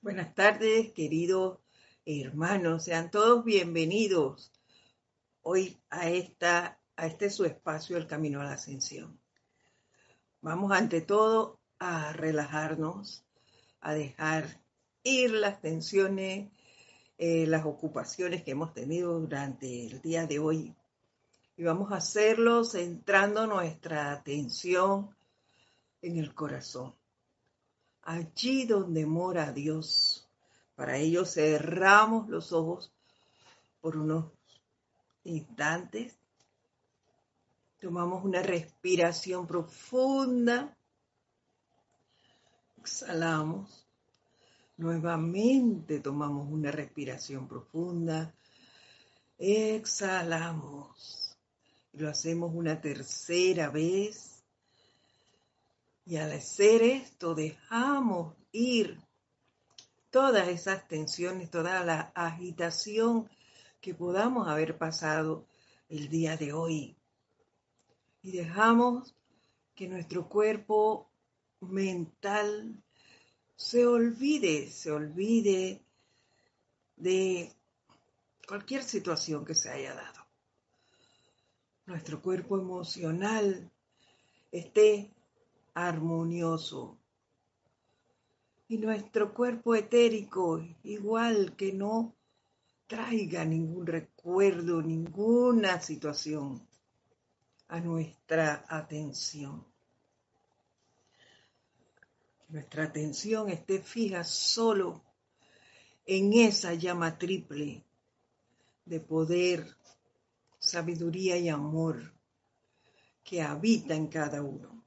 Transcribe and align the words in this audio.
Buenas 0.00 0.32
tardes, 0.32 0.92
queridos 0.92 1.58
hermanos. 2.06 2.84
Sean 2.84 3.10
todos 3.10 3.44
bienvenidos 3.44 4.52
hoy 5.42 5.76
a, 5.90 6.08
esta, 6.08 6.78
a 6.94 7.06
este 7.08 7.30
su 7.30 7.44
espacio, 7.44 7.96
el 7.96 8.06
Camino 8.06 8.40
a 8.40 8.44
la 8.44 8.52
Ascensión. 8.52 9.20
Vamos 10.40 10.70
ante 10.70 11.00
todo 11.00 11.58
a 11.80 12.12
relajarnos, 12.12 13.24
a 13.80 13.92
dejar 13.92 14.62
ir 15.02 15.32
las 15.32 15.60
tensiones, 15.60 16.48
eh, 17.18 17.48
las 17.48 17.66
ocupaciones 17.66 18.44
que 18.44 18.52
hemos 18.52 18.72
tenido 18.74 19.18
durante 19.18 19.86
el 19.86 20.00
día 20.00 20.28
de 20.28 20.38
hoy. 20.38 20.76
Y 21.56 21.64
vamos 21.64 21.90
a 21.90 21.96
hacerlo 21.96 22.62
centrando 22.62 23.48
nuestra 23.48 24.12
atención 24.12 25.12
en 26.02 26.18
el 26.18 26.32
corazón 26.34 26.97
allí 28.08 28.64
donde 28.64 29.04
mora 29.04 29.52
Dios. 29.52 30.26
Para 30.74 30.96
ello 30.96 31.26
cerramos 31.26 32.28
los 32.30 32.52
ojos 32.52 32.90
por 33.82 33.98
unos 33.98 34.32
instantes. 35.24 36.16
Tomamos 37.78 38.24
una 38.24 38.42
respiración 38.42 39.46
profunda. 39.46 40.74
Exhalamos. 42.78 43.86
Nuevamente 44.78 46.00
tomamos 46.00 46.50
una 46.50 46.70
respiración 46.70 47.46
profunda. 47.46 48.34
Exhalamos. 49.36 51.36
Lo 51.92 52.08
hacemos 52.08 52.54
una 52.54 52.80
tercera 52.80 53.68
vez. 53.68 54.37
Y 56.08 56.16
al 56.16 56.32
hacer 56.32 56.82
esto 56.82 57.34
dejamos 57.34 58.34
ir 58.50 58.98
todas 60.08 60.48
esas 60.48 60.88
tensiones, 60.88 61.50
toda 61.50 61.84
la 61.84 62.12
agitación 62.14 63.28
que 63.82 63.92
podamos 63.92 64.48
haber 64.48 64.78
pasado 64.78 65.44
el 65.90 66.08
día 66.08 66.38
de 66.38 66.54
hoy. 66.54 66.96
Y 68.22 68.32
dejamos 68.32 69.14
que 69.74 69.86
nuestro 69.86 70.30
cuerpo 70.30 71.10
mental 71.60 72.82
se 73.54 73.86
olvide, 73.86 74.70
se 74.70 74.90
olvide 74.90 75.82
de 76.96 77.52
cualquier 78.46 78.82
situación 78.82 79.44
que 79.44 79.54
se 79.54 79.68
haya 79.68 79.92
dado. 79.94 80.26
Nuestro 81.84 82.22
cuerpo 82.22 82.58
emocional 82.58 83.70
esté 84.50 85.12
armonioso. 85.86 86.98
Y 88.68 88.78
nuestro 88.78 89.32
cuerpo 89.32 89.74
etérico, 89.74 90.60
igual 90.82 91.54
que 91.56 91.72
no 91.72 92.14
traiga 92.86 93.44
ningún 93.44 93.86
recuerdo, 93.86 94.82
ninguna 94.82 95.80
situación 95.80 96.66
a 97.68 97.80
nuestra 97.80 98.64
atención. 98.68 99.64
Que 102.38 102.52
nuestra 102.52 102.84
atención 102.84 103.48
esté 103.48 103.80
fija 103.80 104.24
solo 104.24 105.02
en 106.04 106.32
esa 106.32 106.74
llama 106.74 107.16
triple 107.18 107.84
de 108.84 109.00
poder, 109.00 109.76
sabiduría 110.58 111.36
y 111.36 111.48
amor 111.48 112.12
que 113.22 113.42
habita 113.42 113.94
en 113.94 114.08
cada 114.08 114.42
uno. 114.42 114.77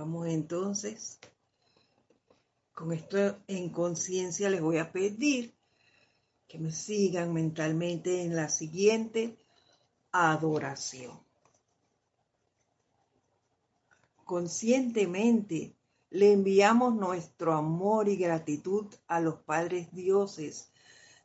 Vamos 0.00 0.28
entonces, 0.28 1.18
con 2.72 2.90
esto 2.90 3.36
en 3.46 3.68
conciencia 3.68 4.48
les 4.48 4.62
voy 4.62 4.78
a 4.78 4.90
pedir 4.90 5.54
que 6.48 6.58
me 6.58 6.72
sigan 6.72 7.34
mentalmente 7.34 8.22
en 8.22 8.34
la 8.34 8.48
siguiente 8.48 9.36
adoración. 10.10 11.20
Conscientemente 14.24 15.76
le 16.08 16.32
enviamos 16.32 16.94
nuestro 16.94 17.52
amor 17.52 18.08
y 18.08 18.16
gratitud 18.16 18.86
a 19.06 19.20
los 19.20 19.42
padres 19.42 19.92
dioses 19.92 20.72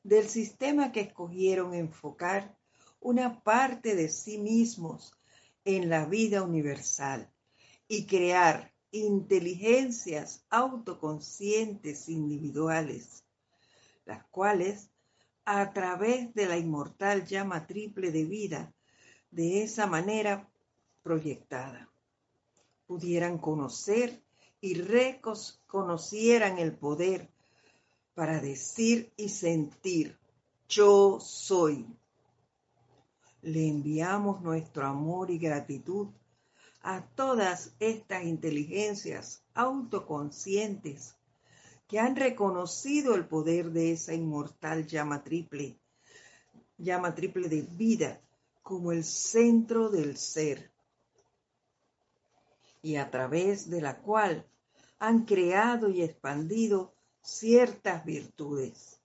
del 0.04 0.28
sistema 0.28 0.92
que 0.92 1.00
escogieron 1.00 1.74
enfocar 1.74 2.58
una 3.00 3.42
parte 3.42 3.96
de 3.96 4.10
sí 4.10 4.38
mismos 4.38 5.14
en 5.64 5.88
la 5.88 6.06
vida 6.06 6.44
universal 6.44 7.32
y 7.88 8.06
crear 8.06 8.74
inteligencias 8.92 10.46
autoconscientes 10.50 12.10
individuales, 12.10 13.24
las 14.06 14.26
cuales, 14.28 14.90
a 15.44 15.74
través 15.74 16.34
de 16.34 16.48
la 16.48 16.58
inmortal 16.58 17.26
llama 17.26 17.68
triple 17.68 18.12
de 18.12 18.26
vida, 18.26 18.74
de 19.32 19.64
esa 19.64 19.86
manera 19.86 20.50
proyectada, 21.04 21.90
pudieran 22.88 23.38
conocer 23.38 24.24
y 24.62 24.76
reconocieran 24.76 26.58
el 26.58 26.74
poder 26.76 27.30
para 28.16 28.40
decir 28.40 29.12
y 29.18 29.30
sentir, 29.30 30.18
yo 30.70 31.20
soy. 31.20 31.86
Le 33.42 33.68
enviamos 33.68 34.42
nuestro 34.42 34.88
amor 34.88 35.30
y 35.30 35.38
gratitud 35.38 36.08
a 36.88 37.02
todas 37.16 37.72
estas 37.80 38.26
inteligencias 38.26 39.42
autoconscientes 39.56 41.16
que 41.88 42.00
han 42.00 42.16
reconocido 42.16 43.16
el 43.16 43.26
poder 43.26 43.72
de 43.72 43.94
esa 43.94 44.14
inmortal 44.14 44.86
llama 44.86 45.24
triple, 45.24 45.80
llama 46.78 47.16
triple 47.16 47.50
de 47.50 47.64
vida 47.64 48.22
como 48.62 48.92
el 48.92 49.04
centro 49.04 49.90
del 49.90 50.16
ser 50.16 50.70
y 52.84 52.98
a 52.98 53.10
través 53.10 53.68
de 53.68 53.82
la 53.82 53.98
cual 53.98 54.46
han 55.00 55.26
creado 55.26 55.90
y 55.90 56.04
expandido 56.04 56.94
ciertas 57.24 58.06
virtudes, 58.06 59.00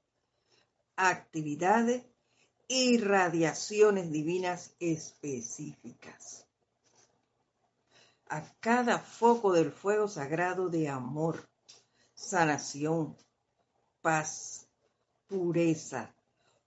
actividades 0.97 2.03
y 2.69 2.99
radiaciones 2.99 4.13
divinas 4.13 4.75
específicas 4.81 6.50
a 8.31 8.43
cada 8.61 9.01
foco 9.01 9.53
del 9.53 9.73
fuego 9.73 10.07
sagrado 10.07 10.69
de 10.69 10.89
amor, 10.89 11.49
sanación, 12.15 13.17
paz, 14.01 14.69
pureza, 15.27 16.15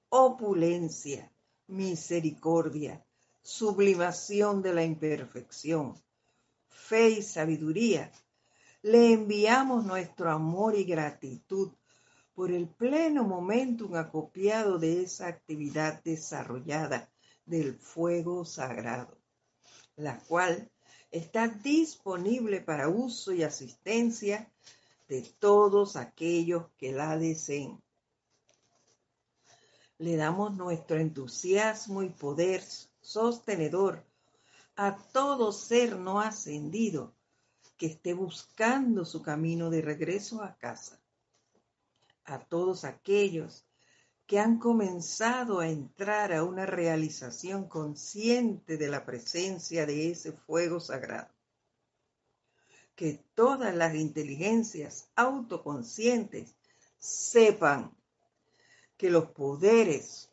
opulencia, 0.09 1.31
misericordia, 1.67 3.05
sublimación 3.41 4.61
de 4.61 4.73
la 4.73 4.83
imperfección, 4.83 5.95
fe 6.67 7.11
y 7.11 7.21
sabiduría, 7.21 8.11
le 8.81 9.13
enviamos 9.13 9.85
nuestro 9.85 10.31
amor 10.31 10.75
y 10.75 10.83
gratitud 10.83 11.71
por 12.33 12.51
el 12.51 12.67
pleno 12.67 13.23
momentum 13.23 13.95
acopiado 13.95 14.79
de 14.79 15.03
esa 15.03 15.27
actividad 15.27 16.03
desarrollada 16.03 17.09
del 17.45 17.77
fuego 17.77 18.43
sagrado, 18.43 19.17
la 19.95 20.19
cual 20.19 20.69
está 21.13 21.47
disponible 21.47 22.59
para 22.59 22.89
uso 22.89 23.31
y 23.33 23.43
asistencia 23.43 24.51
de 25.07 25.21
todos 25.21 25.95
aquellos 25.95 26.65
que 26.79 26.91
la 26.91 27.19
deseen. 27.19 27.79
Le 29.99 30.15
damos 30.15 30.57
nuestro 30.57 30.97
entusiasmo 30.97 32.01
y 32.01 32.09
poder 32.09 32.63
sostenedor 32.99 34.03
a 34.75 34.97
todo 35.13 35.51
ser 35.51 35.97
no 35.97 36.19
ascendido 36.19 37.13
que 37.77 37.85
esté 37.85 38.15
buscando 38.15 39.05
su 39.05 39.21
camino 39.21 39.69
de 39.69 39.81
regreso 39.81 40.41
a 40.41 40.57
casa. 40.57 40.99
A 42.25 42.39
todos 42.39 42.85
aquellos 42.85 43.67
que 44.33 44.39
han 44.39 44.57
comenzado 44.57 45.59
a 45.59 45.69
entrar 45.69 46.33
a 46.33 46.43
una 46.43 46.65
realización 46.65 47.67
consciente 47.67 48.77
de 48.77 48.87
la 48.87 49.05
presencia 49.05 49.85
de 49.85 50.09
ese 50.09 50.31
fuego 50.31 50.79
sagrado. 50.79 51.29
Que 52.95 53.23
todas 53.35 53.75
las 53.75 53.93
inteligencias 53.93 55.07
autoconscientes 55.15 56.55
sepan 56.97 57.95
que 58.97 59.11
los 59.11 59.29
poderes 59.29 60.31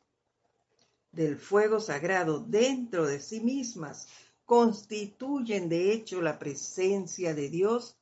del 1.12 1.36
fuego 1.36 1.78
sagrado 1.78 2.40
dentro 2.40 3.04
de 3.04 3.20
sí 3.20 3.42
mismas 3.42 4.08
constituyen 4.46 5.68
de 5.68 5.92
hecho 5.92 6.22
la 6.22 6.38
presencia 6.38 7.34
de 7.34 7.50
Dios 7.50 7.98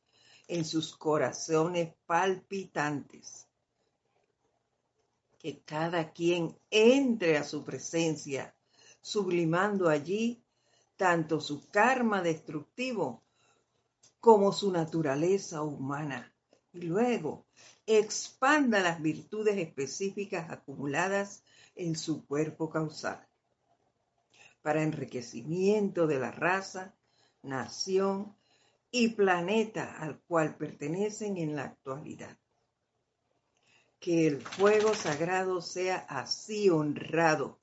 en 0.46 0.64
sus 0.64 0.96
corazones 0.96 1.92
palpitantes 2.06 3.47
que 5.38 5.62
cada 5.62 6.12
quien 6.12 6.56
entre 6.70 7.38
a 7.38 7.44
su 7.44 7.64
presencia, 7.64 8.54
sublimando 9.00 9.88
allí 9.88 10.42
tanto 10.96 11.40
su 11.40 11.68
karma 11.68 12.22
destructivo 12.22 13.22
como 14.20 14.52
su 14.52 14.72
naturaleza 14.72 15.62
humana 15.62 16.32
y 16.72 16.82
luego 16.82 17.46
expanda 17.86 18.80
las 18.80 19.00
virtudes 19.00 19.56
específicas 19.56 20.50
acumuladas 20.50 21.44
en 21.76 21.96
su 21.96 22.26
cuerpo 22.26 22.68
causal 22.68 23.28
para 24.62 24.82
enriquecimiento 24.82 26.06
de 26.06 26.18
la 26.18 26.30
raza, 26.30 26.94
nación 27.42 28.36
y 28.90 29.08
planeta 29.08 29.96
al 29.98 30.20
cual 30.20 30.56
pertenecen 30.56 31.38
en 31.38 31.56
la 31.56 31.64
actualidad. 31.64 32.36
Que 34.00 34.26
el 34.26 34.40
fuego 34.40 34.94
sagrado 34.94 35.60
sea 35.60 36.06
así 36.08 36.70
honrado, 36.70 37.58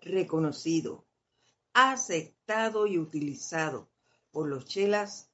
reconocido, 0.00 1.04
aceptado 1.72 2.86
y 2.86 2.98
utilizado 2.98 3.88
por 4.30 4.48
los 4.48 4.64
chelas 4.64 5.30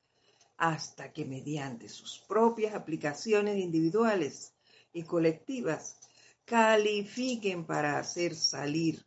hasta 0.56 1.12
que 1.12 1.24
mediante 1.24 1.88
sus 1.88 2.18
propias 2.18 2.74
aplicaciones 2.74 3.58
individuales 3.58 4.54
y 4.92 5.02
colectivas 5.02 5.98
califiquen 6.44 7.64
para 7.64 7.98
hacer 7.98 8.34
salir 8.34 9.04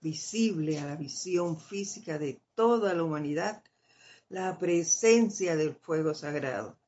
visible 0.00 0.78
a 0.78 0.86
la 0.86 0.96
visión 0.96 1.58
física 1.58 2.18
de 2.18 2.40
toda 2.54 2.94
la 2.94 3.02
humanidad 3.02 3.62
la 4.28 4.58
presencia 4.58 5.56
del 5.56 5.74
fuego 5.74 6.14
sagrado, 6.14 6.78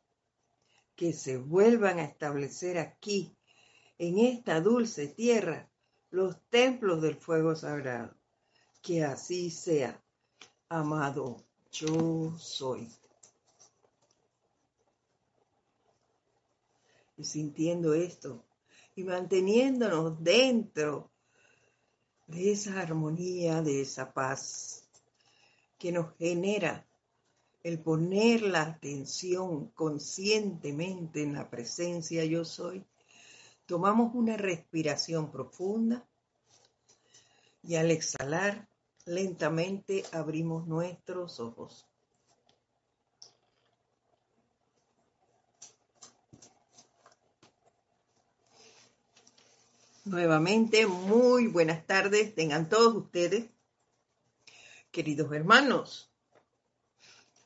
que 0.96 1.12
se 1.12 1.36
vuelvan 1.36 1.98
a 1.98 2.04
establecer 2.04 2.78
aquí, 2.78 3.36
en 3.98 4.18
esta 4.18 4.60
dulce 4.60 5.08
tierra, 5.08 5.68
los 6.10 6.40
templos 6.48 7.02
del 7.02 7.16
fuego 7.16 7.54
sagrado. 7.54 8.14
Que 8.80 9.04
así 9.04 9.50
sea, 9.50 10.00
amado, 10.68 11.44
yo 11.72 12.36
soy. 12.38 12.88
Y 17.16 17.24
sintiendo 17.24 17.92
esto 17.94 18.44
y 18.94 19.02
manteniéndonos 19.02 20.22
dentro 20.22 21.10
de 22.28 22.52
esa 22.52 22.80
armonía, 22.80 23.62
de 23.62 23.80
esa 23.80 24.12
paz 24.12 24.88
que 25.78 25.90
nos 25.90 26.14
genera 26.16 26.86
el 27.62 27.80
poner 27.80 28.42
la 28.42 28.62
atención 28.62 29.68
conscientemente 29.70 31.22
en 31.22 31.34
la 31.34 31.50
presencia 31.50 32.24
yo 32.24 32.44
soy, 32.44 32.84
tomamos 33.68 34.14
una 34.14 34.38
respiración 34.38 35.30
profunda 35.30 36.08
y 37.62 37.76
al 37.76 37.90
exhalar 37.90 38.66
lentamente 39.04 40.04
abrimos 40.10 40.66
nuestros 40.66 41.38
ojos. 41.38 41.86
Nuevamente, 50.06 50.86
muy 50.86 51.46
buenas 51.48 51.86
tardes 51.86 52.34
tengan 52.34 52.70
todos 52.70 52.94
ustedes, 52.94 53.50
queridos 54.90 55.30
hermanos. 55.30 56.10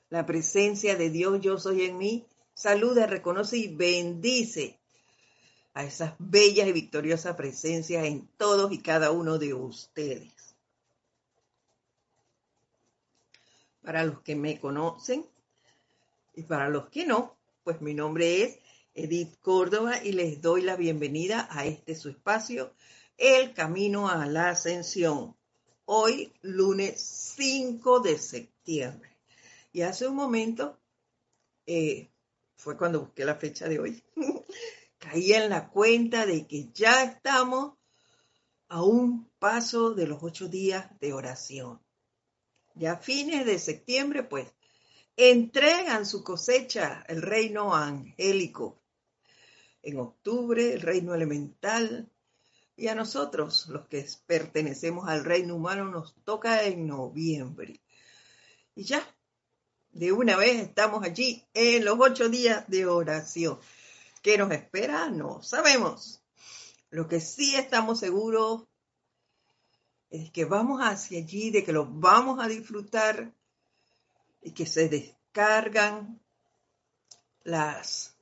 La 0.09 0.25
presencia 0.25 0.95
de 0.95 1.11
Dios, 1.11 1.41
yo 1.41 1.59
soy 1.59 1.83
en 1.83 1.99
mí, 1.99 2.29
saluda, 2.55 3.09
reconoce 3.09 3.57
y 3.57 3.75
bendice 3.75 4.82
a 5.75 5.85
esas 5.85 6.15
bellas 6.19 6.69
y 6.69 6.73
victoriosas 6.73 7.37
presencias 7.37 8.05
en 8.05 8.27
todos 8.37 8.73
y 8.73 8.79
cada 8.79 9.11
uno 9.11 9.39
de 9.39 9.55
ustedes. 9.55 10.33
Para 13.83 14.05
los 14.05 14.21
que 14.21 14.37
me 14.37 14.61
conocen 14.61 15.27
y 16.35 16.43
para 16.43 16.69
los 16.69 16.89
que 16.89 17.07
no, 17.07 17.37
pues 17.65 17.81
mi 17.81 17.95
nombre 17.95 18.43
es 18.43 18.59
Edith 18.95 19.39
Córdoba 19.41 20.03
y 20.05 20.13
les 20.13 20.41
doy 20.43 20.63
la 20.63 20.77
bienvenida 20.77 21.49
a 21.51 21.65
este 21.65 21.95
su 21.95 22.11
espacio, 22.11 22.75
El 23.17 23.55
Camino 23.55 24.09
a 24.09 24.27
la 24.27 24.51
Ascensión. 24.51 25.35
Hoy, 25.87 26.33
lunes 26.43 27.01
5 27.37 28.01
de 28.01 28.19
septiembre. 28.19 29.11
Y 29.73 29.83
hace 29.83 30.07
un 30.07 30.15
momento, 30.15 30.79
eh, 31.67 32.11
fue 32.57 32.77
cuando 32.77 33.01
busqué 33.01 33.25
la 33.25 33.35
fecha 33.35 33.69
de 33.69 33.81
hoy, 33.81 34.03
caí 35.03 35.33
en 35.33 35.51
la 35.51 35.69
cuenta 35.69 36.27
de 36.27 36.47
que 36.47 36.71
ya 36.73 37.03
estamos 37.03 37.75
a 38.69 38.83
un 38.83 39.29
paso 39.39 39.95
de 39.95 40.07
los 40.07 40.23
ocho 40.23 40.49
días 40.49 40.89
de 41.01 41.13
oración. 41.13 41.81
Ya 42.75 42.93
a 42.93 42.97
fines 42.99 43.45
de 43.45 43.59
septiembre, 43.59 44.23
pues, 44.23 44.49
entregan 45.17 46.07
su 46.07 46.23
cosecha 46.23 47.05
el 47.09 47.21
reino 47.21 47.75
angélico 47.75 48.83
en 49.83 49.99
octubre 49.99 50.75
el 50.75 50.81
reino 50.81 51.15
elemental 51.15 52.09
y 52.77 52.89
a 52.89 52.95
nosotros, 52.95 53.69
los 53.69 53.87
que 53.89 54.07
pertenecemos 54.27 55.09
al 55.09 55.25
reino 55.25 55.57
humano, 55.57 55.85
nos 55.85 56.15
toca 56.25 56.63
en 56.65 56.87
noviembre. 56.87 57.81
Y 58.75 58.85
ya, 58.85 59.07
de 59.91 60.13
una 60.13 60.37
vez 60.37 60.63
estamos 60.63 61.05
allí 61.05 61.45
en 61.53 61.85
los 61.85 61.99
ocho 62.01 62.29
días 62.29 62.67
de 62.69 62.87
oración. 62.87 63.59
¿Qué 64.23 64.39
nos 64.39 64.53
espera? 64.53 65.11
No 65.11 65.43
sabemos. 65.43 66.23
Lo 66.91 67.09
que 67.09 67.21
sí 67.21 67.57
estamos 67.57 67.99
seguros 67.99 68.69
es 70.11 70.31
que 70.31 70.45
vamos 70.45 70.81
hacia 70.81 71.19
allí, 71.19 71.51
de 71.51 71.65
que 71.65 71.73
los 71.73 71.89
vamos 71.91 72.39
a 72.43 72.47
disfrutar 72.47 73.35
y 74.41 74.53
que 74.53 74.67
se 74.67 74.89
descargan 74.89 76.21
las 77.43 78.17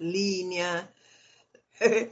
líneas. 0.00 0.88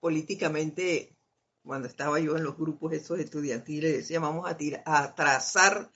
Políticamente, 0.00 1.16
cuando 1.64 1.88
estaba 1.88 2.20
yo 2.20 2.36
en 2.36 2.44
los 2.44 2.58
grupos 2.58 2.92
esos 2.92 3.18
estudiantiles, 3.18 3.96
decía, 3.96 4.20
vamos 4.20 4.46
a, 4.84 5.14
trazar 5.14 5.90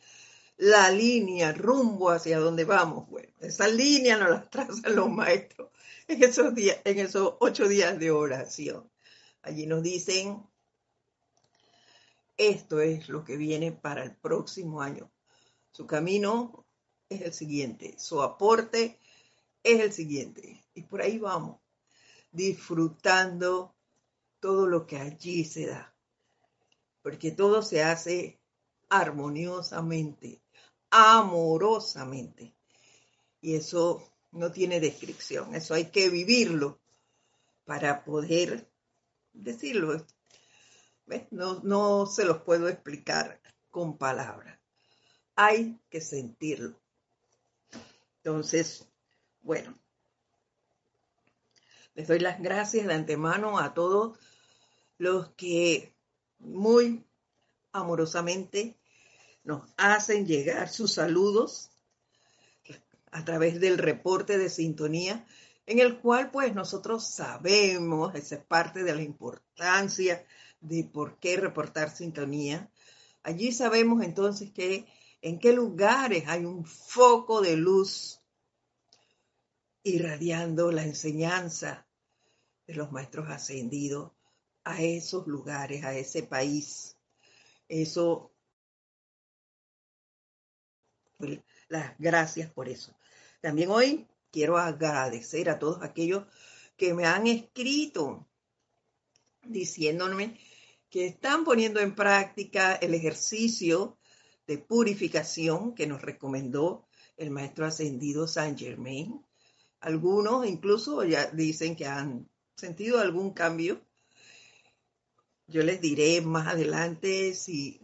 la 0.56 0.90
línea 0.90 1.52
rumbo 1.52 2.10
hacia 2.10 2.38
donde 2.38 2.64
vamos. 2.64 3.08
Bueno, 3.10 3.32
esa 3.40 3.68
línea 3.68 4.16
no 4.16 4.28
la 4.28 4.42
trazan 4.50 4.96
los 4.96 5.10
maestros 5.10 5.70
en 6.10 6.24
esos, 6.24 6.54
días, 6.54 6.78
en 6.84 6.98
esos 6.98 7.34
ocho 7.38 7.68
días 7.68 7.98
de 7.98 8.10
oración. 8.10 8.90
Allí 9.42 9.66
nos 9.66 9.82
dicen, 9.82 10.44
esto 12.36 12.80
es 12.80 13.08
lo 13.08 13.24
que 13.24 13.36
viene 13.36 13.70
para 13.70 14.02
el 14.02 14.16
próximo 14.16 14.82
año. 14.82 15.10
Su 15.70 15.86
camino 15.86 16.66
es 17.08 17.22
el 17.22 17.32
siguiente, 17.32 17.96
su 17.98 18.22
aporte 18.22 18.98
es 19.62 19.80
el 19.80 19.92
siguiente. 19.92 20.64
Y 20.74 20.82
por 20.82 21.00
ahí 21.00 21.18
vamos, 21.18 21.60
disfrutando 22.32 23.76
todo 24.40 24.66
lo 24.66 24.86
que 24.86 24.96
allí 24.96 25.44
se 25.44 25.66
da. 25.66 25.94
Porque 27.02 27.30
todo 27.30 27.62
se 27.62 27.84
hace 27.84 28.40
armoniosamente, 28.88 30.42
amorosamente. 30.90 32.54
Y 33.40 33.54
eso 33.54 34.09
no 34.32 34.52
tiene 34.52 34.80
descripción, 34.80 35.54
eso 35.54 35.74
hay 35.74 35.86
que 35.86 36.08
vivirlo 36.08 36.80
para 37.64 38.04
poder 38.04 38.68
decirlo. 39.32 40.06
No, 41.30 41.60
no 41.62 42.06
se 42.06 42.24
los 42.24 42.42
puedo 42.42 42.68
explicar 42.68 43.40
con 43.70 43.98
palabras. 43.98 44.58
Hay 45.34 45.80
que 45.90 46.00
sentirlo. 46.00 46.80
Entonces, 48.18 48.86
bueno, 49.42 49.76
les 51.94 52.06
doy 52.06 52.20
las 52.20 52.40
gracias 52.40 52.86
de 52.86 52.94
antemano 52.94 53.58
a 53.58 53.74
todos 53.74 54.18
los 54.98 55.30
que 55.30 55.94
muy 56.38 57.04
amorosamente 57.72 58.76
nos 59.44 59.62
hacen 59.76 60.26
llegar 60.26 60.68
sus 60.68 60.92
saludos 60.92 61.70
a 63.10 63.24
través 63.24 63.60
del 63.60 63.78
reporte 63.78 64.38
de 64.38 64.48
sintonía, 64.48 65.26
en 65.66 65.78
el 65.78 65.98
cual 66.00 66.30
pues 66.30 66.54
nosotros 66.54 67.08
sabemos, 67.08 68.14
esa 68.14 68.36
es 68.36 68.44
parte 68.44 68.82
de 68.82 68.94
la 68.94 69.02
importancia 69.02 70.24
de 70.60 70.84
por 70.84 71.18
qué 71.18 71.36
reportar 71.36 71.90
sintonía. 71.94 72.70
Allí 73.22 73.52
sabemos 73.52 74.02
entonces 74.02 74.50
que 74.50 74.86
en 75.22 75.38
qué 75.38 75.52
lugares 75.52 76.24
hay 76.26 76.44
un 76.44 76.64
foco 76.64 77.40
de 77.40 77.56
luz 77.56 78.20
irradiando 79.82 80.72
la 80.72 80.84
enseñanza 80.84 81.86
de 82.66 82.74
los 82.74 82.92
maestros 82.92 83.28
ascendidos 83.28 84.12
a 84.64 84.82
esos 84.82 85.26
lugares, 85.26 85.84
a 85.84 85.94
ese 85.94 86.22
país. 86.22 86.96
Eso, 87.68 88.32
pues, 91.16 91.40
las 91.68 91.96
gracias 91.98 92.50
por 92.50 92.68
eso. 92.68 92.94
También 93.40 93.70
hoy 93.70 94.06
quiero 94.30 94.58
agradecer 94.58 95.48
a 95.48 95.58
todos 95.58 95.82
aquellos 95.82 96.24
que 96.76 96.94
me 96.94 97.06
han 97.06 97.26
escrito 97.26 98.28
diciéndome 99.42 100.38
que 100.90 101.06
están 101.06 101.44
poniendo 101.44 101.80
en 101.80 101.94
práctica 101.94 102.74
el 102.74 102.94
ejercicio 102.94 103.98
de 104.46 104.58
purificación 104.58 105.74
que 105.74 105.86
nos 105.86 106.02
recomendó 106.02 106.86
el 107.16 107.30
maestro 107.30 107.66
ascendido 107.66 108.26
Saint 108.26 108.58
Germain 108.58 109.24
Algunos 109.80 110.46
incluso 110.46 111.04
ya 111.04 111.30
dicen 111.30 111.76
que 111.76 111.86
han 111.86 112.28
sentido 112.56 112.98
algún 112.98 113.32
cambio. 113.32 113.80
Yo 115.46 115.62
les 115.62 115.80
diré 115.80 116.20
más 116.20 116.48
adelante 116.48 117.34
si, 117.34 117.80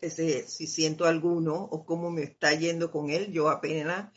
si 0.00 0.66
siento 0.66 1.04
alguno 1.04 1.54
o 1.54 1.84
cómo 1.84 2.10
me 2.10 2.22
está 2.22 2.54
yendo 2.54 2.90
con 2.90 3.10
él. 3.10 3.30
Yo 3.30 3.50
apenas 3.50 4.10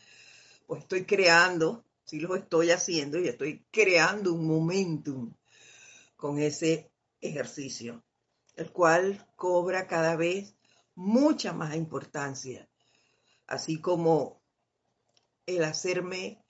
pues 0.72 0.84
estoy 0.84 1.04
creando, 1.04 1.84
si 2.02 2.18
lo 2.18 2.34
estoy 2.34 2.70
haciendo 2.70 3.20
y 3.20 3.28
estoy 3.28 3.62
creando 3.70 4.32
un 4.32 4.46
momentum 4.46 5.34
con 6.16 6.38
ese 6.38 6.90
ejercicio, 7.20 8.02
el 8.56 8.72
cual 8.72 9.28
cobra 9.36 9.86
cada 9.86 10.16
vez 10.16 10.54
mucha 10.94 11.52
más 11.52 11.76
importancia, 11.76 12.70
así 13.46 13.82
como 13.82 14.40
el 15.44 15.62
hacerme 15.62 16.42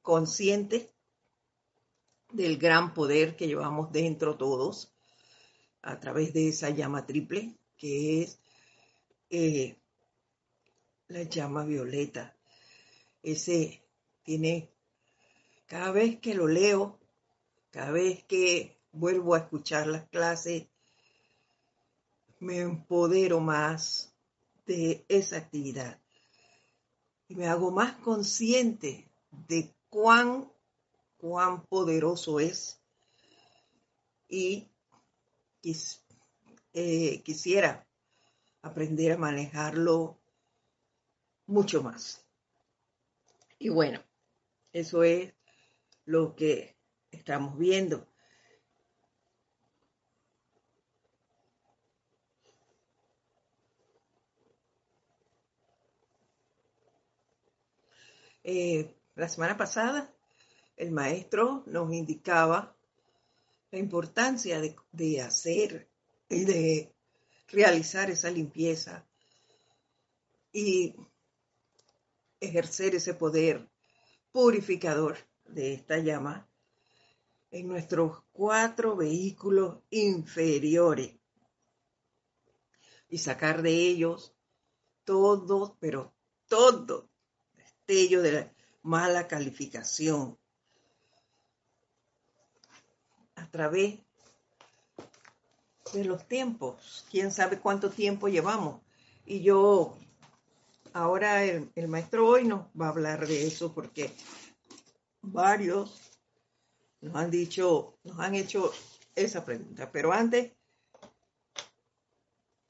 consciente 0.00 0.92
del 2.30 2.56
gran 2.56 2.94
poder 2.94 3.34
que 3.34 3.48
llevamos 3.48 3.90
dentro 3.90 4.36
todos 4.36 4.94
a 5.82 5.98
través 5.98 6.32
de 6.34 6.50
esa 6.50 6.70
llama 6.70 7.04
triple 7.04 7.58
que 7.76 8.22
es 8.22 8.38
eh, 9.28 9.76
la 11.08 11.24
llama 11.24 11.64
violeta. 11.64 12.36
Ese 13.22 13.82
tiene, 14.22 14.70
cada 15.66 15.90
vez 15.92 16.18
que 16.20 16.34
lo 16.34 16.46
leo, 16.46 16.98
cada 17.70 17.90
vez 17.90 18.24
que 18.24 18.76
vuelvo 18.92 19.34
a 19.34 19.38
escuchar 19.38 19.86
las 19.86 20.08
clases, 20.08 20.66
me 22.38 22.60
empodero 22.60 23.40
más 23.40 24.12
de 24.66 25.04
esa 25.08 25.36
actividad 25.36 25.98
y 27.28 27.34
me 27.34 27.46
hago 27.46 27.70
más 27.70 27.94
consciente 27.96 29.06
de 29.48 29.72
cuán, 29.88 30.50
cuán 31.18 31.62
poderoso 31.66 32.40
es 32.40 32.80
y 34.28 34.68
eh, 36.72 37.20
quisiera 37.22 37.86
aprender 38.62 39.12
a 39.12 39.18
manejarlo 39.18 40.16
mucho 41.46 41.82
más. 41.82 42.24
Y 43.60 43.68
bueno, 43.68 44.02
eso 44.72 45.04
es 45.04 45.34
lo 46.06 46.34
que 46.34 46.76
estamos 47.10 47.58
viendo. 47.58 48.08
Eh, 58.42 58.96
la 59.14 59.28
semana 59.28 59.58
pasada 59.58 60.10
el 60.78 60.90
maestro 60.90 61.62
nos 61.66 61.92
indicaba 61.92 62.74
la 63.70 63.78
importancia 63.78 64.58
de, 64.90 65.20
hacer 65.20 65.86
y 66.30 66.46
de 66.46 66.94
realizar 67.48 68.10
esa 68.10 68.30
limpieza 68.30 69.06
y 70.50 70.94
ejercer 72.40 72.94
ese 72.94 73.14
poder 73.14 73.68
purificador 74.32 75.18
de 75.44 75.74
esta 75.74 75.98
llama 75.98 76.48
en 77.50 77.68
nuestros 77.68 78.22
cuatro 78.32 78.96
vehículos 78.96 79.78
inferiores 79.90 81.18
y 83.08 83.18
sacar 83.18 83.62
de 83.62 83.72
ellos 83.72 84.34
todo, 85.04 85.76
pero 85.80 86.14
todo 86.48 87.08
destello 87.56 88.22
de 88.22 88.32
la 88.32 88.54
mala 88.82 89.26
calificación 89.26 90.38
a 93.34 93.50
través 93.50 93.98
de 95.92 96.04
los 96.04 96.26
tiempos. 96.28 97.04
Quién 97.10 97.32
sabe 97.32 97.58
cuánto 97.58 97.90
tiempo 97.90 98.28
llevamos. 98.28 98.80
Y 99.26 99.42
yo, 99.42 99.98
ahora 100.92 101.44
el, 101.44 101.88
maestro 101.88 102.26
hoy 102.26 102.44
nos 102.46 102.66
va 102.80 102.86
a 102.86 102.90
hablar 102.90 103.26
de 103.26 103.46
eso 103.46 103.74
porque 103.74 104.12
varios 105.22 106.18
nos 107.00 107.14
han 107.16 107.30
dicho, 107.30 107.98
nos 108.04 108.18
han 108.18 108.34
hecho 108.34 108.72
esa 109.14 109.44
pregunta. 109.44 109.90
Pero 109.90 110.12
antes, 110.12 110.52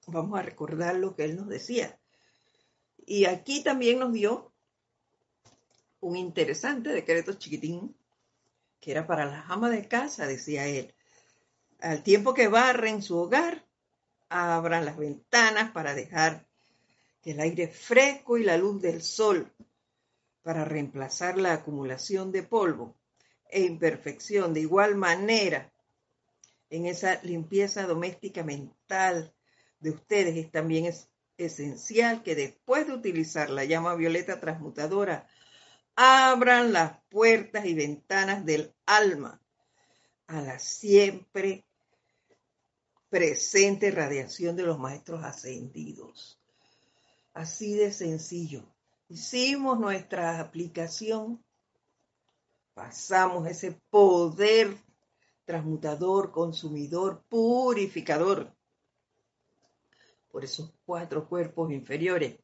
vamos 0.07 0.39
a 0.39 0.43
recordar 0.43 0.97
lo 0.97 1.15
que 1.15 1.25
él 1.25 1.37
nos 1.37 1.49
decía. 1.49 1.99
Y 3.07 3.25
aquí 3.25 3.63
también 3.63 3.99
nos 3.99 4.13
dio 4.13 4.53
un 6.01 6.17
interesante 6.17 6.91
decreto 6.91 7.35
chiquitín 7.35 7.97
que 8.81 8.93
era 8.93 9.07
para 9.07 9.27
las 9.27 9.51
amas 9.51 9.73
de 9.73 9.87
casa, 9.87 10.27
decía 10.27 10.67
él. 10.67 10.95
Al 11.81 12.03
tiempo 12.03 12.33
que 12.33 12.49
barren 12.49 13.03
su 13.03 13.19
hogar, 13.19 13.67
abran 14.31 14.85
las 14.85 14.97
ventanas 14.97 15.71
para 15.73 15.95
dejar 15.95 16.47
el 17.25 17.41
aire 17.41 17.69
fresco 17.69 18.39
y 18.39 18.45
la 18.45 18.57
luz 18.57 18.81
del 18.81 19.03
sol 19.03 19.53
para 20.43 20.65
reemplazar 20.65 21.37
la 21.37 21.53
acumulación 21.53 22.33
de 22.33 22.43
polvo 22.43 22.97
e 23.49 23.63
imperfección. 23.63 24.55
De 24.55 24.61
igual 24.61 24.97
manera, 24.97 25.73
en 26.71 26.87
esa 26.87 27.21
limpieza 27.23 27.87
doméstica 27.87 28.43
mental 28.43 29.35
de 29.81 29.91
ustedes 29.91 30.37
es 30.37 30.51
también 30.51 30.87
es 30.87 31.09
esencial 31.37 32.23
que 32.23 32.35
después 32.35 32.87
de 32.87 32.95
utilizar 32.95 33.51
la 33.51 33.65
llama 33.65 33.95
violeta 33.95 34.41
transmutadora 34.41 35.27
abran 35.97 36.73
las 36.73 36.99
puertas 37.09 37.65
y 37.67 37.75
ventanas 37.75 38.45
del 38.45 38.75
alma 38.87 39.41
a 40.27 40.41
la 40.41 40.59
siempre 40.59 41.65
presente 43.09 43.91
radiación 43.91 44.55
de 44.55 44.63
los 44.63 44.79
maestros 44.79 45.25
ascendidos. 45.25 46.40
Así 47.33 47.75
de 47.75 47.93
sencillo. 47.93 48.63
Hicimos 49.09 49.79
nuestra 49.79 50.41
aplicación, 50.41 51.45
pasamos 52.75 53.47
ese 53.49 53.81
poder 53.91 54.77
transmutador, 55.45 56.31
consumidor, 56.31 57.25
purificador 57.29 58.55
por 60.31 60.45
esos 60.45 60.73
cuatro 60.85 61.29
cuerpos 61.29 61.73
inferiores. 61.73 62.39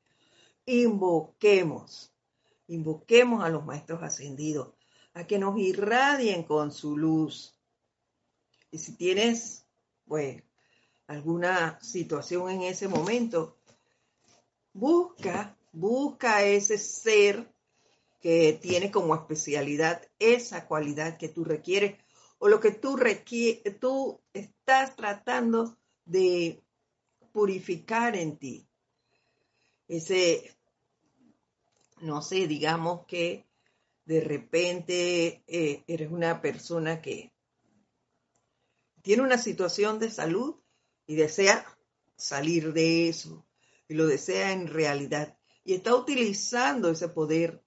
Invoquemos 0.64 2.12
Invoquemos 2.69 3.45
a 3.45 3.49
los 3.49 3.64
maestros 3.64 4.02
ascendidos 4.02 4.75
a 5.14 5.26
que 5.26 5.38
nos 5.38 5.59
irradien 5.59 6.43
con 6.43 6.73
su 6.73 6.97
luz. 6.97 7.57
Y 8.71 8.78
si 8.78 8.97
tienes, 8.97 9.66
pues, 10.05 10.43
alguna 11.07 11.81
situación 11.81 12.50
en 12.50 12.62
ese 12.62 12.88
momento, 12.88 13.56
busca, 14.76 15.56
busca 15.73 16.45
ese 16.45 16.78
ser 16.78 17.50
que 18.21 18.59
tiene 18.61 18.90
como 18.90 19.14
especialidad 19.14 20.02
esa 20.18 20.66
cualidad 20.66 21.16
que 21.16 21.28
tú 21.28 21.45
requieres 21.45 21.99
o 22.38 22.49
lo 22.49 22.61
que 22.61 22.73
tú, 22.73 22.97
requieres, 22.97 23.80
tú 23.80 24.21
estás 24.35 24.95
tratando 24.95 25.78
de 26.04 26.62
purificar 27.33 28.16
en 28.16 28.37
ti. 28.37 28.68
Ese 29.88 30.56
no 32.00 32.21
sé, 32.21 32.47
digamos 32.47 33.06
que 33.06 33.47
de 34.04 34.21
repente 34.21 35.42
eh, 35.47 35.85
eres 35.87 36.11
una 36.11 36.42
persona 36.42 37.00
que 37.00 37.33
tiene 39.02 39.23
una 39.23 39.38
situación 39.38 39.99
de 39.99 40.11
salud 40.11 40.56
y 41.06 41.14
desea 41.14 41.64
salir 42.16 42.73
de 42.73 43.09
eso, 43.09 43.46
y 43.88 43.95
lo 43.95 44.07
desea 44.07 44.52
en 44.52 44.69
realidad, 44.69 45.37
y 45.64 45.75
está 45.75 45.95
utilizando 45.95 46.90
ese 46.90 47.09
poder 47.09 47.62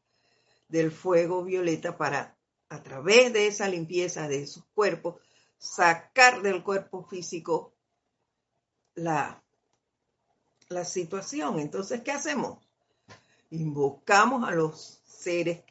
del 0.68 0.92
fuego 0.92 1.44
violeta 1.44 1.98
para, 1.98 2.38
a 2.70 2.84
través 2.84 3.34
de 3.34 3.48
esa 3.48 3.68
limpieza 3.68 4.28
de 4.28 4.48
sus 4.48 4.66
cuerpos, 4.74 5.16
sacar 5.58 6.42
del 6.42 6.64
cuerpo 6.64 7.04
físico 7.04 7.74
la, 8.96 9.44
la 10.70 10.86
situación. 10.86 11.60
Entonces, 11.60 12.02
¿qué 12.02 12.12
hacemos? 12.12 12.60
invocamos 13.52 14.48
a 14.48 14.52
los 14.52 15.02
seres 15.06 15.64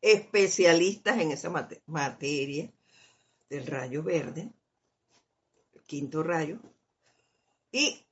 especialistas 0.00 1.18
en 1.18 1.32
esa 1.32 1.50
materia 1.86 2.70
del 3.48 3.66
rayo 3.66 4.02
verde, 4.02 4.52
el 5.74 5.82
quinto 5.82 6.22
rayo, 6.22 6.58
y 7.70 8.04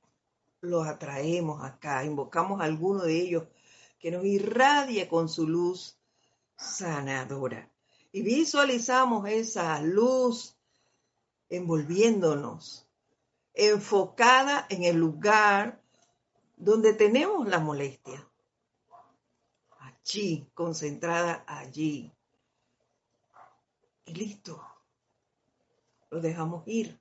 los 0.61 0.87
atraemos 0.87 1.63
acá, 1.63 2.03
invocamos 2.05 2.61
a 2.61 2.65
alguno 2.65 3.03
de 3.03 3.19
ellos 3.19 3.43
que 3.99 4.11
nos 4.11 4.23
irradie 4.25 5.07
con 5.07 5.27
su 5.27 5.47
luz 5.47 5.97
sanadora. 6.55 7.69
Y 8.11 8.21
visualizamos 8.21 9.27
esa 9.29 9.81
luz 9.81 10.55
envolviéndonos, 11.49 12.87
enfocada 13.53 14.65
en 14.69 14.83
el 14.83 14.97
lugar 14.97 15.81
donde 16.57 16.93
tenemos 16.93 17.47
la 17.47 17.59
molestia 17.59 18.27
allí, 20.03 20.47
concentrada 20.53 21.43
allí. 21.47 22.11
y 24.05 24.13
listo. 24.13 24.61
Lo 26.09 26.19
dejamos 26.19 26.67
ir. 26.67 27.00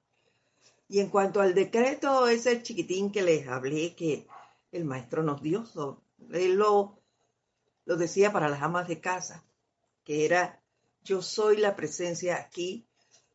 Y 0.91 0.99
en 0.99 1.09
cuanto 1.09 1.41
al 1.41 1.55
decreto, 1.55 2.27
ese 2.27 2.65
chiquitín 2.65 3.13
que 3.13 3.23
les 3.23 3.47
hablé, 3.47 3.95
que 3.95 4.27
el 4.73 4.85
maestro 4.85 5.23
nos 5.23 5.41
dio, 5.41 5.65
él 6.33 6.57
lo, 6.57 6.99
lo 7.85 7.97
decía 7.97 8.33
para 8.33 8.49
las 8.49 8.61
amas 8.61 8.89
de 8.89 9.01
casa, 9.01 9.45
que 10.03 10.25
era, 10.25 10.61
yo 11.05 11.23
soy 11.23 11.59
la 11.59 11.77
presencia 11.77 12.39
aquí, 12.39 12.89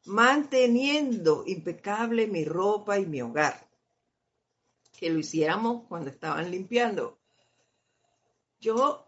manteniendo 0.04 1.46
impecable 1.48 2.28
mi 2.28 2.44
ropa 2.44 3.00
y 3.00 3.06
mi 3.06 3.22
hogar. 3.22 3.70
Que 5.00 5.10
lo 5.10 5.20
hiciéramos 5.20 5.88
cuando 5.88 6.10
estaban 6.10 6.52
limpiando. 6.52 7.18
Yo, 8.60 9.08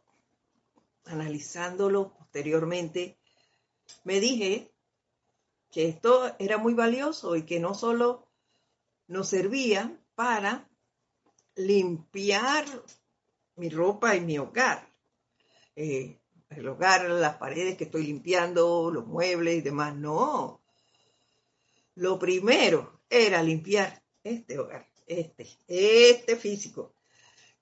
analizándolo 1.03 2.13
posteriormente, 2.13 3.17
me 4.05 4.21
dije 4.21 4.71
que 5.69 5.89
esto 5.89 6.33
era 6.39 6.57
muy 6.57 6.73
valioso 6.73 7.35
y 7.35 7.43
que 7.43 7.59
no 7.59 7.73
solo 7.73 8.26
nos 9.07 9.29
servía 9.29 9.99
para 10.15 10.69
limpiar 11.55 12.65
mi 13.55 13.69
ropa 13.69 14.15
y 14.15 14.21
mi 14.21 14.37
hogar. 14.37 14.87
Eh, 15.75 16.19
el 16.49 16.67
hogar, 16.67 17.09
las 17.09 17.37
paredes 17.37 17.77
que 17.77 17.85
estoy 17.85 18.05
limpiando, 18.05 18.89
los 18.91 19.05
muebles 19.05 19.55
y 19.57 19.61
demás. 19.61 19.95
No. 19.95 20.61
Lo 21.95 22.19
primero 22.19 23.01
era 23.09 23.41
limpiar 23.41 24.03
este 24.23 24.59
hogar, 24.59 24.87
este, 25.05 25.47
este 25.67 26.35
físico, 26.35 26.93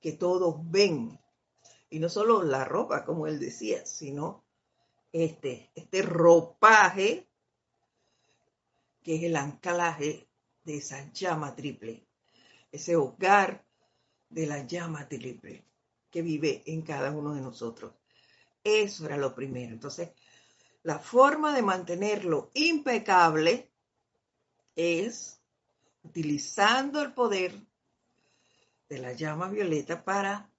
que 0.01 0.13
todos 0.13 0.55
ven. 0.69 1.19
Y 1.89 1.99
no 1.99 2.09
solo 2.09 2.43
la 2.43 2.65
ropa, 2.65 3.05
como 3.05 3.27
él 3.27 3.39
decía, 3.39 3.85
sino 3.85 4.43
este, 5.11 5.71
este 5.75 6.01
ropaje, 6.01 7.27
que 9.03 9.15
es 9.15 9.23
el 9.23 9.35
anclaje 9.35 10.27
de 10.65 10.77
esa 10.77 11.11
llama 11.13 11.55
triple, 11.55 12.05
ese 12.71 12.95
hogar 12.95 13.63
de 14.29 14.47
la 14.47 14.65
llama 14.65 15.07
triple 15.07 15.63
que 16.09 16.21
vive 16.21 16.63
en 16.65 16.81
cada 16.81 17.11
uno 17.11 17.33
de 17.33 17.41
nosotros. 17.41 17.93
Eso 18.63 19.05
era 19.05 19.15
lo 19.15 19.33
primero. 19.35 19.73
Entonces, 19.73 20.09
la 20.83 20.99
forma 20.99 21.55
de 21.55 21.61
mantenerlo 21.61 22.51
impecable 22.53 23.71
es 24.75 25.39
utilizando 26.03 27.01
el 27.01 27.13
poder 27.13 27.53
de 28.89 28.99
la 28.99 29.13
llama 29.13 29.49
violeta 29.49 30.03
para 30.03 30.49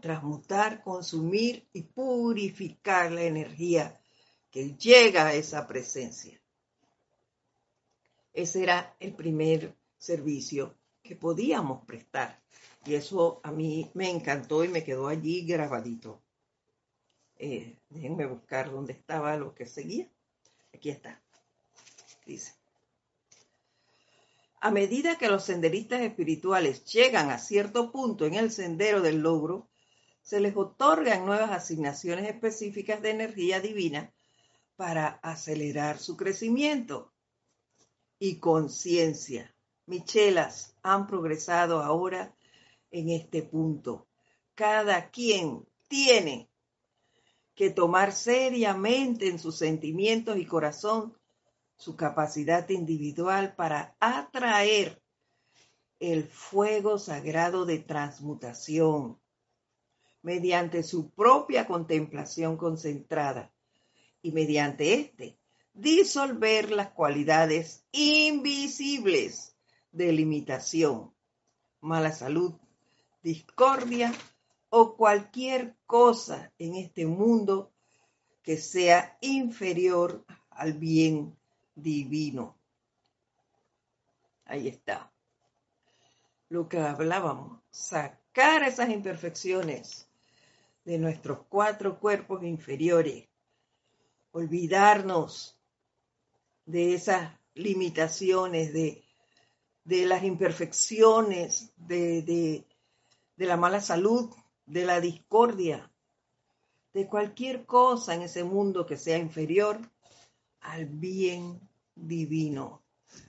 transmutar, 0.00 0.82
consumir 0.82 1.68
y 1.72 1.82
purificar 1.82 3.12
la 3.12 3.22
energía 3.22 4.00
que 4.50 4.76
llega 4.76 5.26
a 5.26 5.34
esa 5.34 5.66
presencia. 5.66 6.40
Ese 8.34 8.64
era 8.64 8.96
el 8.98 9.14
primer 9.14 9.76
servicio 9.96 10.76
que 11.04 11.14
podíamos 11.14 11.84
prestar. 11.86 12.42
Y 12.84 12.94
eso 12.94 13.40
a 13.44 13.52
mí 13.52 13.90
me 13.94 14.10
encantó 14.10 14.64
y 14.64 14.68
me 14.68 14.82
quedó 14.82 15.06
allí 15.06 15.46
grabadito. 15.46 16.20
Eh, 17.36 17.78
déjenme 17.88 18.26
buscar 18.26 18.72
dónde 18.72 18.92
estaba 18.92 19.36
lo 19.36 19.54
que 19.54 19.66
seguía. 19.66 20.08
Aquí 20.74 20.90
está. 20.90 21.22
Dice. 22.26 22.54
A 24.60 24.70
medida 24.72 25.16
que 25.16 25.28
los 25.28 25.44
senderistas 25.44 26.00
espirituales 26.00 26.84
llegan 26.86 27.30
a 27.30 27.38
cierto 27.38 27.92
punto 27.92 28.26
en 28.26 28.34
el 28.34 28.50
sendero 28.50 29.00
del 29.00 29.20
logro, 29.20 29.68
se 30.22 30.40
les 30.40 30.56
otorgan 30.56 31.24
nuevas 31.24 31.52
asignaciones 31.52 32.28
específicas 32.28 33.00
de 33.00 33.10
energía 33.10 33.60
divina 33.60 34.12
para 34.74 35.06
acelerar 35.22 35.98
su 35.98 36.16
crecimiento 36.16 37.13
y 38.24 38.38
conciencia. 38.38 39.54
Michelas 39.84 40.74
han 40.82 41.06
progresado 41.06 41.82
ahora 41.82 42.34
en 42.90 43.10
este 43.10 43.42
punto. 43.42 44.06
Cada 44.54 45.10
quien 45.10 45.68
tiene 45.88 46.48
que 47.54 47.68
tomar 47.68 48.12
seriamente 48.12 49.28
en 49.28 49.38
sus 49.38 49.58
sentimientos 49.58 50.38
y 50.38 50.46
corazón 50.46 51.14
su 51.76 51.96
capacidad 51.96 52.66
individual 52.70 53.54
para 53.56 53.94
atraer 54.00 55.02
el 56.00 56.24
fuego 56.24 56.96
sagrado 56.96 57.66
de 57.66 57.80
transmutación 57.80 59.20
mediante 60.22 60.82
su 60.82 61.10
propia 61.10 61.66
contemplación 61.66 62.56
concentrada 62.56 63.52
y 64.22 64.32
mediante 64.32 64.94
este 64.94 65.38
disolver 65.74 66.70
las 66.70 66.90
cualidades 66.90 67.84
invisibles 67.90 69.56
de 69.90 70.12
limitación, 70.12 71.12
mala 71.80 72.12
salud, 72.12 72.54
discordia 73.22 74.12
o 74.70 74.96
cualquier 74.96 75.76
cosa 75.86 76.52
en 76.58 76.76
este 76.76 77.06
mundo 77.06 77.72
que 78.42 78.56
sea 78.56 79.18
inferior 79.20 80.24
al 80.50 80.74
bien 80.74 81.36
divino. 81.74 82.56
Ahí 84.46 84.68
está. 84.68 85.10
Lo 86.50 86.68
que 86.68 86.78
hablábamos, 86.78 87.60
sacar 87.70 88.62
esas 88.62 88.90
imperfecciones 88.90 90.08
de 90.84 90.98
nuestros 90.98 91.40
cuatro 91.48 91.98
cuerpos 91.98 92.44
inferiores, 92.44 93.26
olvidarnos 94.32 95.58
de 96.66 96.94
esas 96.94 97.38
limitaciones, 97.54 98.72
de, 98.72 99.02
las 100.06 100.24
imperfecciones, 100.24 101.72
de, 101.76 102.22
de 103.36 103.46
la 103.46 103.56
mala 103.56 103.80
salud, 103.80 104.30
de 104.66 104.84
la 104.84 105.00
discordia, 105.00 105.90
de 106.92 107.06
cualquier 107.06 107.66
cosa 107.66 108.14
en 108.14 108.22
ese 108.22 108.44
mundo 108.44 108.86
que 108.86 108.96
sea 108.96 109.18
inferior 109.18 109.78
al 110.60 110.86
bien 110.86 111.60
divino. 111.94 112.82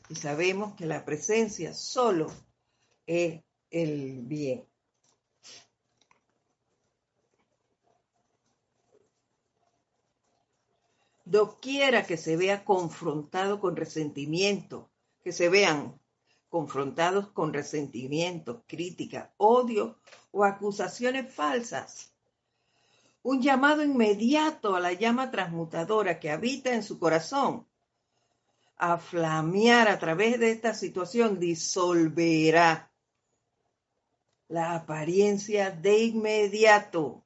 Y 0.10 0.16
sabemos 0.16 0.76
que 0.76 0.86
la 0.86 1.04
presencia 1.04 1.74
solo 1.74 2.28
es 3.06 3.44
el 3.70 4.22
bien. 4.22 4.66
Doquiera 11.36 12.06
que 12.08 12.18
se 12.18 12.38
vea 12.38 12.64
confrontado 12.64 13.60
con 13.60 13.76
resentimiento, 13.76 14.90
que 15.24 15.32
se 15.32 15.50
vean 15.50 16.00
confrontados 16.50 17.28
con 17.32 17.54
resentimiento, 17.54 18.64
crítica, 18.66 19.34
odio 19.38 20.00
o 20.32 20.46
acusaciones 20.46 21.34
falsas. 21.34 22.14
Un 23.24 23.42
llamado 23.42 23.84
inmediato 23.84 24.76
a 24.76 24.80
la 24.80 24.94
llama 24.94 25.32
transmutadora 25.32 26.20
que 26.20 26.32
habita 26.32 26.74
en 26.74 26.84
su 26.84 26.98
corazón 26.98 27.68
a 28.78 28.98
flamear 28.98 29.90
a 29.90 30.00
través 30.00 30.40
de 30.40 30.52
esta 30.52 30.74
situación 30.74 31.40
disolverá 31.40 32.90
la 34.48 34.76
apariencia 34.76 35.72
de 35.72 36.00
inmediato 36.06 37.25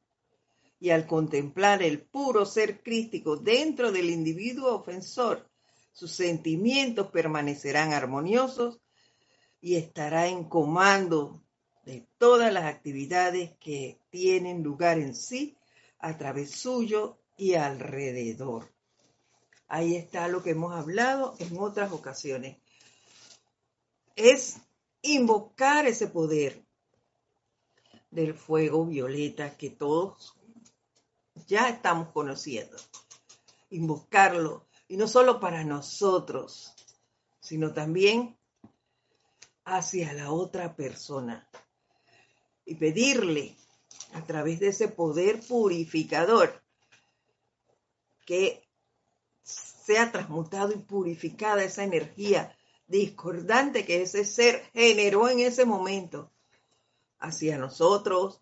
y 0.80 0.92
al 0.92 1.06
contemplar 1.08 1.84
el 1.84 2.02
puro 2.02 2.46
ser 2.46 2.82
crístico 2.82 3.36
dentro 3.36 3.92
del 3.92 4.10
individuo 4.10 4.74
ofensor, 4.74 5.50
sus 5.92 6.12
sentimientos 6.12 7.08
permanecerán 7.12 7.92
armoniosos 7.92 8.80
y 9.60 9.76
estará 9.76 10.28
en 10.28 10.46
comando 10.46 11.44
de 11.86 12.08
todas 12.18 12.54
las 12.54 12.66
actividades 12.66 13.52
que 13.60 14.00
tienen 14.10 14.64
lugar 14.64 15.00
en 15.00 15.14
sí, 15.14 15.58
a 16.00 16.18
través 16.18 16.52
suyo 16.52 17.18
y 17.36 17.56
alrededor. 17.56 18.72
Ahí 19.68 19.96
está 19.96 20.28
lo 20.28 20.42
que 20.42 20.52
hemos 20.52 20.74
hablado 20.74 21.36
en 21.40 21.58
otras 21.60 21.92
ocasiones. 21.92 22.58
Es 24.16 24.58
invocar 25.02 25.86
ese 25.88 26.08
poder 26.08 26.64
del 28.12 28.34
fuego 28.34 28.86
violeta 28.86 29.58
que 29.58 29.70
todos 29.70 30.39
ya 31.48 31.70
estamos 31.70 32.10
conociendo. 32.10 32.78
Invocarlo, 33.70 34.68
y 34.88 34.98
no 34.98 35.08
solo 35.08 35.40
para 35.40 35.64
nosotros, 35.64 36.74
sino 37.40 37.74
también 37.74 38.38
hacia 39.66 40.14
la 40.14 40.32
otra 40.32 40.76
persona. 40.76 41.48
Y 42.66 42.76
pedirle 42.76 43.56
a 44.14 44.24
través 44.24 44.60
de 44.60 44.70
ese 44.70 44.88
poder 44.88 45.40
purificador 45.48 46.64
que 48.26 48.68
sea 49.44 50.12
transmutado 50.12 50.72
y 50.74 50.78
purificada 50.78 51.64
esa 51.64 51.84
energía 51.84 52.56
discordante 52.88 53.86
que 53.86 54.02
ese 54.02 54.26
ser 54.26 54.64
generó 54.74 55.30
en 55.30 55.40
ese 55.40 55.66
momento 55.66 56.32
hacia 57.20 57.58
nosotros 57.58 58.42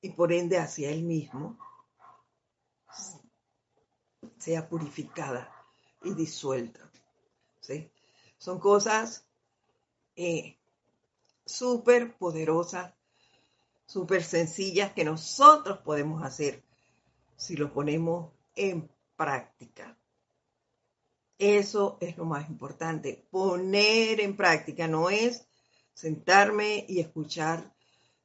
y 0.00 0.10
por 0.10 0.32
ende 0.32 0.58
hacia 0.58 0.90
él 0.90 1.02
mismo 1.02 1.58
sea 4.38 4.68
purificada 4.68 5.52
y 6.02 6.14
disuelta. 6.14 6.80
¿sí? 7.60 7.90
Son 8.38 8.58
cosas 8.58 9.26
eh, 10.16 10.56
súper 11.44 12.16
poderosas, 12.16 12.94
súper 13.86 14.22
sencillas 14.22 14.92
que 14.92 15.04
nosotros 15.04 15.78
podemos 15.78 16.22
hacer 16.22 16.62
si 17.36 17.56
lo 17.56 17.72
ponemos 17.72 18.32
en 18.54 18.90
práctica. 19.16 19.96
Eso 21.38 21.98
es 22.00 22.16
lo 22.16 22.24
más 22.24 22.48
importante, 22.50 23.24
poner 23.30 24.20
en 24.20 24.36
práctica, 24.36 24.88
no 24.88 25.08
es 25.08 25.46
sentarme 25.94 26.84
y 26.88 26.98
escuchar 26.98 27.72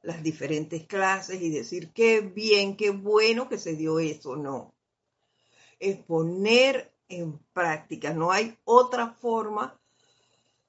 las 0.01 0.21
diferentes 0.21 0.85
clases 0.85 1.41
y 1.41 1.49
decir 1.49 1.93
qué 1.93 2.21
bien, 2.21 2.75
qué 2.75 2.89
bueno 2.89 3.47
que 3.47 3.57
se 3.57 3.75
dio 3.75 3.99
eso, 3.99 4.35
no. 4.35 4.73
Es 5.79 5.97
poner 5.97 6.93
en 7.09 7.37
práctica, 7.53 8.13
no 8.13 8.31
hay 8.31 8.57
otra 8.63 9.09
forma 9.09 9.79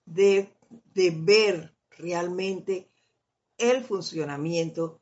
de, 0.05 0.53
de 0.95 1.11
ver 1.11 1.75
realmente 1.91 2.89
el 3.57 3.85
funcionamiento 3.85 5.01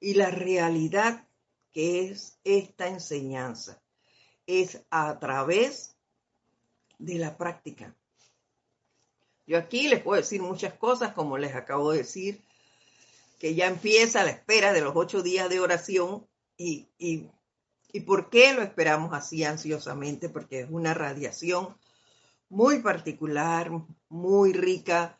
y 0.00 0.14
la 0.14 0.30
realidad 0.30 1.26
que 1.72 2.08
es 2.08 2.38
esta 2.44 2.88
enseñanza. 2.88 3.82
Es 4.46 4.82
a 4.90 5.18
través 5.18 5.96
de 6.98 7.16
la 7.16 7.36
práctica. 7.36 7.94
Yo 9.46 9.58
aquí 9.58 9.88
les 9.88 10.02
puedo 10.02 10.20
decir 10.20 10.40
muchas 10.42 10.74
cosas, 10.74 11.12
como 11.12 11.38
les 11.38 11.54
acabo 11.54 11.92
de 11.92 11.98
decir, 11.98 12.42
que 13.38 13.54
ya 13.54 13.66
empieza 13.66 14.24
la 14.24 14.30
espera 14.30 14.72
de 14.72 14.80
los 14.80 14.94
ocho 14.96 15.22
días 15.22 15.48
de 15.48 15.60
oración 15.60 16.26
y, 16.56 16.88
y, 16.98 17.28
y 17.96 18.00
por 18.00 18.28
qué 18.28 18.52
lo 18.52 18.60
esperamos 18.60 19.14
así 19.14 19.42
ansiosamente, 19.42 20.28
porque 20.28 20.60
es 20.60 20.70
una 20.70 20.92
radiación 20.92 21.74
muy 22.50 22.80
particular, 22.80 23.70
muy 24.10 24.52
rica, 24.52 25.18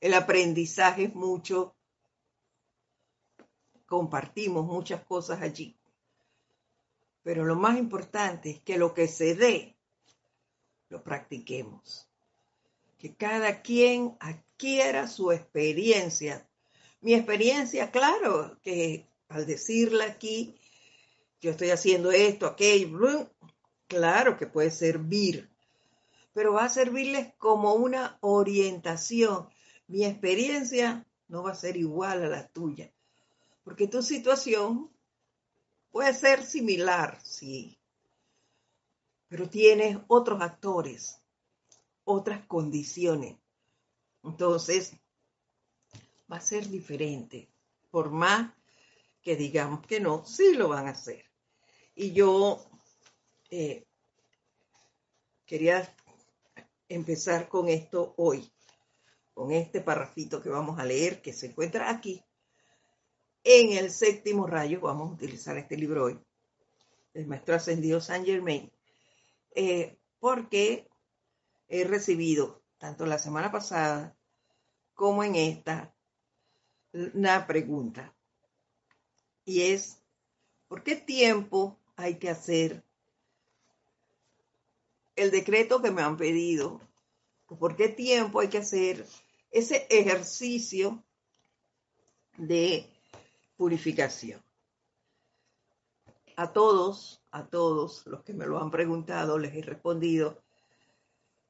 el 0.00 0.14
aprendizaje 0.14 1.04
es 1.04 1.14
mucho, 1.14 1.76
compartimos 3.86 4.66
muchas 4.66 5.04
cosas 5.04 5.42
allí, 5.42 5.76
pero 7.22 7.44
lo 7.44 7.54
más 7.54 7.78
importante 7.78 8.50
es 8.50 8.60
que 8.62 8.78
lo 8.78 8.94
que 8.94 9.06
se 9.06 9.36
dé, 9.36 9.76
lo 10.88 11.04
practiquemos, 11.04 12.08
que 12.98 13.14
cada 13.14 13.62
quien 13.62 14.16
adquiera 14.18 15.06
su 15.06 15.30
experiencia. 15.30 16.48
Mi 17.00 17.14
experiencia, 17.14 17.92
claro, 17.92 18.58
que 18.60 19.06
al 19.28 19.46
decirla 19.46 20.06
aquí, 20.06 20.58
yo 21.42 21.50
estoy 21.50 21.70
haciendo 21.70 22.12
esto, 22.12 22.46
aquello, 22.46 23.28
claro 23.88 24.36
que 24.38 24.46
puede 24.46 24.70
servir, 24.70 25.50
pero 26.32 26.52
va 26.52 26.64
a 26.64 26.68
servirles 26.68 27.34
como 27.36 27.74
una 27.74 28.16
orientación. 28.20 29.48
Mi 29.88 30.04
experiencia 30.04 31.04
no 31.26 31.42
va 31.42 31.50
a 31.50 31.56
ser 31.56 31.76
igual 31.76 32.22
a 32.22 32.28
la 32.28 32.46
tuya, 32.46 32.92
porque 33.64 33.88
tu 33.88 34.02
situación 34.02 34.90
puede 35.90 36.14
ser 36.14 36.44
similar, 36.44 37.20
sí, 37.24 37.76
pero 39.26 39.50
tienes 39.50 39.98
otros 40.06 40.40
actores, 40.40 41.20
otras 42.04 42.46
condiciones. 42.46 43.36
Entonces, 44.22 44.92
va 46.30 46.36
a 46.36 46.40
ser 46.40 46.68
diferente. 46.68 47.50
Por 47.90 48.10
más 48.10 48.52
que 49.22 49.34
digamos 49.34 49.84
que 49.86 49.98
no, 49.98 50.24
sí 50.24 50.54
lo 50.54 50.68
van 50.68 50.86
a 50.86 50.90
hacer. 50.90 51.31
Y 52.02 52.12
yo 52.14 52.60
eh, 53.48 53.86
quería 55.46 55.88
empezar 56.88 57.48
con 57.48 57.68
esto 57.68 58.12
hoy, 58.16 58.52
con 59.32 59.52
este 59.52 59.80
parrafito 59.80 60.42
que 60.42 60.48
vamos 60.48 60.80
a 60.80 60.84
leer, 60.84 61.22
que 61.22 61.32
se 61.32 61.46
encuentra 61.46 61.90
aquí, 61.90 62.24
en 63.44 63.78
el 63.78 63.92
séptimo 63.92 64.48
rayo. 64.48 64.80
Vamos 64.80 65.10
a 65.10 65.14
utilizar 65.14 65.56
este 65.56 65.76
libro 65.76 66.06
hoy, 66.06 66.20
el 67.14 67.28
Maestro 67.28 67.54
Ascendido 67.54 68.00
Saint 68.00 68.26
Germain, 68.26 68.72
eh, 69.54 69.96
porque 70.18 70.90
he 71.68 71.84
recibido, 71.84 72.64
tanto 72.78 73.06
la 73.06 73.20
semana 73.20 73.52
pasada 73.52 74.16
como 74.92 75.22
en 75.22 75.36
esta, 75.36 75.94
una 76.92 77.46
pregunta 77.46 78.12
y 79.44 79.70
es, 79.70 80.02
¿por 80.66 80.82
qué 80.82 80.96
tiempo 80.96 81.78
hay 81.96 82.18
que 82.18 82.30
hacer 82.30 82.84
el 85.16 85.30
decreto 85.30 85.82
que 85.82 85.90
me 85.90 86.02
han 86.02 86.16
pedido? 86.16 86.80
¿Por 87.46 87.76
qué 87.76 87.88
tiempo 87.88 88.40
hay 88.40 88.48
que 88.48 88.58
hacer 88.58 89.06
ese 89.50 89.86
ejercicio 89.90 91.02
de 92.36 92.86
purificación? 93.56 94.42
A 96.36 96.52
todos, 96.52 97.22
a 97.30 97.46
todos 97.46 98.06
los 98.06 98.22
que 98.22 98.32
me 98.32 98.46
lo 98.46 98.58
han 98.58 98.70
preguntado, 98.70 99.38
les 99.38 99.54
he 99.54 99.62
respondido 99.62 100.42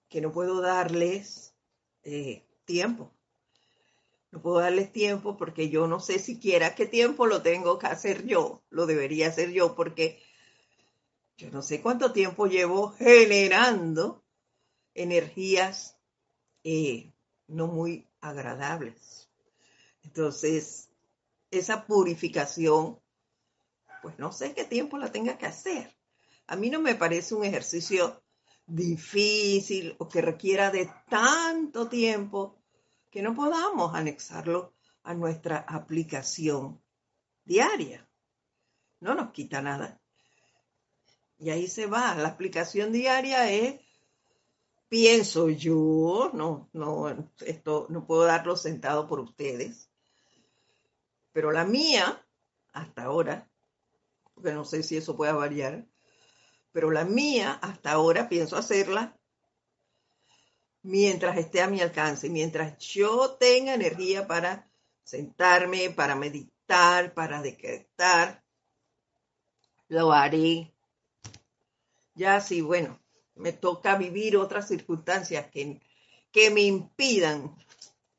que 0.08 0.20
no 0.20 0.32
puedo 0.32 0.60
darles 0.60 1.54
eh, 2.02 2.44
tiempo 2.64 3.12
no 4.32 4.40
puedo 4.40 4.60
darles 4.60 4.90
tiempo 4.90 5.36
porque 5.36 5.68
yo 5.68 5.86
no 5.86 6.00
sé 6.00 6.18
siquiera 6.18 6.74
qué 6.74 6.86
tiempo 6.86 7.26
lo 7.26 7.42
tengo 7.42 7.78
que 7.78 7.86
hacer 7.86 8.24
yo. 8.24 8.62
Lo 8.70 8.86
debería 8.86 9.28
hacer 9.28 9.50
yo 9.50 9.74
porque 9.74 10.18
yo 11.36 11.50
no 11.50 11.62
sé 11.62 11.80
cuánto 11.80 12.12
tiempo 12.12 12.46
llevo 12.46 12.92
generando 12.92 14.24
energías 14.94 15.96
eh, 16.64 17.12
no 17.48 17.66
muy 17.66 18.06
agradables. 18.20 19.30
Entonces, 20.02 20.90
esa 21.50 21.86
purificación, 21.86 23.00
pues 24.02 24.18
no 24.18 24.32
sé 24.32 24.54
qué 24.54 24.64
tiempo 24.64 24.98
la 24.98 25.12
tenga 25.12 25.38
que 25.38 25.46
hacer. 25.46 25.96
A 26.46 26.56
mí 26.56 26.70
no 26.70 26.80
me 26.80 26.94
parece 26.94 27.34
un 27.34 27.44
ejercicio 27.44 28.22
difícil 28.66 29.94
o 29.98 30.08
que 30.08 30.20
requiera 30.20 30.70
de 30.70 30.90
tanto 31.08 31.88
tiempo 31.88 32.58
que 33.10 33.22
no 33.22 33.34
podamos 33.34 33.94
anexarlo 33.94 34.74
a 35.02 35.14
nuestra 35.14 35.58
aplicación 35.58 36.82
diaria. 37.44 38.08
No 39.00 39.14
nos 39.14 39.32
quita 39.32 39.60
nada. 39.60 40.01
Y 41.42 41.50
ahí 41.50 41.66
se 41.66 41.86
va. 41.86 42.14
La 42.14 42.28
aplicación 42.28 42.92
diaria 42.92 43.50
es, 43.50 43.80
pienso 44.88 45.48
yo, 45.48 46.30
no, 46.32 46.70
no, 46.72 47.32
esto 47.44 47.86
no 47.90 48.06
puedo 48.06 48.22
darlo 48.22 48.56
sentado 48.56 49.08
por 49.08 49.18
ustedes, 49.18 49.90
pero 51.32 51.50
la 51.50 51.64
mía, 51.64 52.24
hasta 52.72 53.02
ahora, 53.02 53.50
porque 54.34 54.52
no 54.52 54.64
sé 54.64 54.84
si 54.84 54.96
eso 54.96 55.16
pueda 55.16 55.32
variar, 55.32 55.84
pero 56.70 56.92
la 56.92 57.04
mía, 57.04 57.58
hasta 57.60 57.90
ahora, 57.90 58.28
pienso 58.28 58.56
hacerla 58.56 59.18
mientras 60.82 61.36
esté 61.38 61.60
a 61.60 61.66
mi 61.66 61.80
alcance, 61.80 62.30
mientras 62.30 62.78
yo 62.78 63.32
tenga 63.32 63.74
energía 63.74 64.28
para 64.28 64.70
sentarme, 65.02 65.90
para 65.90 66.14
meditar, 66.14 67.14
para 67.14 67.42
decretar, 67.42 68.44
lo 69.88 70.12
haré. 70.12 70.71
Ya 72.14 72.40
si, 72.40 72.60
bueno, 72.60 73.00
me 73.34 73.52
toca 73.52 73.96
vivir 73.96 74.36
otras 74.36 74.68
circunstancias 74.68 75.46
que, 75.50 75.80
que 76.30 76.50
me 76.50 76.62
impidan 76.62 77.56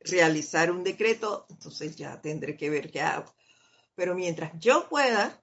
realizar 0.02 0.72
un 0.72 0.84
decreto, 0.84 1.46
entonces 1.50 1.96
ya 1.96 2.22
tendré 2.22 2.58
que 2.58 2.70
ver 2.70 2.92
qué 2.92 3.02
hago. 3.02 3.34
Pero 3.96 4.16
mientras 4.16 4.52
yo 4.60 4.90
pueda, 4.90 5.42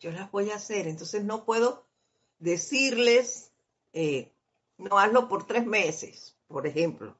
yo 0.00 0.10
las 0.10 0.30
voy 0.30 0.50
a 0.50 0.56
hacer. 0.56 0.88
Entonces 0.88 1.24
no 1.24 1.44
puedo 1.44 1.86
decirles, 2.38 3.52
eh, 3.92 4.32
no 4.78 4.98
hazlo 4.98 5.28
por 5.28 5.46
tres 5.46 5.66
meses, 5.66 6.36
por 6.46 6.66
ejemplo. 6.66 7.16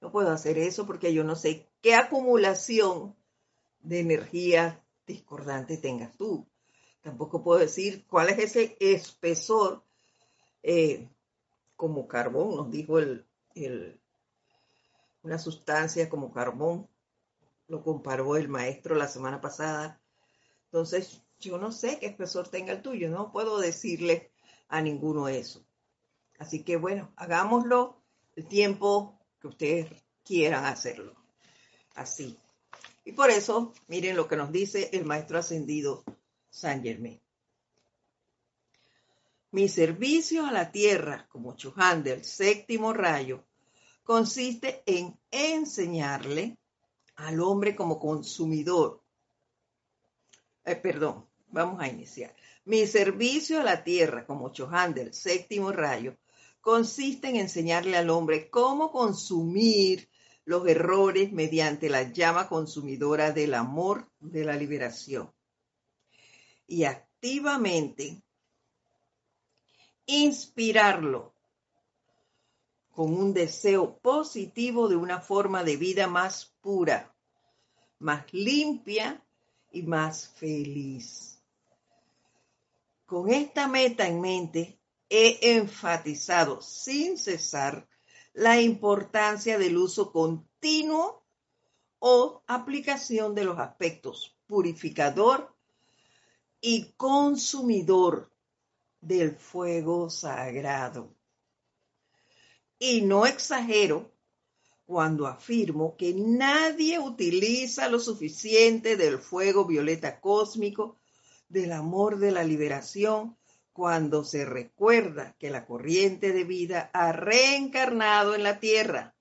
No 0.00 0.10
puedo 0.10 0.30
hacer 0.30 0.58
eso 0.58 0.86
porque 0.86 1.14
yo 1.14 1.24
no 1.24 1.36
sé 1.36 1.68
qué 1.80 1.94
acumulación 1.94 3.16
de 3.80 4.00
energía 4.00 4.84
discordante 5.06 5.76
tengas 5.76 6.16
tú. 6.16 6.46
Tampoco 7.04 7.42
puedo 7.42 7.60
decir 7.60 8.06
cuál 8.08 8.30
es 8.30 8.38
ese 8.38 8.78
espesor 8.80 9.84
eh, 10.62 11.06
como 11.76 12.08
carbón, 12.08 12.56
nos 12.56 12.70
dijo 12.70 12.98
el, 12.98 13.26
una 15.22 15.38
sustancia 15.38 16.08
como 16.08 16.32
carbón, 16.32 16.88
lo 17.68 17.82
comparó 17.82 18.38
el 18.38 18.48
maestro 18.48 18.94
la 18.94 19.06
semana 19.06 19.42
pasada. 19.42 20.00
Entonces, 20.64 21.20
yo 21.38 21.58
no 21.58 21.72
sé 21.72 21.98
qué 21.98 22.06
espesor 22.06 22.48
tenga 22.48 22.72
el 22.72 22.80
tuyo, 22.80 23.10
no 23.10 23.32
puedo 23.32 23.58
decirle 23.58 24.32
a 24.68 24.80
ninguno 24.80 25.28
eso. 25.28 25.62
Así 26.38 26.64
que 26.64 26.78
bueno, 26.78 27.12
hagámoslo 27.16 28.00
el 28.34 28.48
tiempo 28.48 29.20
que 29.40 29.48
ustedes 29.48 30.02
quieran 30.24 30.64
hacerlo. 30.64 31.14
Así. 31.94 32.38
Y 33.04 33.12
por 33.12 33.28
eso, 33.28 33.74
miren 33.88 34.16
lo 34.16 34.26
que 34.26 34.36
nos 34.36 34.50
dice 34.50 34.88
el 34.94 35.04
maestro 35.04 35.38
ascendido 35.38 36.02
San 36.54 36.84
Germain. 36.84 37.20
Mi 39.50 39.68
servicio 39.68 40.46
a 40.46 40.52
la 40.52 40.70
tierra 40.70 41.26
como 41.28 41.56
Chuján 41.56 42.04
séptimo 42.22 42.92
rayo 42.92 43.44
consiste 44.04 44.84
en 44.86 45.18
enseñarle 45.32 46.56
al 47.16 47.40
hombre 47.40 47.74
como 47.74 47.98
consumidor. 47.98 49.02
Eh, 50.64 50.76
perdón, 50.76 51.26
vamos 51.48 51.80
a 51.80 51.88
iniciar. 51.88 52.32
Mi 52.66 52.86
servicio 52.86 53.60
a 53.60 53.64
la 53.64 53.82
tierra 53.82 54.24
como 54.24 54.52
Choján 54.52 54.94
del 54.94 55.12
séptimo 55.12 55.72
rayo 55.72 56.16
consiste 56.60 57.30
en 57.30 57.36
enseñarle 57.36 57.96
al 57.96 58.10
hombre 58.10 58.48
cómo 58.48 58.92
consumir 58.92 60.08
los 60.44 60.68
errores 60.68 61.32
mediante 61.32 61.90
la 61.90 62.12
llama 62.12 62.48
consumidora 62.48 63.32
del 63.32 63.54
amor 63.54 64.08
de 64.20 64.44
la 64.44 64.54
liberación. 64.54 65.34
Y 66.66 66.84
activamente 66.84 68.22
inspirarlo 70.06 71.34
con 72.90 73.12
un 73.12 73.34
deseo 73.34 73.98
positivo 73.98 74.88
de 74.88 74.96
una 74.96 75.20
forma 75.20 75.64
de 75.64 75.76
vida 75.76 76.06
más 76.06 76.54
pura, 76.60 77.14
más 77.98 78.32
limpia 78.32 79.24
y 79.72 79.82
más 79.82 80.28
feliz. 80.28 81.42
Con 83.06 83.30
esta 83.30 83.68
meta 83.68 84.06
en 84.06 84.20
mente, 84.20 84.80
he 85.08 85.56
enfatizado 85.56 86.62
sin 86.62 87.18
cesar 87.18 87.88
la 88.32 88.60
importancia 88.60 89.58
del 89.58 89.76
uso 89.76 90.12
continuo 90.12 91.24
o 91.98 92.42
aplicación 92.46 93.34
de 93.34 93.44
los 93.44 93.58
aspectos 93.58 94.36
purificador 94.46 95.53
y 96.66 96.94
consumidor 96.96 98.30
del 99.02 99.36
fuego 99.36 100.08
sagrado. 100.08 101.14
Y 102.78 103.02
no 103.02 103.26
exagero 103.26 104.10
cuando 104.86 105.26
afirmo 105.26 105.94
que 105.98 106.14
nadie 106.14 106.98
utiliza 106.98 107.90
lo 107.90 108.00
suficiente 108.00 108.96
del 108.96 109.18
fuego 109.18 109.66
violeta 109.66 110.22
cósmico, 110.22 110.96
del 111.50 111.72
amor 111.72 112.18
de 112.18 112.32
la 112.32 112.44
liberación, 112.44 113.36
cuando 113.74 114.24
se 114.24 114.46
recuerda 114.46 115.36
que 115.38 115.50
la 115.50 115.66
corriente 115.66 116.32
de 116.32 116.44
vida 116.44 116.88
ha 116.94 117.12
reencarnado 117.12 118.34
en 118.34 118.42
la 118.42 118.58
tierra 118.58 119.14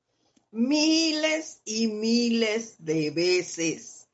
miles 0.51 1.60
y 1.65 1.88
miles 1.88 2.75
de 2.86 3.12
veces 3.12 4.08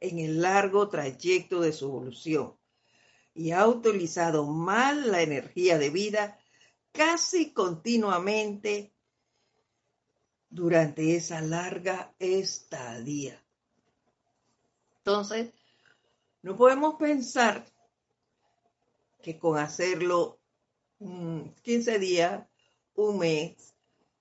en 0.00 0.18
el 0.18 0.42
largo 0.42 0.90
trayecto 0.90 1.62
de 1.62 1.72
su 1.72 1.86
evolución 1.86 2.52
y 3.34 3.50
ha 3.50 3.66
utilizado 3.66 4.46
mal 4.46 5.10
la 5.10 5.22
energía 5.22 5.78
de 5.78 5.90
vida 5.90 6.38
casi 6.92 7.52
continuamente 7.52 8.94
durante 10.48 11.16
esa 11.16 11.40
larga 11.40 12.14
estadía. 12.20 13.42
Entonces, 14.98 15.52
no 16.42 16.56
podemos 16.56 16.94
pensar 16.94 17.66
que 19.20 19.38
con 19.38 19.58
hacerlo 19.58 20.38
15 20.98 21.98
días, 21.98 22.46
un 22.94 23.18
mes, 23.18 23.74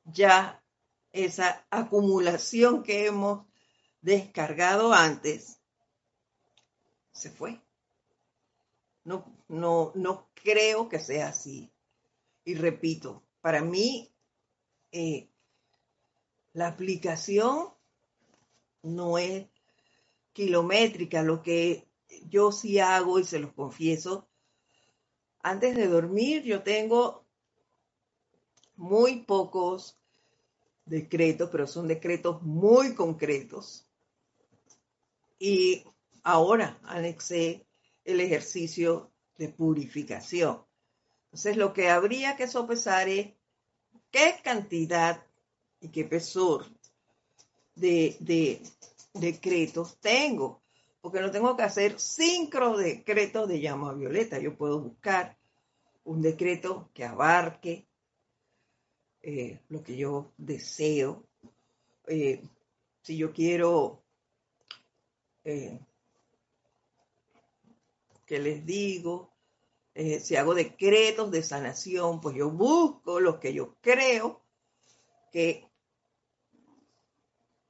ya 0.05 0.63
esa 1.11 1.65
acumulación 1.69 2.81
que 2.81 3.05
hemos 3.05 3.45
descargado 4.01 4.91
antes 4.91 5.59
se 7.11 7.29
fue. 7.29 7.62
No, 9.03 9.25
no, 9.47 9.91
no 9.95 10.29
creo 10.33 10.87
que 10.87 10.99
sea 10.99 11.29
así. 11.29 11.71
Y 12.45 12.55
repito, 12.55 13.23
para 13.41 13.61
mí, 13.61 14.13
eh, 14.91 15.29
la 16.53 16.67
aplicación 16.67 17.69
no 18.83 19.17
es 19.17 19.47
kilométrica. 20.33 21.21
Lo 21.23 21.41
que 21.41 21.87
yo 22.27 22.51
sí 22.51 22.79
hago, 22.79 23.19
y 23.19 23.23
se 23.23 23.39
los 23.39 23.53
confieso, 23.53 24.27
antes 25.39 25.75
de 25.75 25.87
dormir 25.87 26.43
yo 26.43 26.63
tengo 26.63 27.25
muy 28.75 29.23
pocos 29.23 29.99
decretos, 30.85 31.49
pero 31.51 31.67
son 31.67 31.87
decretos 31.87 32.41
muy 32.41 32.95
concretos. 32.95 33.85
Y 35.39 35.83
ahora 36.23 36.79
anexé 36.83 37.65
el 38.05 38.19
ejercicio 38.19 39.11
de 39.37 39.49
purificación. 39.49 40.63
Entonces, 41.25 41.57
lo 41.57 41.73
que 41.73 41.89
habría 41.89 42.35
que 42.35 42.47
sopesar 42.47 43.09
es 43.09 43.31
qué 44.11 44.35
cantidad 44.43 45.25
y 45.79 45.89
qué 45.89 46.03
pesor 46.05 46.65
de, 47.75 48.61
decretos 49.13 49.97
tengo, 49.99 50.61
porque 51.01 51.19
no 51.19 51.31
tengo 51.31 51.55
que 51.57 51.63
hacer 51.63 51.99
cinco 51.99 52.77
decretos 52.77 53.47
de 53.47 53.59
llama 53.59 53.93
violeta. 53.93 54.39
Yo 54.39 54.55
puedo 54.55 54.79
buscar 54.79 55.37
un 56.03 56.21
decreto 56.21 56.89
que 56.93 57.03
abarque 57.03 57.87
eh, 59.21 59.59
lo 59.69 59.83
que 59.83 59.97
yo 59.97 60.31
deseo. 60.37 61.23
Eh, 62.07 62.41
si 63.01 63.17
yo 63.17 63.33
quiero 63.33 64.03
eh, 65.43 65.79
que 68.25 68.39
les 68.39 68.65
digo, 68.65 69.33
eh, 69.95 70.19
si 70.19 70.35
hago 70.35 70.55
decretos 70.55 71.29
de 71.31 71.43
sanación, 71.43 72.19
pues 72.19 72.35
yo 72.35 72.49
busco 72.49 73.19
los 73.19 73.37
que 73.37 73.53
yo 73.53 73.75
creo 73.81 74.43
que, 75.31 75.67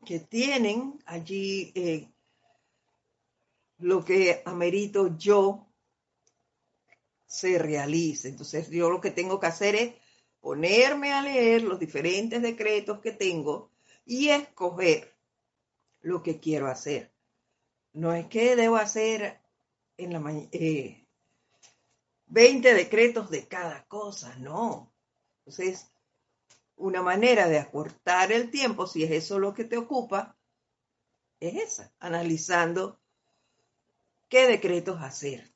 que 0.06 0.20
tienen 0.20 1.00
allí 1.06 1.72
eh, 1.76 2.14
lo 3.78 4.06
que 4.06 4.42
amerito 4.46 5.18
yo 5.18 5.68
se 7.26 7.58
realice. 7.58 8.30
Entonces 8.30 8.70
yo 8.70 8.90
lo 8.90 9.02
que 9.02 9.12
tengo 9.12 9.40
que 9.40 9.48
hacer 9.48 9.76
es 9.76 9.96
ponerme 10.40 11.14
a 11.14 11.22
leer 11.22 11.64
los 11.64 11.80
diferentes 11.80 12.42
decretos 12.42 13.00
que 13.00 13.12
tengo 13.12 13.72
y 14.06 14.30
escoger 14.30 15.16
lo 16.02 16.22
que 16.22 16.40
quiero 16.40 16.68
hacer. 16.68 17.12
No 17.94 18.14
es 18.14 18.28
que 18.28 18.56
debo 18.56 18.78
hacer 18.78 19.43
en 20.04 20.14
la 20.14 20.20
mañana, 20.20 20.50
eh, 20.52 21.08
20 22.28 22.74
decretos 22.74 23.30
de 23.30 23.48
cada 23.48 23.86
cosa, 23.86 24.36
no. 24.38 24.94
Entonces, 25.40 25.92
una 26.76 27.02
manera 27.02 27.48
de 27.48 27.60
acortar 27.60 28.32
el 28.32 28.50
tiempo, 28.50 28.88
si 28.88 29.04
es 29.04 29.12
eso 29.12 29.40
lo 29.40 29.54
que 29.54 29.66
te 29.66 29.78
ocupa, 29.78 30.38
es 31.40 31.56
esa, 31.56 31.94
analizando 32.00 33.00
qué 34.30 34.48
decretos 34.48 35.02
hacer. 35.02 35.54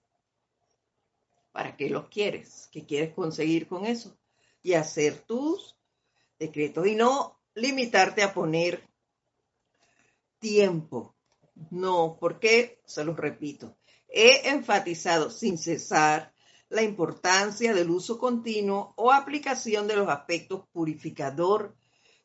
¿Para 1.52 1.76
qué 1.76 1.90
los 1.90 2.10
quieres? 2.10 2.70
¿Qué 2.72 2.86
quieres 2.86 3.14
conseguir 3.14 3.68
con 3.68 3.86
eso? 3.86 4.16
Y 4.62 4.74
hacer 4.74 5.20
tus 5.22 5.76
decretos 6.38 6.86
y 6.86 6.96
no 6.96 7.40
limitarte 7.56 8.22
a 8.22 8.34
poner 8.34 8.88
tiempo. 10.40 11.16
No, 11.72 12.18
porque, 12.20 12.80
se 12.86 13.04
los 13.04 13.18
repito, 13.18 13.76
he 14.08 14.50
enfatizado 14.50 15.30
sin 15.30 15.58
cesar 15.58 16.34
la 16.70 16.82
importancia 16.82 17.74
del 17.74 17.90
uso 17.90 18.18
continuo 18.18 18.94
o 18.98 19.12
aplicación 19.12 19.88
de 19.88 19.96
los 19.96 20.10
aspectos 20.10 20.66
purificador 20.72 21.76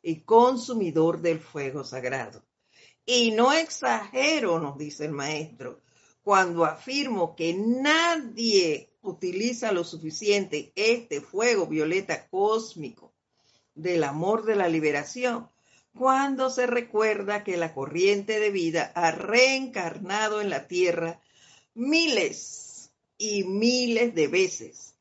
y 0.01 0.21
consumidor 0.21 1.21
del 1.21 1.39
fuego 1.39 1.83
sagrado. 1.83 2.43
Y 3.05 3.31
no 3.31 3.53
exagero, 3.53 4.59
nos 4.59 4.77
dice 4.77 5.05
el 5.05 5.11
maestro, 5.11 5.81
cuando 6.23 6.65
afirmo 6.65 7.35
que 7.35 7.53
nadie 7.53 8.89
utiliza 9.01 9.71
lo 9.71 9.83
suficiente 9.83 10.71
este 10.75 11.19
fuego 11.19 11.67
violeta 11.67 12.27
cósmico 12.29 13.13
del 13.75 14.03
amor 14.03 14.45
de 14.45 14.55
la 14.55 14.69
liberación, 14.69 15.49
cuando 15.97 16.49
se 16.49 16.65
recuerda 16.65 17.43
que 17.43 17.57
la 17.57 17.73
corriente 17.73 18.39
de 18.39 18.51
vida 18.51 18.91
ha 18.95 19.11
reencarnado 19.11 20.41
en 20.41 20.49
la 20.49 20.67
tierra 20.67 21.19
miles 21.73 22.91
y 23.17 23.43
miles 23.43 24.13
de 24.15 24.27
veces 24.27 24.95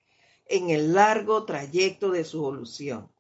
en 0.47 0.71
el 0.71 0.93
largo 0.93 1.45
trayecto 1.45 2.11
de 2.11 2.25
su 2.25 2.39
evolución 2.39 3.11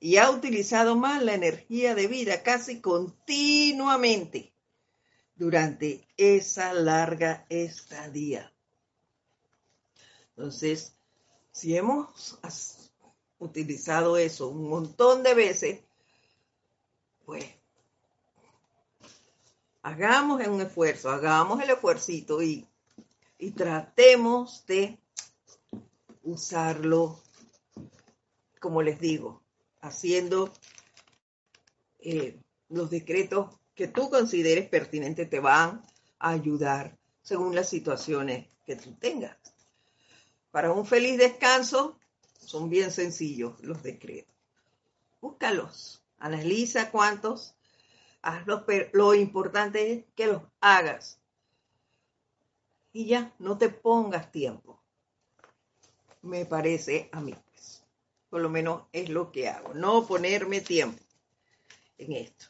y 0.00 0.16
ha 0.16 0.30
utilizado 0.30 0.96
más 0.96 1.22
la 1.22 1.34
energía 1.34 1.94
de 1.94 2.06
vida 2.06 2.42
casi 2.42 2.80
continuamente 2.80 4.52
durante 5.34 6.08
esa 6.16 6.72
larga 6.72 7.46
estadía. 7.50 8.52
Entonces, 10.30 10.94
si 11.52 11.76
hemos 11.76 12.38
utilizado 13.38 14.16
eso 14.16 14.48
un 14.48 14.68
montón 14.68 15.22
de 15.22 15.34
veces, 15.34 15.80
pues 17.26 17.44
hagamos 19.82 20.46
un 20.46 20.62
esfuerzo, 20.62 21.10
hagamos 21.10 21.62
el 21.62 21.70
esfuercito 21.70 22.42
y 22.42 22.66
y 23.40 23.52
tratemos 23.52 24.66
de 24.66 24.98
usarlo, 26.22 27.22
como 28.60 28.82
les 28.82 29.00
digo, 29.00 29.42
haciendo 29.80 30.52
eh, 32.00 32.38
los 32.68 32.90
decretos 32.90 33.56
que 33.74 33.88
tú 33.88 34.10
consideres 34.10 34.68
pertinentes 34.68 35.30
te 35.30 35.40
van 35.40 35.82
a 36.18 36.30
ayudar 36.30 36.98
según 37.22 37.54
las 37.54 37.70
situaciones 37.70 38.46
que 38.66 38.76
tú 38.76 38.94
tengas. 38.96 39.38
Para 40.50 40.72
un 40.72 40.84
feliz 40.84 41.16
descanso 41.16 41.98
son 42.38 42.68
bien 42.68 42.90
sencillos 42.90 43.58
los 43.62 43.82
decretos. 43.82 44.34
Búscalos, 45.22 46.02
analiza 46.18 46.90
cuántos, 46.90 47.54
hazlos, 48.20 48.64
pero 48.66 48.90
lo 48.92 49.14
importante 49.14 49.92
es 49.92 50.04
que 50.14 50.26
los 50.26 50.42
hagas. 50.60 51.19
Y 52.92 53.06
ya, 53.06 53.34
no 53.38 53.56
te 53.56 53.68
pongas 53.68 54.32
tiempo. 54.32 54.80
Me 56.22 56.44
parece 56.44 57.08
a 57.12 57.20
mí, 57.20 57.34
pues. 57.50 57.82
Por 58.28 58.40
lo 58.40 58.48
menos 58.48 58.84
es 58.92 59.08
lo 59.08 59.32
que 59.32 59.48
hago, 59.48 59.74
no 59.74 60.06
ponerme 60.06 60.60
tiempo 60.60 61.02
en 61.98 62.12
esto. 62.12 62.46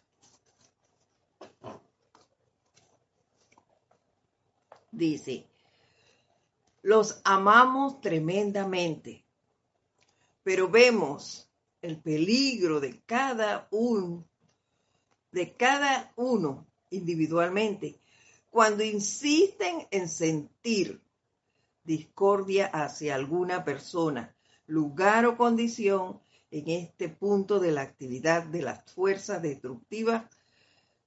Dice, 4.92 5.46
los 6.82 7.20
amamos 7.24 8.00
tremendamente, 8.00 9.24
pero 10.42 10.68
vemos 10.68 11.48
el 11.80 12.00
peligro 12.00 12.80
de 12.80 13.00
cada 13.06 13.68
uno, 13.70 14.26
de 15.30 15.54
cada 15.56 16.12
uno 16.16 16.66
individualmente, 16.90 18.00
cuando 18.50 18.82
insisten 18.82 19.86
en 19.90 20.08
sentir 20.08 21.00
discordia 21.84 22.66
hacia 22.66 23.14
alguna 23.14 23.64
persona, 23.64 24.34
lugar 24.66 25.24
o 25.26 25.36
condición 25.36 26.20
en 26.50 26.68
este 26.68 27.08
punto 27.08 27.60
de 27.60 27.72
la 27.72 27.82
actividad 27.82 28.42
de 28.44 28.62
las 28.62 28.84
fuerzas 28.92 29.40
destructivas 29.40 30.24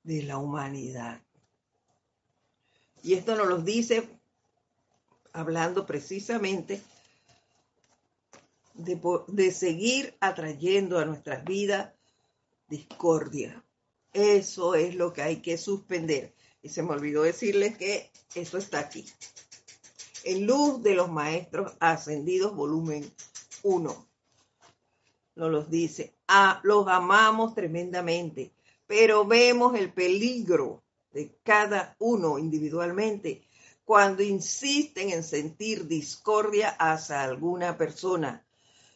de 0.03 0.23
la 0.23 0.37
humanidad. 0.37 1.21
Y 3.03 3.13
esto 3.13 3.35
nos 3.35 3.47
lo 3.47 3.57
dice 3.57 4.07
hablando 5.33 5.85
precisamente 5.85 6.81
de, 8.73 8.99
de, 9.27 9.51
seguir 9.51 10.15
atrayendo 10.21 10.97
a 10.97 11.05
nuestras 11.05 11.43
vidas 11.43 11.93
discordia. 12.69 13.63
Eso 14.13 14.75
es 14.75 14.95
lo 14.95 15.11
que 15.11 15.21
hay 15.21 15.41
que 15.41 15.57
suspender. 15.57 16.33
Y 16.63 16.69
se 16.69 16.81
me 16.81 16.93
olvidó 16.93 17.23
decirles 17.23 17.77
que 17.77 18.09
eso 18.33 18.57
está 18.57 18.79
aquí. 18.79 19.05
En 20.23 20.47
Luz 20.47 20.81
de 20.81 20.95
los 20.95 21.11
Maestros 21.11 21.73
Ascendidos, 21.79 22.55
volumen 22.55 23.13
1. 23.63 24.07
Nos 25.35 25.51
los 25.51 25.69
dice. 25.69 26.15
Ah, 26.27 26.61
los 26.63 26.87
amamos 26.87 27.53
tremendamente, 27.53 28.53
pero 28.87 29.25
vemos 29.25 29.75
el 29.77 29.91
peligro 29.91 30.81
de 31.11 31.37
cada 31.43 31.95
uno 31.99 32.39
individualmente 32.39 33.43
cuando 33.83 34.23
insisten 34.23 35.09
en 35.09 35.23
sentir 35.23 35.87
discordia 35.87 36.69
hacia 36.69 37.23
alguna 37.23 37.77
persona, 37.77 38.45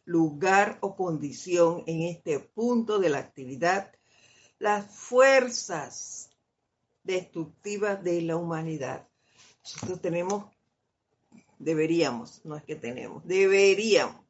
lugar 0.05 0.77
o 0.79 0.95
condición 0.95 1.83
en 1.85 2.03
este 2.03 2.39
punto 2.39 2.97
de 2.97 3.09
la 3.09 3.19
actividad, 3.19 3.91
las 4.57 4.89
fuerzas 4.89 6.26
destructivas 7.07 8.03
de 8.03 8.21
la 8.21 8.35
humanidad. 8.35 9.07
Nosotros 9.63 9.99
tenemos, 10.01 10.45
deberíamos, 11.57 12.45
no 12.45 12.55
es 12.55 12.63
que 12.63 12.75
tenemos, 12.75 13.25
deberíamos 13.25 14.21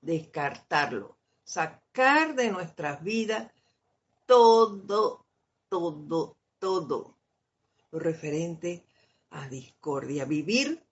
descartarlo, 0.00 1.18
sacar 1.44 2.34
de 2.34 2.50
nuestras 2.50 3.04
vidas 3.04 3.52
todo 4.24 5.26
todo, 5.70 6.36
todo 6.58 7.16
lo 7.92 7.98
referente 7.98 8.84
a 9.30 9.48
discordia. 9.48 10.26
Vivir 10.26 10.84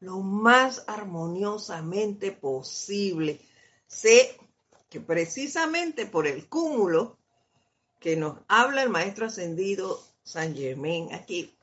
lo 0.00 0.18
más 0.20 0.84
armoniosamente 0.86 2.32
posible. 2.32 3.40
Sé 3.86 4.36
que 4.90 5.00
precisamente 5.00 6.04
por 6.04 6.26
el 6.26 6.48
cúmulo 6.48 7.16
que 8.04 8.16
nos 8.16 8.36
habla 8.48 8.82
el 8.82 8.90
maestro 8.90 9.24
ascendido 9.24 9.98
San 10.22 10.54
Germain 10.54 11.14
aquí, 11.14 11.56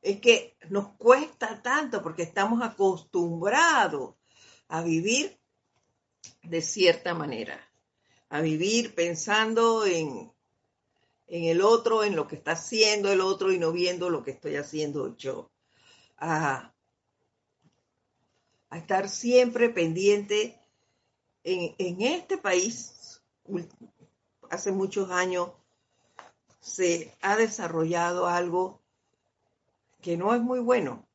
es 0.00 0.20
que 0.20 0.56
nos 0.68 0.92
cuesta 0.92 1.60
tanto 1.62 2.00
porque 2.00 2.22
estamos 2.22 2.62
acostumbrados 2.62 4.14
a 4.68 4.82
vivir 4.82 5.36
de 6.44 6.62
cierta 6.62 7.12
manera, 7.12 7.60
a 8.28 8.40
vivir 8.40 8.94
pensando 8.94 9.84
en 9.84 10.30
en 11.28 11.44
el 11.44 11.60
otro, 11.60 12.04
en 12.04 12.14
lo 12.14 12.28
que 12.28 12.36
está 12.36 12.52
haciendo 12.52 13.10
el 13.10 13.20
otro 13.20 13.52
y 13.52 13.58
no 13.58 13.72
viendo 13.72 14.10
lo 14.10 14.22
que 14.22 14.30
estoy 14.30 14.54
haciendo 14.54 15.16
yo. 15.16 15.50
A, 16.18 16.72
estar 18.70 19.08
siempre 19.08 19.70
pendiente 19.70 20.56
en, 21.42 21.74
en 21.78 22.02
este 22.02 22.38
país. 22.38 23.20
Hace 24.50 24.72
muchos 24.72 25.10
años 25.10 25.50
se 26.60 27.14
ha 27.22 27.36
desarrollado 27.36 28.26
algo 28.26 28.82
que 30.00 30.16
no 30.16 30.34
es 30.34 30.40
muy 30.40 30.60
bueno. 30.60 31.06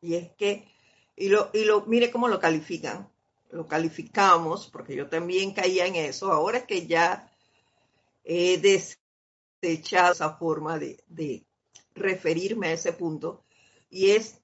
Y 0.00 0.14
es 0.14 0.32
que, 0.32 0.68
y 1.16 1.28
lo, 1.28 1.50
y 1.52 1.64
lo, 1.64 1.86
mire 1.86 2.10
cómo 2.10 2.28
lo 2.28 2.40
califican. 2.40 3.08
Lo 3.50 3.66
calificamos, 3.66 4.68
porque 4.70 4.96
yo 4.96 5.08
también 5.08 5.54
caía 5.54 5.86
en 5.86 5.96
eso. 5.96 6.32
Ahora 6.32 6.58
es 6.58 6.64
que 6.64 6.86
ya 6.86 7.30
he 8.24 8.58
des, 8.58 8.98
echado 9.62 10.12
esa 10.12 10.36
forma 10.36 10.78
de, 10.78 11.44
referirme 11.94 12.68
a 12.68 12.72
ese 12.72 12.92
punto 12.92 13.44
y 13.88 14.10
es 14.10 14.40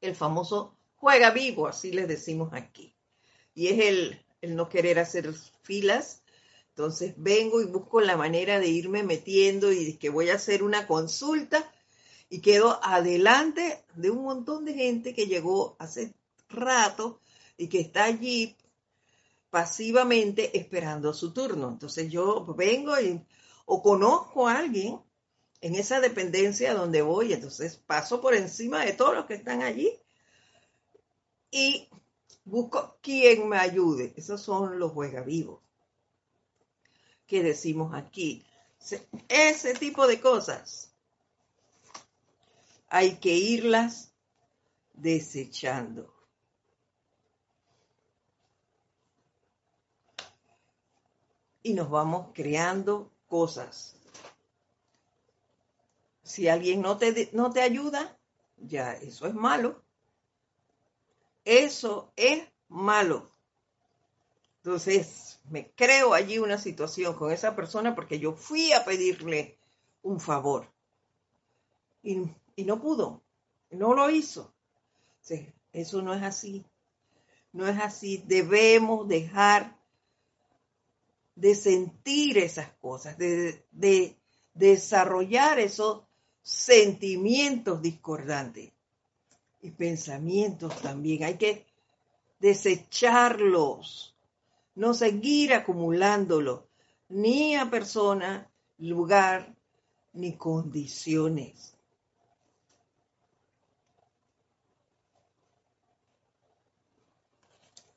el 0.00 0.16
famoso 0.16 0.76
juega 0.96 1.30
vivo, 1.30 1.68
así 1.68 1.92
le 1.92 2.06
decimos 2.06 2.52
aquí. 2.52 2.94
Y 3.54 3.68
es 3.68 3.78
el, 3.78 4.26
el 4.40 4.56
no 4.56 4.68
querer 4.68 4.98
hacer 4.98 5.32
filas. 5.62 6.22
Entonces 6.78 7.14
vengo 7.16 7.60
y 7.60 7.64
busco 7.64 8.00
la 8.00 8.16
manera 8.16 8.60
de 8.60 8.68
irme 8.68 9.02
metiendo 9.02 9.72
y 9.72 9.94
que 9.94 10.10
voy 10.10 10.30
a 10.30 10.36
hacer 10.36 10.62
una 10.62 10.86
consulta 10.86 11.68
y 12.30 12.40
quedo 12.40 12.78
adelante 12.84 13.82
de 13.96 14.10
un 14.10 14.22
montón 14.22 14.64
de 14.64 14.74
gente 14.74 15.12
que 15.12 15.26
llegó 15.26 15.74
hace 15.80 16.14
rato 16.48 17.18
y 17.56 17.66
que 17.66 17.80
está 17.80 18.04
allí 18.04 18.56
pasivamente 19.50 20.56
esperando 20.56 21.12
su 21.14 21.32
turno. 21.32 21.68
Entonces 21.68 22.12
yo 22.12 22.46
vengo 22.56 23.00
y 23.00 23.26
o 23.66 23.82
conozco 23.82 24.46
a 24.46 24.58
alguien 24.58 25.00
en 25.60 25.74
esa 25.74 25.98
dependencia 25.98 26.74
donde 26.74 27.02
voy, 27.02 27.32
entonces 27.32 27.74
paso 27.74 28.20
por 28.20 28.36
encima 28.36 28.84
de 28.84 28.92
todos 28.92 29.16
los 29.16 29.26
que 29.26 29.34
están 29.34 29.62
allí 29.62 29.92
y 31.50 31.88
busco 32.44 32.98
quien 33.00 33.48
me 33.48 33.58
ayude. 33.58 34.14
Esos 34.16 34.40
son 34.40 34.78
los 34.78 34.92
vivos 35.26 35.58
que 37.28 37.42
decimos 37.42 37.94
aquí. 37.94 38.44
Ese 39.28 39.74
tipo 39.74 40.06
de 40.06 40.20
cosas 40.20 40.90
hay 42.88 43.16
que 43.16 43.34
irlas 43.34 44.12
desechando. 44.94 46.12
Y 51.62 51.74
nos 51.74 51.90
vamos 51.90 52.28
creando 52.34 53.12
cosas. 53.28 53.94
Si 56.22 56.48
alguien 56.48 56.80
no 56.80 56.96
te, 56.96 57.28
no 57.32 57.50
te 57.50 57.60
ayuda, 57.60 58.18
ya 58.56 58.94
eso 58.94 59.26
es 59.26 59.34
malo. 59.34 59.82
Eso 61.44 62.10
es 62.16 62.48
malo. 62.68 63.30
Entonces, 64.68 65.40
me 65.48 65.70
creo 65.70 66.12
allí 66.12 66.38
una 66.38 66.58
situación 66.58 67.14
con 67.14 67.32
esa 67.32 67.56
persona 67.56 67.94
porque 67.94 68.18
yo 68.18 68.34
fui 68.34 68.74
a 68.74 68.84
pedirle 68.84 69.56
un 70.02 70.20
favor 70.20 70.70
y, 72.02 72.26
no 72.66 72.78
pudo, 72.78 73.22
no 73.70 73.94
lo 73.94 74.10
hizo. 74.10 74.52
eso 75.72 76.02
no 76.02 76.12
es 76.12 76.22
así. 76.22 76.66
No 77.50 77.66
es 77.66 77.80
así. 77.80 78.22
Debemos 78.26 79.08
dejar 79.08 79.74
de 81.34 81.54
sentir 81.54 82.36
esas 82.36 82.68
cosas, 82.74 83.16
de, 83.16 84.18
desarrollar 84.52 85.60
esos 85.60 86.02
sentimientos 86.42 87.80
discordantes 87.80 88.70
y 89.62 89.70
pensamientos 89.70 90.78
también. 90.82 91.24
Hay 91.24 91.38
que 91.38 91.64
desecharlos, 92.38 94.14
no 94.78 94.94
seguir 94.94 95.54
acumulándolos, 95.54 96.60
ni 97.08 97.56
a 97.56 97.68
persona, 97.68 98.48
lugar, 98.78 99.56
ni 100.12 100.36
condiciones. 100.36 101.76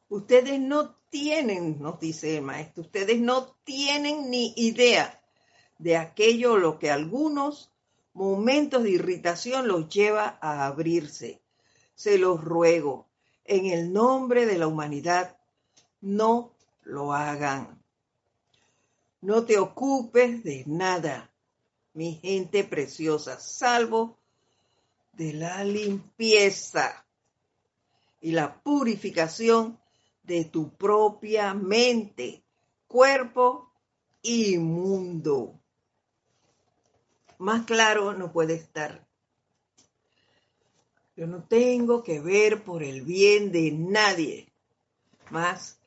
Ustedes 0.09 0.59
no 0.59 0.95
tienen, 1.11 1.79
nos 1.79 1.99
dice 1.99 2.37
el 2.37 2.41
maestro, 2.41 2.81
ustedes 2.81 3.21
no 3.21 3.55
tienen 3.63 4.31
ni 4.31 4.51
idea 4.55 5.21
de 5.77 5.97
aquello 5.97 6.57
lo 6.57 6.79
que 6.79 6.89
algunos 6.89 7.71
momentos 8.13 8.81
de 8.81 8.89
irritación 8.89 9.67
los 9.67 9.87
lleva 9.87 10.39
a 10.41 10.65
abrirse. 10.65 11.43
Se 11.93 12.17
los 12.17 12.43
ruego, 12.43 13.07
en 13.45 13.67
el 13.67 13.93
nombre 13.93 14.47
de 14.47 14.57
la 14.57 14.65
humanidad, 14.65 15.37
no 16.01 16.55
lo 16.83 17.13
hagan. 17.13 17.81
No 19.21 19.45
te 19.45 19.57
ocupes 19.57 20.43
de 20.43 20.63
nada, 20.65 21.31
mi 21.93 22.15
gente 22.15 22.63
preciosa, 22.63 23.39
salvo 23.39 24.17
de 25.13 25.33
la 25.33 25.63
limpieza 25.63 27.05
y 28.19 28.31
la 28.31 28.61
purificación 28.61 29.79
de 30.23 30.45
tu 30.45 30.75
propia 30.75 31.53
mente, 31.53 32.43
cuerpo 32.87 33.71
y 34.21 34.57
mundo. 34.57 35.59
Más 37.37 37.65
claro 37.65 38.13
no 38.13 38.31
puede 38.31 38.55
estar. 38.55 39.05
Yo 41.15 41.27
no 41.27 41.43
tengo 41.43 42.03
que 42.03 42.19
ver 42.19 42.63
por 42.63 42.83
el 42.83 43.01
bien 43.01 43.51
de 43.51 43.71
nadie 43.71 44.51
más 45.29 45.80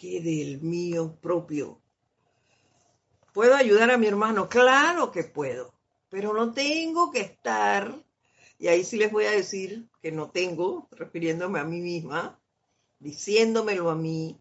que 0.00 0.22
del 0.22 0.62
mío 0.62 1.18
propio. 1.20 1.78
¿Puedo 3.34 3.54
ayudar 3.54 3.90
a 3.90 3.98
mi 3.98 4.06
hermano? 4.06 4.48
Claro 4.48 5.12
que 5.12 5.24
puedo, 5.24 5.74
pero 6.08 6.32
no 6.32 6.54
tengo 6.54 7.10
que 7.10 7.20
estar, 7.20 8.02
y 8.58 8.68
ahí 8.68 8.82
sí 8.82 8.96
les 8.96 9.12
voy 9.12 9.26
a 9.26 9.30
decir 9.30 9.90
que 10.00 10.10
no 10.10 10.30
tengo, 10.30 10.88
refiriéndome 10.90 11.60
a 11.60 11.64
mí 11.64 11.82
misma, 11.82 12.40
diciéndomelo 12.98 13.90
a 13.90 13.94
mí, 13.94 14.40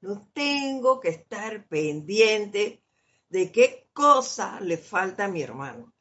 no 0.00 0.30
tengo 0.32 1.00
que 1.00 1.08
estar 1.08 1.66
pendiente 1.66 2.80
de 3.28 3.50
qué 3.50 3.88
cosa 3.92 4.60
le 4.60 4.78
falta 4.78 5.24
a 5.24 5.28
mi 5.28 5.42
hermano 5.42 5.92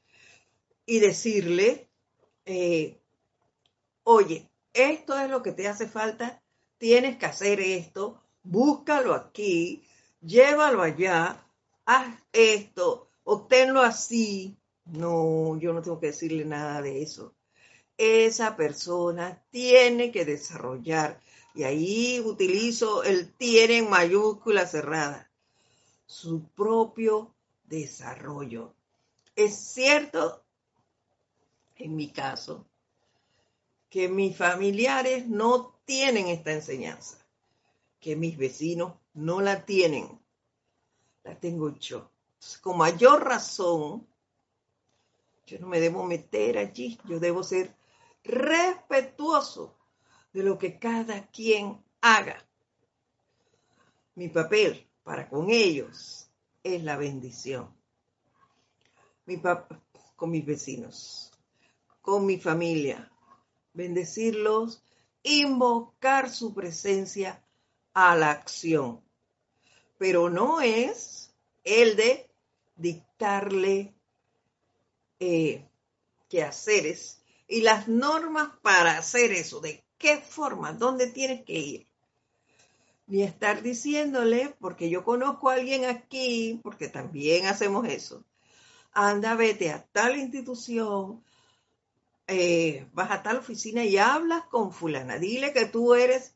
y 0.86 1.00
decirle, 1.00 1.90
eh, 2.46 3.02
oye, 4.04 4.52
esto 4.72 5.18
es 5.20 5.30
lo 5.32 5.42
que 5.42 5.52
te 5.52 5.68
hace 5.68 5.88
falta, 5.88 6.44
tienes 6.78 7.18
que 7.18 7.26
hacer 7.26 7.60
esto, 7.60 8.24
búscalo 8.50 9.14
aquí, 9.14 9.84
llévalo 10.22 10.82
allá, 10.82 11.46
haz 11.86 12.16
esto, 12.34 13.10
obténlo 13.24 13.82
así. 13.82 14.58
No, 14.86 15.58
yo 15.60 15.72
no 15.72 15.82
tengo 15.84 16.00
que 16.00 16.08
decirle 16.08 16.46
nada 16.46 16.82
de 16.82 17.04
eso. 17.04 17.36
Esa 17.98 18.56
persona 18.56 19.44
tiene 19.52 20.12
que 20.12 20.26
desarrollar 20.26 21.22
y 21.54 21.64
ahí 21.64 22.20
utilizo 22.22 23.04
el 23.04 23.32
tiene 23.34 23.78
en 23.78 23.90
mayúscula 23.90 24.66
cerrada, 24.66 25.30
su 26.08 26.42
propio 26.56 27.36
desarrollo. 27.66 28.74
Es 29.36 29.56
cierto, 29.56 30.44
en 31.76 31.96
mi 31.96 32.10
caso, 32.10 32.66
que 33.92 34.08
mis 34.08 34.36
familiares 34.36 35.28
no 35.28 35.76
tienen 35.86 36.28
esta 36.28 36.52
enseñanza, 36.52 37.19
que 38.00 38.16
mis 38.16 38.38
vecinos 38.38 38.94
no 39.14 39.42
la 39.42 39.66
tienen, 39.66 40.20
la 41.24 41.40
tengo 41.40 41.76
yo. 41.78 42.12
Con 42.62 42.78
mayor 42.78 43.26
razón, 43.26 44.08
yo 45.46 45.60
no 45.60 45.68
me 45.68 45.80
debo 45.80 46.06
meter 46.06 46.58
allí, 46.58 46.98
yo 47.06 47.20
debo 47.20 47.44
ser 47.44 47.76
respetuoso 48.24 49.78
de 50.32 50.44
lo 50.44 50.58
que 50.58 50.80
cada 50.80 51.28
quien 51.28 51.84
haga. 52.02 52.46
Mi 54.16 54.30
papel 54.30 54.88
para 55.04 55.28
con 55.28 55.50
ellos 55.50 56.30
es 56.64 56.84
la 56.84 56.98
bendición. 56.98 57.76
Mi 59.26 59.42
con 60.16 60.32
mis 60.32 60.46
vecinos, 60.46 61.32
con 62.02 62.26
mi 62.26 62.40
familia, 62.40 63.12
bendecirlos, 63.74 64.84
invocar 65.24 66.30
su 66.30 66.54
presencia 66.54 67.44
a 67.94 68.16
la 68.16 68.32
acción. 68.32 69.02
Pero 69.98 70.30
no 70.30 70.62
es 70.62 71.34
el 71.64 71.96
de 71.96 72.30
dictarle 72.76 73.94
eh, 75.20 75.68
quehaceres 76.30 77.22
y 77.48 77.62
las 77.62 77.88
normas 77.88 78.50
para 78.62 78.98
hacer 78.98 79.32
eso, 79.32 79.60
de 79.60 79.84
qué 79.98 80.18
forma, 80.18 80.74
dónde 80.74 81.08
tienes 81.08 81.44
que 81.44 81.54
ir. 81.54 81.88
Ni 83.08 83.24
estar 83.24 83.64
diciéndole, 83.64 84.56
porque 84.60 84.90
yo 84.90 85.04
conozco 85.04 85.50
a 85.50 85.56
alguien 85.56 85.86
aquí, 85.86 86.60
porque 86.64 86.88
también 86.88 87.48
hacemos 87.48 87.88
eso. 87.88 88.24
Anda, 88.94 89.36
vete 89.36 89.72
a 89.72 89.84
tal 89.84 90.18
institución, 90.18 91.24
eh, 92.28 92.88
vas 92.94 93.10
a 93.10 93.24
tal 93.24 93.38
oficina 93.38 93.84
y 93.84 93.98
hablas 93.98 94.44
con 94.46 94.72
fulana. 94.72 95.18
Dile 95.18 95.52
que 95.52 95.66
tú 95.66 95.96
eres 95.96 96.36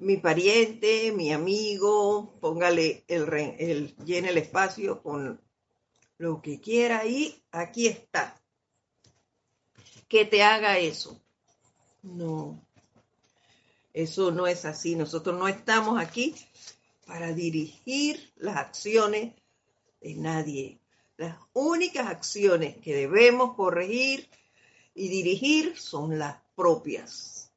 mi 0.00 0.16
pariente, 0.16 1.12
mi 1.12 1.30
amigo, 1.32 2.34
póngale 2.40 3.04
el, 3.06 3.94
llene 4.04 4.30
el 4.30 4.38
espacio 4.38 5.02
con 5.02 5.40
lo 6.16 6.40
que 6.40 6.58
quiera 6.58 7.04
y 7.06 7.42
aquí 7.50 7.86
está. 7.86 8.40
Que 10.08 10.24
te 10.24 10.42
haga 10.42 10.78
eso. 10.78 11.20
No, 12.02 12.66
eso 13.92 14.30
no 14.30 14.46
es 14.46 14.64
así. 14.64 14.96
Nosotros 14.96 15.38
no 15.38 15.48
estamos 15.48 16.00
aquí 16.00 16.34
para 17.06 17.32
dirigir 17.34 18.32
las 18.36 18.56
acciones 18.56 19.34
de 20.00 20.14
nadie. 20.14 20.78
Las 21.18 21.36
únicas 21.52 22.06
acciones 22.06 22.78
que 22.78 22.94
debemos 22.94 23.54
corregir 23.54 24.30
y 24.94 25.08
dirigir 25.08 25.78
son 25.78 26.18
las 26.18 26.38
propias. 26.54 27.52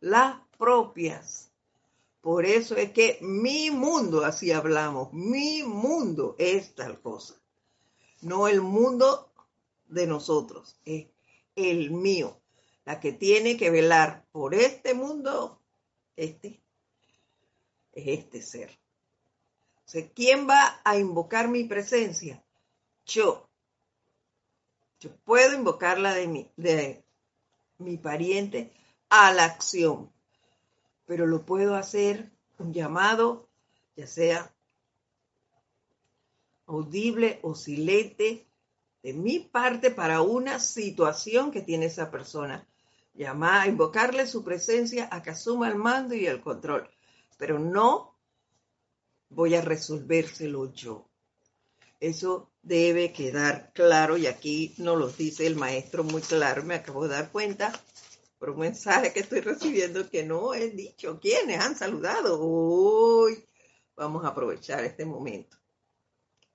Las 0.00 0.36
propias. 0.56 1.49
Por 2.20 2.44
eso 2.44 2.76
es 2.76 2.92
que 2.92 3.18
mi 3.22 3.70
mundo, 3.70 4.24
así 4.24 4.52
hablamos, 4.52 5.12
mi 5.12 5.62
mundo 5.62 6.36
es 6.38 6.74
tal 6.74 7.00
cosa. 7.00 7.34
No 8.20 8.48
el 8.48 8.60
mundo 8.60 9.32
de 9.86 10.06
nosotros, 10.06 10.76
es 10.84 11.06
el 11.56 11.90
mío 11.90 12.40
la 12.84 13.00
que 13.00 13.12
tiene 13.12 13.56
que 13.56 13.70
velar 13.70 14.26
por 14.32 14.54
este 14.54 14.94
mundo, 14.94 15.60
este, 16.16 16.60
es 17.92 18.18
este 18.18 18.42
ser. 18.42 18.78
¿quién 20.14 20.48
va 20.48 20.80
a 20.84 20.98
invocar 20.98 21.48
mi 21.48 21.64
presencia? 21.64 22.44
Yo. 23.06 23.48
Yo 25.00 25.10
puedo 25.24 25.54
invocarla 25.54 26.14
de 26.14 26.28
mi, 26.28 26.50
de 26.56 27.04
mi 27.78 27.96
pariente 27.96 28.72
a 29.08 29.32
la 29.32 29.44
acción, 29.44 30.12
pero 31.10 31.26
lo 31.26 31.44
puedo 31.44 31.74
hacer 31.74 32.30
un 32.58 32.72
llamado, 32.72 33.48
ya 33.96 34.06
sea 34.06 34.54
audible 36.66 37.40
o 37.42 37.56
silente, 37.56 38.46
de 39.02 39.12
mi 39.12 39.40
parte 39.40 39.90
para 39.90 40.22
una 40.22 40.60
situación 40.60 41.50
que 41.50 41.62
tiene 41.62 41.86
esa 41.86 42.12
persona 42.12 42.64
llamar, 43.12 43.66
invocarle 43.66 44.24
su 44.24 44.44
presencia 44.44 45.08
a 45.10 45.20
que 45.20 45.30
asuma 45.30 45.66
el 45.66 45.74
mando 45.74 46.14
y 46.14 46.26
el 46.26 46.40
control, 46.40 46.88
pero 47.36 47.58
no 47.58 48.16
voy 49.30 49.56
a 49.56 49.62
resolvérselo 49.62 50.72
yo. 50.72 51.08
Eso 51.98 52.52
debe 52.62 53.12
quedar 53.12 53.72
claro 53.72 54.16
y 54.16 54.28
aquí 54.28 54.76
nos 54.78 54.96
lo 54.96 55.08
dice 55.08 55.48
el 55.48 55.56
maestro 55.56 56.04
muy 56.04 56.22
claro, 56.22 56.62
me 56.62 56.76
acabo 56.76 57.08
de 57.08 57.14
dar 57.14 57.32
cuenta 57.32 57.72
por 58.40 58.50
un 58.50 58.60
mensaje 58.60 59.12
que 59.12 59.20
estoy 59.20 59.40
recibiendo 59.42 60.08
que 60.08 60.24
no 60.24 60.54
he 60.54 60.70
dicho 60.70 61.20
quiénes 61.20 61.60
han 61.60 61.76
saludado. 61.76 62.40
Hoy 62.40 63.46
vamos 63.94 64.24
a 64.24 64.28
aprovechar 64.28 64.82
este 64.82 65.04
momento 65.04 65.58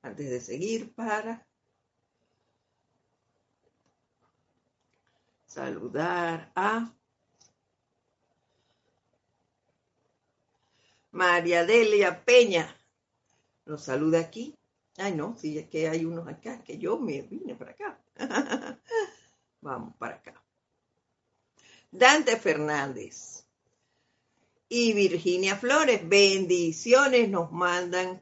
antes 0.02 0.28
de 0.28 0.42
seguir 0.42 0.96
para 0.96 1.48
saludar 5.46 6.52
a 6.56 6.92
María 11.12 11.66
Delia 11.66 12.26
Peña. 12.26 12.76
Nos 13.68 13.84
saluda 13.84 14.22
aquí. 14.22 14.58
Ay, 14.98 15.14
no, 15.14 15.38
si 15.38 15.60
es 15.60 15.70
que 15.70 15.88
hay 15.88 16.04
unos 16.04 16.28
acá, 16.28 16.64
que 16.64 16.80
yo 16.80 16.98
me 16.98 17.22
vine 17.22 17.54
para 17.54 17.72
acá. 17.72 18.02
Vamos 19.62 19.96
para 19.98 20.16
acá. 20.16 20.45
Dante 21.98 22.36
Fernández 22.38 23.46
y 24.68 24.94
Virginia 24.94 25.56
Flores, 25.56 26.08
bendiciones 26.08 27.30
nos 27.30 27.52
mandan 27.52 28.22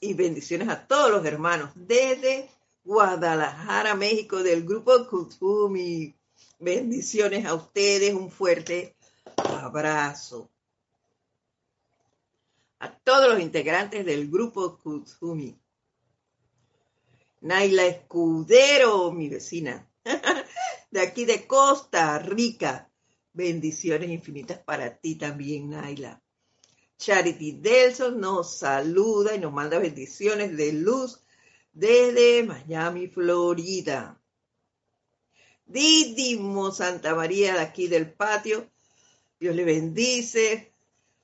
y 0.00 0.14
bendiciones 0.14 0.68
a 0.68 0.86
todos 0.86 1.10
los 1.10 1.24
hermanos 1.24 1.70
desde 1.74 2.48
Guadalajara, 2.84 3.94
México, 3.94 4.42
del 4.42 4.64
grupo 4.64 5.06
Kutumi. 5.08 6.14
Bendiciones 6.60 7.44
a 7.44 7.54
ustedes, 7.54 8.14
un 8.14 8.30
fuerte 8.30 8.94
abrazo. 9.36 10.48
todos 13.02 13.28
los 13.28 13.40
integrantes 13.40 14.06
del 14.06 14.30
grupo 14.30 14.78
Kutsumi. 14.78 15.58
Naila 17.40 17.86
Escudero, 17.86 19.10
mi 19.10 19.28
vecina, 19.28 19.88
de 20.90 21.00
aquí 21.00 21.24
de 21.24 21.46
Costa 21.46 22.18
Rica. 22.18 22.90
Bendiciones 23.32 24.10
infinitas 24.10 24.58
para 24.58 24.96
ti 24.96 25.14
también, 25.14 25.70
Naila. 25.70 26.20
Charity 26.98 27.52
Delson 27.52 28.20
nos 28.20 28.58
saluda 28.58 29.34
y 29.34 29.38
nos 29.38 29.52
manda 29.52 29.78
bendiciones 29.78 30.56
de 30.56 30.72
luz 30.72 31.20
desde 31.72 32.42
Miami, 32.42 33.08
Florida. 33.08 34.20
Didimo 35.64 36.72
Santa 36.72 37.14
María 37.14 37.54
de 37.54 37.60
aquí 37.60 37.86
del 37.86 38.12
patio. 38.12 38.68
Dios 39.38 39.54
le 39.54 39.64
bendice. 39.64 40.74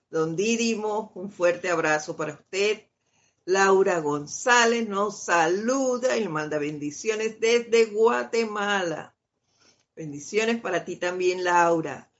Don 0.08 0.36
Didimo, 0.36 1.10
un 1.16 1.30
fuerte 1.32 1.68
abrazo 1.68 2.16
para 2.16 2.34
usted. 2.34 2.84
Laura 3.44 3.98
González 3.98 4.88
nos 4.88 5.24
saluda 5.24 6.16
y 6.16 6.28
manda 6.28 6.58
bendiciones 6.58 7.40
desde 7.40 7.86
Guatemala. 7.86 9.15
Bendiciones 9.96 10.60
para 10.60 10.84
ti 10.84 10.96
también, 10.96 11.42
Laura. 11.42 12.10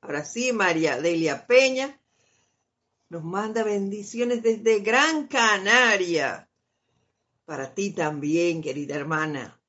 Ahora 0.00 0.24
sí, 0.24 0.52
María 0.52 1.00
Delia 1.00 1.46
Peña 1.46 1.96
nos 3.08 3.22
manda 3.22 3.62
bendiciones 3.62 4.42
desde 4.42 4.80
Gran 4.80 5.28
Canaria. 5.28 6.48
Para 7.44 7.72
ti 7.72 7.90
también, 7.90 8.62
querida 8.62 8.96
hermana. 8.96 9.60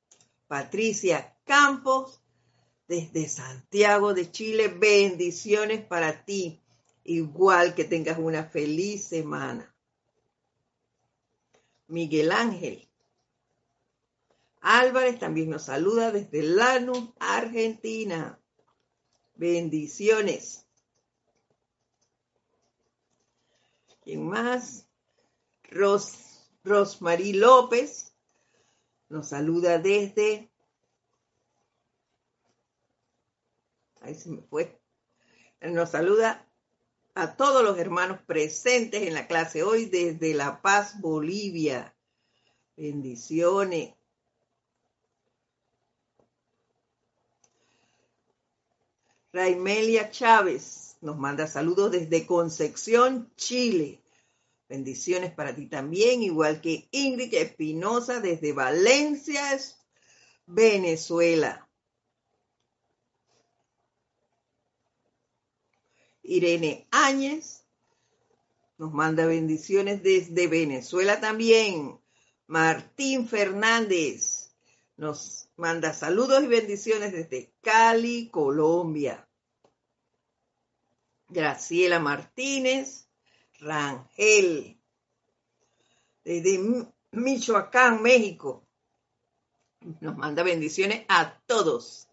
Patricia 0.48 1.36
Campos, 1.44 2.20
desde 2.88 3.28
Santiago 3.28 4.12
de 4.12 4.30
Chile, 4.30 4.68
bendiciones 4.68 5.84
para 5.84 6.24
ti. 6.24 6.60
Igual 7.04 7.74
que 7.74 7.84
tengas 7.84 8.18
una 8.18 8.44
feliz 8.44 9.04
semana. 9.04 9.72
Miguel 11.86 12.32
Ángel. 12.32 12.88
Álvarez 14.62 15.18
también 15.18 15.50
nos 15.50 15.64
saluda 15.64 16.12
desde 16.12 16.42
Lanús, 16.42 17.10
Argentina. 17.18 18.38
Bendiciones. 19.34 20.64
¿Quién 24.04 24.28
más? 24.28 24.86
Ros, 25.64 26.48
Rosmarie 26.62 27.34
López 27.34 28.14
nos 29.08 29.28
saluda 29.28 29.78
desde... 29.78 30.48
Ahí 34.00 34.14
se 34.14 34.30
me 34.30 34.42
fue. 34.42 34.80
Nos 35.60 35.90
saluda 35.90 36.48
a 37.14 37.36
todos 37.36 37.64
los 37.64 37.78
hermanos 37.78 38.20
presentes 38.26 39.02
en 39.02 39.14
la 39.14 39.26
clase 39.26 39.64
hoy 39.64 39.86
desde 39.86 40.34
La 40.34 40.62
Paz, 40.62 41.00
Bolivia. 41.00 41.96
Bendiciones. 42.76 43.94
Raimelia 49.32 50.10
Chávez 50.10 50.96
nos 51.00 51.16
manda 51.16 51.46
saludos 51.46 51.90
desde 51.90 52.26
Concepción, 52.26 53.32
Chile. 53.36 54.02
Bendiciones 54.68 55.32
para 55.32 55.54
ti 55.54 55.66
también, 55.66 56.22
igual 56.22 56.60
que 56.60 56.86
Ingrid 56.90 57.32
Espinosa 57.34 58.20
desde 58.20 58.52
Valencia, 58.52 59.42
Venezuela. 60.46 61.66
Irene 66.22 66.86
Áñez 66.90 67.64
nos 68.76 68.92
manda 68.92 69.26
bendiciones 69.26 70.02
desde 70.02 70.46
Venezuela 70.46 71.20
también. 71.20 71.98
Martín 72.46 73.26
Fernández 73.26 74.52
nos 74.96 75.48
manda 75.62 75.94
saludos 75.94 76.42
y 76.42 76.48
bendiciones 76.48 77.12
desde 77.12 77.54
Cali, 77.60 78.28
Colombia. 78.30 79.28
Graciela 81.28 82.00
Martínez, 82.00 83.06
Rangel, 83.60 84.76
desde 86.24 86.84
Michoacán, 87.12 88.02
México. 88.02 88.66
Nos 90.00 90.16
manda 90.16 90.42
bendiciones 90.42 91.06
a 91.08 91.38
todos. 91.46 92.08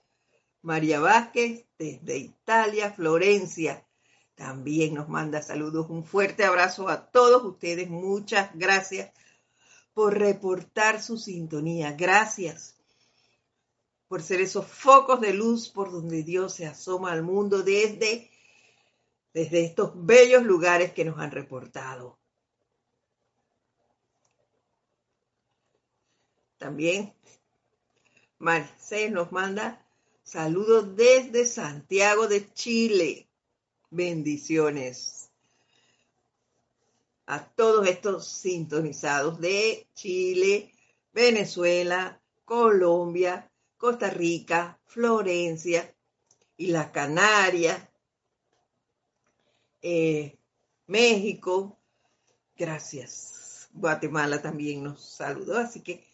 María 0.62 1.00
Vázquez, 1.00 1.66
desde 1.80 2.18
Italia, 2.20 2.92
Florencia. 2.92 3.84
También 4.36 4.94
nos 4.94 5.10
manda 5.10 5.42
saludos. 5.42 5.90
Un 5.90 6.04
fuerte 6.04 6.46
abrazo 6.46 6.88
a 6.88 7.10
todos 7.10 7.44
ustedes. 7.44 7.90
Muchas 7.90 8.52
gracias 8.54 9.12
por 9.96 10.20
reportar 10.20 11.02
su 11.02 11.18
sintonía. 11.18 11.94
Gracias 11.94 12.79
por 14.10 14.24
ser 14.24 14.42
esos 14.42 14.66
focos 14.66 15.22
de 15.22 15.34
luz 15.34 15.70
por 15.70 15.92
donde 15.92 16.24
Dios 16.24 16.56
se 16.56 16.66
asoma 16.66 17.12
al 17.12 17.22
mundo 17.22 17.62
desde, 17.62 18.30
desde 19.34 19.64
estos 19.64 19.92
bellos 19.96 20.44
lugares 20.44 20.92
que 20.94 21.06
nos 21.06 21.20
han 21.20 21.30
reportado. 21.30 22.18
También 26.58 27.14
Marcel 28.40 29.14
nos 29.14 29.32
manda 29.32 29.86
saludos 30.24 30.96
desde 30.96 31.46
Santiago 31.46 32.28
de 32.28 32.52
Chile. 32.54 33.30
Bendiciones 33.92 35.30
a 37.28 37.46
todos 37.46 37.88
estos 37.88 38.28
sintonizados 38.28 39.40
de 39.40 39.88
Chile, 39.94 40.74
Venezuela, 41.14 42.20
Colombia, 42.44 43.49
Costa 43.80 44.12
Rica, 44.12 44.80
Florencia 44.86 45.92
y 46.56 46.68
las 46.68 46.92
Canarias, 46.92 47.82
eh, 49.82 50.38
México. 50.86 51.80
Gracias. 52.56 53.70
Guatemala 53.74 54.40
también 54.40 54.84
nos 54.84 55.04
saludó, 55.04 55.58
así 55.58 55.82
que 55.82 56.06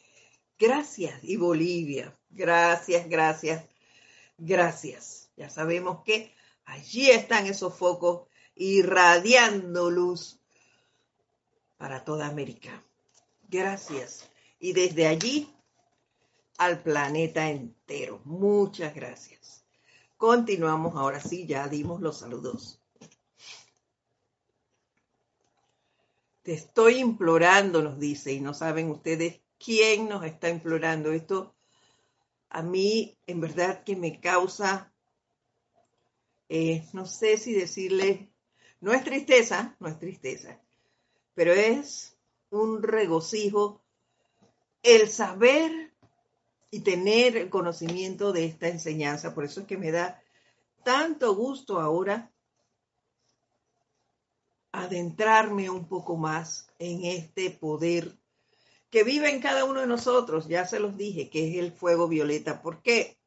gracias. 0.58 1.22
Y 1.24 1.36
Bolivia, 1.36 2.18
gracias, 2.30 3.10
gracias, 3.10 3.66
gracias. 4.38 5.30
Ya 5.36 5.50
sabemos 5.50 6.02
que 6.06 6.34
Allí 6.66 7.12
están 7.12 7.46
esos 7.46 7.76
focos 7.76 8.28
irradiando 8.56 9.92
luz 9.92 10.40
para 11.78 12.04
toda 12.04 12.28
América. 12.28 12.84
Gracias. 13.48 14.30
Y 14.60 14.74
desde 14.74 15.08
allí 15.08 15.54
al 16.58 16.82
planeta 16.82 17.50
entero. 17.50 18.22
Muchas 18.26 18.94
gracias. 18.96 19.66
Continuamos 20.18 20.96
ahora 20.96 21.20
sí, 21.20 21.46
ya 21.46 21.68
dimos 21.68 22.02
los 22.02 22.20
saludos. 22.20 22.82
Te 26.44 26.54
estoy 26.54 27.00
implorando, 27.00 27.82
nos 27.82 28.00
dice, 28.00 28.34
y 28.34 28.40
no 28.40 28.54
saben 28.54 28.90
ustedes 28.92 29.42
quién 29.58 30.08
nos 30.08 30.24
está 30.24 30.50
implorando. 30.50 31.12
Esto 31.12 31.56
a 32.50 32.62
mí 32.62 33.18
en 33.26 33.42
verdad 33.42 33.84
que 33.84 33.96
me 33.96 34.20
causa 34.20 34.94
eh, 36.48 36.88
no 36.94 37.06
sé 37.06 37.38
si 37.38 37.54
decirle, 37.54 38.30
no 38.80 38.94
es 38.94 39.04
tristeza, 39.04 39.76
no 39.80 39.88
es 39.88 39.98
tristeza, 39.98 40.62
pero 41.34 41.54
es 41.54 42.18
un 42.52 42.84
regocijo 42.84 43.82
el 44.84 45.10
saber 45.10 45.95
y 46.72 46.82
tener 46.82 47.38
el 47.38 47.50
conocimiento 47.50 48.34
de 48.34 48.46
esta 48.46 48.68
enseñanza. 48.68 49.34
Por 49.34 49.46
eso 49.46 49.62
es 49.62 49.68
que 49.68 49.78
me 49.78 49.92
da 49.92 50.22
tanto 50.84 51.36
gusto 51.36 51.80
ahora 51.80 52.32
adentrarme 54.72 55.70
un 55.70 55.88
poco 55.88 56.18
más 56.18 56.70
en 56.80 57.06
este 57.06 57.50
poder 57.50 58.18
que 58.90 59.04
vive 59.04 59.30
en 59.30 59.42
cada 59.42 59.66
uno 59.66 59.82
de 59.82 59.88
nosotros. 59.88 60.48
Ya 60.48 60.66
se 60.66 60.80
los 60.80 60.98
dije, 60.98 61.30
que 61.30 61.50
es 61.50 61.58
el 61.58 61.72
fuego 61.72 62.08
violeta. 62.08 62.62
¿Por 62.62 62.82
qué? 62.82 63.18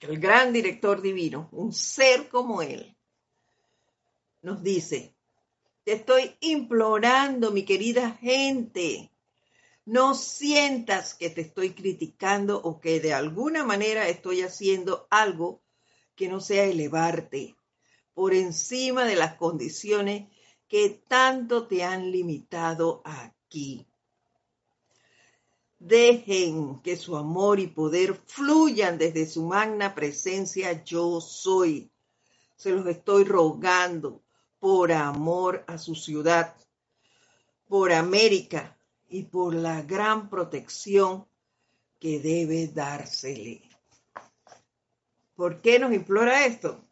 el 0.00 0.20
gran 0.20 0.52
director 0.52 1.02
divino, 1.02 1.48
un 1.52 1.72
ser 1.72 2.28
como 2.28 2.62
él, 2.62 2.96
nos 4.42 4.62
dice, 4.62 5.14
te 5.84 5.92
estoy 5.92 6.36
implorando, 6.40 7.50
mi 7.50 7.64
querida 7.64 8.12
gente, 8.12 9.10
no 9.88 10.14
sientas 10.14 11.14
que 11.14 11.30
te 11.30 11.40
estoy 11.40 11.70
criticando 11.70 12.60
o 12.60 12.78
que 12.78 13.00
de 13.00 13.14
alguna 13.14 13.64
manera 13.64 14.06
estoy 14.06 14.42
haciendo 14.42 15.06
algo 15.08 15.62
que 16.14 16.28
no 16.28 16.40
sea 16.40 16.64
elevarte 16.64 17.56
por 18.12 18.34
encima 18.34 19.06
de 19.06 19.16
las 19.16 19.36
condiciones 19.36 20.28
que 20.68 21.02
tanto 21.08 21.66
te 21.66 21.84
han 21.84 22.12
limitado 22.12 23.00
aquí. 23.02 23.86
Dejen 25.78 26.82
que 26.82 26.98
su 26.98 27.16
amor 27.16 27.58
y 27.58 27.68
poder 27.68 28.14
fluyan 28.26 28.98
desde 28.98 29.26
su 29.26 29.44
magna 29.44 29.94
presencia 29.94 30.84
yo 30.84 31.22
soy. 31.22 31.90
Se 32.56 32.72
los 32.72 32.86
estoy 32.86 33.24
rogando 33.24 34.20
por 34.58 34.92
amor 34.92 35.64
a 35.66 35.78
su 35.78 35.94
ciudad, 35.94 36.54
por 37.68 37.90
América 37.90 38.77
y 39.08 39.24
por 39.24 39.54
la 39.54 39.82
gran 39.82 40.28
protección 40.28 41.26
que 41.98 42.20
debe 42.20 42.68
dársele. 42.68 43.62
¿Por 45.34 45.60
qué 45.60 45.78
nos 45.78 45.92
implora 45.92 46.46
esto? 46.46 46.84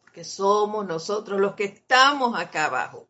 Porque 0.00 0.24
somos 0.24 0.86
nosotros 0.86 1.40
los 1.40 1.54
que 1.54 1.64
estamos 1.64 2.38
acá 2.38 2.66
abajo, 2.66 3.08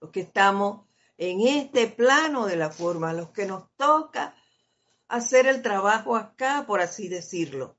los 0.00 0.10
que 0.10 0.20
estamos 0.20 0.86
en 1.16 1.40
este 1.40 1.86
plano 1.86 2.46
de 2.46 2.56
la 2.56 2.70
forma, 2.70 3.12
los 3.12 3.30
que 3.30 3.46
nos 3.46 3.64
toca 3.76 4.34
hacer 5.08 5.46
el 5.46 5.62
trabajo 5.62 6.16
acá, 6.16 6.64
por 6.66 6.80
así 6.80 7.08
decirlo. 7.08 7.76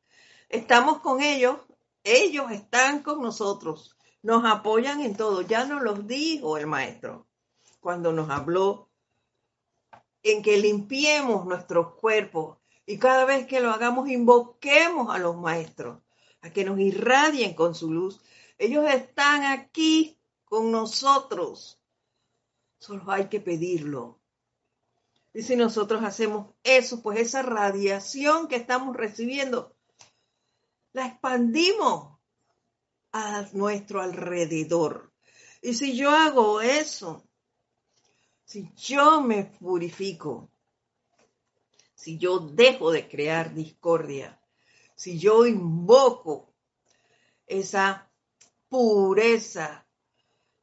Estamos 0.50 1.00
con 1.00 1.22
ellos, 1.22 1.60
ellos 2.04 2.52
están 2.52 3.02
con 3.02 3.22
nosotros, 3.22 3.98
nos 4.22 4.46
apoyan 4.46 5.02
en 5.02 5.16
todo. 5.16 5.42
Ya 5.42 5.66
nos 5.66 5.82
los 5.82 6.08
dijo 6.08 6.58
el 6.58 6.68
maestro 6.68 7.28
cuando 7.80 8.12
nos 8.12 8.30
habló 8.30 8.85
en 10.26 10.42
que 10.42 10.58
limpiemos 10.58 11.46
nuestros 11.46 11.94
cuerpos 11.94 12.58
y 12.88 12.98
cada 12.98 13.26
vez 13.26 13.46
que 13.46 13.60
lo 13.60 13.70
hagamos 13.70 14.10
invoquemos 14.10 15.14
a 15.14 15.20
los 15.20 15.38
maestros, 15.38 16.00
a 16.42 16.50
que 16.50 16.66
nos 16.66 16.80
irradien 16.80 17.54
con 17.54 17.76
su 17.76 17.94
luz. 17.94 18.20
Ellos 18.58 18.86
están 18.90 19.44
aquí 19.44 20.18
con 20.46 20.72
nosotros. 20.72 21.80
Solo 22.80 23.04
hay 23.12 23.26
que 23.28 23.40
pedirlo. 23.40 24.20
Y 25.32 25.44
si 25.44 25.56
nosotros 25.56 26.04
hacemos 26.04 26.56
eso, 26.64 27.04
pues 27.04 27.20
esa 27.20 27.44
radiación 27.44 28.48
que 28.48 28.56
estamos 28.56 28.96
recibiendo, 28.96 29.76
la 30.94 31.06
expandimos 31.06 32.18
a 33.12 33.46
nuestro 33.54 34.02
alrededor. 34.02 35.12
Y 35.62 35.76
si 35.76 35.96
yo 35.96 36.10
hago 36.10 36.62
eso, 36.62 37.28
si 38.46 38.72
yo 38.76 39.22
me 39.22 39.44
purifico, 39.44 40.50
si 41.94 42.18
yo 42.18 42.40
dejo 42.40 42.92
de 42.92 43.08
crear 43.08 43.54
discordia, 43.54 44.40
si 44.96 45.20
yo 45.20 45.46
invoco 45.46 46.54
esa 47.48 48.10
pureza 48.70 49.86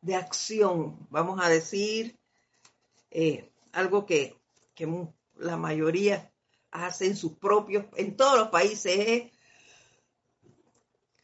de 0.00 0.16
acción, 0.16 1.06
vamos 1.10 1.40
a 1.42 1.48
decir, 1.48 2.18
eh, 3.10 3.52
algo 3.72 4.06
que 4.06 4.42
que 4.74 5.06
la 5.36 5.56
mayoría 5.56 6.30
hacen 6.70 7.16
sus 7.16 7.32
propios, 7.32 7.86
en 7.96 8.16
todos 8.16 8.38
los 8.38 8.48
países, 8.48 8.98
es 8.98 9.32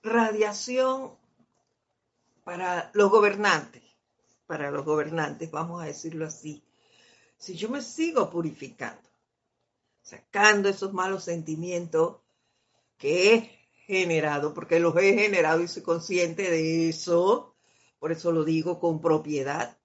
radiación 0.02 1.16
para 2.44 2.90
los 2.94 3.10
gobernantes, 3.10 3.77
para 4.48 4.70
los 4.70 4.86
gobernantes, 4.86 5.50
vamos 5.50 5.82
a 5.82 5.86
decirlo 5.86 6.26
así. 6.26 6.64
Si 7.36 7.54
yo 7.54 7.68
me 7.68 7.82
sigo 7.82 8.30
purificando, 8.30 9.08
sacando 10.00 10.70
esos 10.70 10.94
malos 10.94 11.24
sentimientos 11.24 12.16
que 12.96 13.34
he 13.34 13.40
generado, 13.86 14.54
porque 14.54 14.80
los 14.80 14.96
he 14.96 15.12
generado 15.12 15.62
y 15.62 15.68
soy 15.68 15.82
consciente 15.82 16.50
de 16.50 16.88
eso, 16.88 17.54
por 17.98 18.10
eso 18.10 18.32
lo 18.32 18.42
digo 18.42 18.80
con 18.80 19.02
propiedad, 19.02 19.76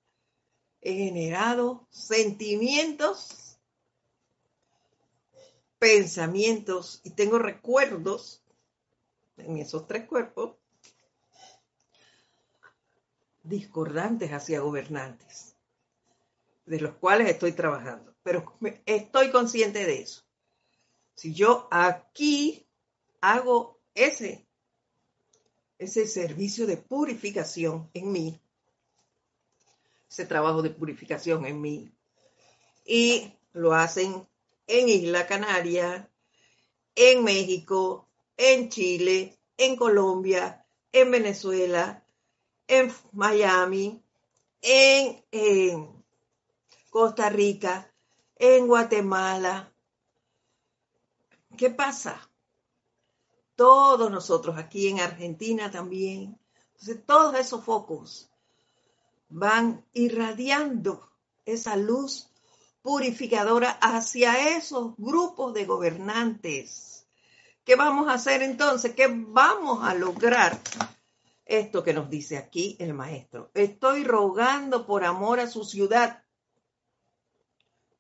he 0.80 0.94
generado 0.94 1.86
sentimientos 1.92 3.60
pensamientos 5.78 7.02
y 7.04 7.10
tengo 7.10 7.38
recuerdos 7.38 8.42
en 9.36 9.58
esos 9.58 9.86
tres 9.86 10.06
cuerpos 10.06 10.56
discordantes 13.44 14.32
hacia 14.32 14.62
gobernantes, 14.62 15.56
de 16.66 16.80
los 16.80 16.96
cuales 16.96 17.30
estoy 17.30 17.52
trabajando, 17.52 18.16
pero 18.24 18.58
estoy 18.86 19.32
consciente 19.32 19.86
de 19.86 20.02
eso. 20.02 20.24
Si 21.16 21.34
yo 21.34 21.68
aquí 21.70 22.66
hago 23.22 23.80
ese, 23.94 24.48
ese 25.78 26.08
servicio 26.08 26.66
de 26.66 26.78
purificación 26.78 27.90
en 27.94 28.12
mí, 28.12 28.42
ese 30.10 30.26
trabajo 30.26 30.62
de 30.62 30.70
purificación 30.70 31.46
en 31.46 31.62
mí, 31.62 31.92
y 32.86 33.34
lo 33.52 33.74
hacen 33.74 34.28
en 34.68 34.90
Isla 34.90 35.28
Canaria, 35.28 36.10
en 36.96 37.24
México, 37.24 38.10
en 38.38 38.70
Chile, 38.70 39.38
en 39.58 39.76
Colombia, 39.76 40.66
en 40.92 41.12
Venezuela, 41.12 42.03
en 42.68 42.94
Miami, 43.12 44.02
en, 44.62 46.04
Costa 46.90 47.30
Rica, 47.30 47.92
en 48.36 48.68
Guatemala. 48.68 49.74
¿Qué 51.58 51.70
pasa? 51.70 52.30
Todos 53.56 54.10
nosotros 54.12 54.58
aquí 54.58 54.90
en 54.90 55.00
Argentina 55.00 55.72
también. 55.72 56.40
Entonces, 56.74 57.06
todos 57.06 57.36
esos 57.36 57.64
focos 57.64 58.30
van 59.30 59.86
irradiando 59.94 61.10
esa 61.46 61.76
luz 61.76 62.30
purificadora 62.82 63.72
hacia 63.82 64.56
esos 64.58 64.94
grupos 64.98 65.54
de 65.54 65.66
gobernantes. 65.66 67.08
¿Qué 67.64 67.76
vamos 67.76 68.10
a 68.10 68.14
hacer 68.14 68.44
entonces? 68.44 68.94
¿Qué 68.94 69.08
vamos 69.08 69.84
a 69.84 69.94
lograr? 69.94 70.60
Esto 71.46 71.84
que 71.84 71.94
nos 71.94 72.10
dice 72.10 72.38
aquí 72.38 72.78
el 72.80 72.94
maestro. 72.94 73.52
Estoy 73.54 74.04
rogando 74.04 74.86
por 74.86 75.04
amor 75.04 75.40
a 75.40 75.48
su 75.48 75.66
ciudad, 75.66 76.24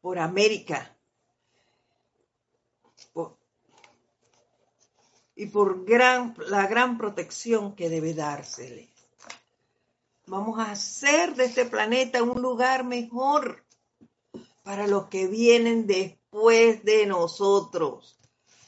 por 0.01 0.19
América, 0.19 0.95
y 5.35 5.47
por 5.47 5.83
gran, 5.85 6.35
la 6.47 6.67
gran 6.67 6.97
protección 6.97 7.75
que 7.75 7.89
debe 7.89 8.13
dársele. 8.13 8.89
Vamos 10.25 10.59
a 10.59 10.71
hacer 10.71 11.35
de 11.35 11.45
este 11.45 11.65
planeta 11.65 12.23
un 12.23 12.41
lugar 12.41 12.85
mejor 12.85 13.65
para 14.63 14.87
los 14.87 15.07
que 15.07 15.27
vienen 15.27 15.85
después 15.85 16.83
de 16.83 17.05
nosotros, 17.05 18.17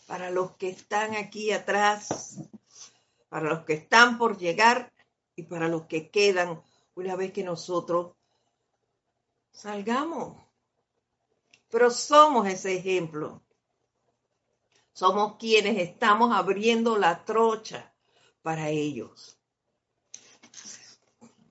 para 0.08 0.30
los 0.32 0.56
que 0.58 0.70
están 0.70 1.16
aquí 1.16 1.52
atrás, 1.52 2.40
para 3.30 3.50
los 3.50 3.66
que 3.66 3.74
están 3.74 4.18
por 4.18 4.38
llegar 4.38 4.94
y 5.36 5.44
para 5.44 5.68
los 5.68 5.86
que 5.88 6.10
quedan 6.10 6.62
una 6.96 7.16
vez 7.16 7.32
que 7.34 7.44
nosotros 7.44 8.16
salgamos. 9.52 10.42
Pero 11.70 11.92
somos 11.92 12.48
ese 12.48 12.76
ejemplo. 12.76 13.42
Somos 14.94 15.36
quienes 15.38 15.78
estamos 15.78 16.34
abriendo 16.34 16.98
la 16.98 17.26
trocha 17.26 17.94
para 18.42 18.70
ellos. 18.70 19.38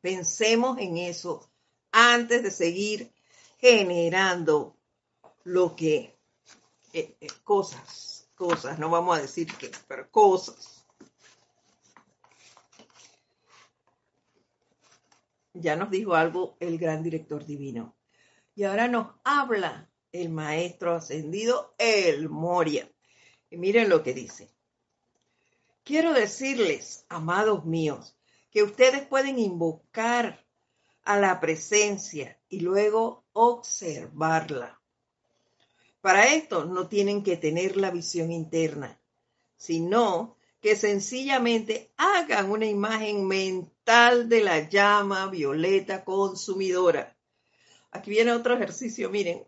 Pensemos 0.01 0.79
en 0.79 0.97
eso 0.97 1.51
antes 1.91 2.43
de 2.43 2.51
seguir 2.51 3.13
generando 3.59 4.77
lo 5.45 5.77
que, 5.77 6.19
eh, 6.93 7.17
eh, 7.21 7.29
cosas, 7.43 8.29
cosas, 8.35 8.79
no 8.79 8.91
vamos 8.91 9.17
a 9.17 9.23
decir 9.23 9.55
que, 9.57 9.71
pero 9.87 10.11
cosas. 10.11 10.74
Ya 15.55 15.77
nos 15.77 15.91
dijo 15.91 16.15
algo 16.15 16.57
el 16.61 16.79
gran 16.79 17.03
director 17.03 17.47
divino. 17.47 17.97
Y 18.55 18.65
ahora 18.65 18.89
nos 18.89 19.15
habla 19.25 19.91
el 20.13 20.29
maestro 20.29 20.95
ascendido, 20.95 21.75
el 21.79 22.29
Moria. 22.29 22.89
Y 23.51 23.57
miren 23.57 23.89
lo 23.89 24.03
que 24.03 24.13
dice. 24.13 24.51
Quiero 25.85 26.13
decirles, 26.13 27.07
amados 27.09 27.65
míos, 27.65 28.17
que 28.51 28.63
ustedes 28.63 29.07
pueden 29.07 29.39
invocar 29.39 30.45
a 31.05 31.19
la 31.19 31.41
presencia 31.41 32.41
y 32.49 32.61
luego 32.61 33.25
observarla. 33.33 34.81
Para 36.01 36.35
esto 36.35 36.65
no 36.65 36.89
tienen 36.89 37.23
que 37.23 37.37
tener 37.37 37.77
la 37.77 37.91
visión 37.91 38.33
interna, 38.33 39.01
sino 39.57 40.37
que 40.65 40.77
sencillamente 40.77 41.93
hagan 41.99 42.51
una 42.51 42.65
imagen 42.65 43.29
mental 43.29 44.31
de 44.31 44.43
la 44.43 44.67
llama 44.67 45.27
violeta 45.27 46.07
consumidora. 46.07 47.15
Aquí 47.91 48.09
viene 48.09 48.33
otro 48.33 48.55
ejercicio, 48.55 49.11
miren. 49.11 49.47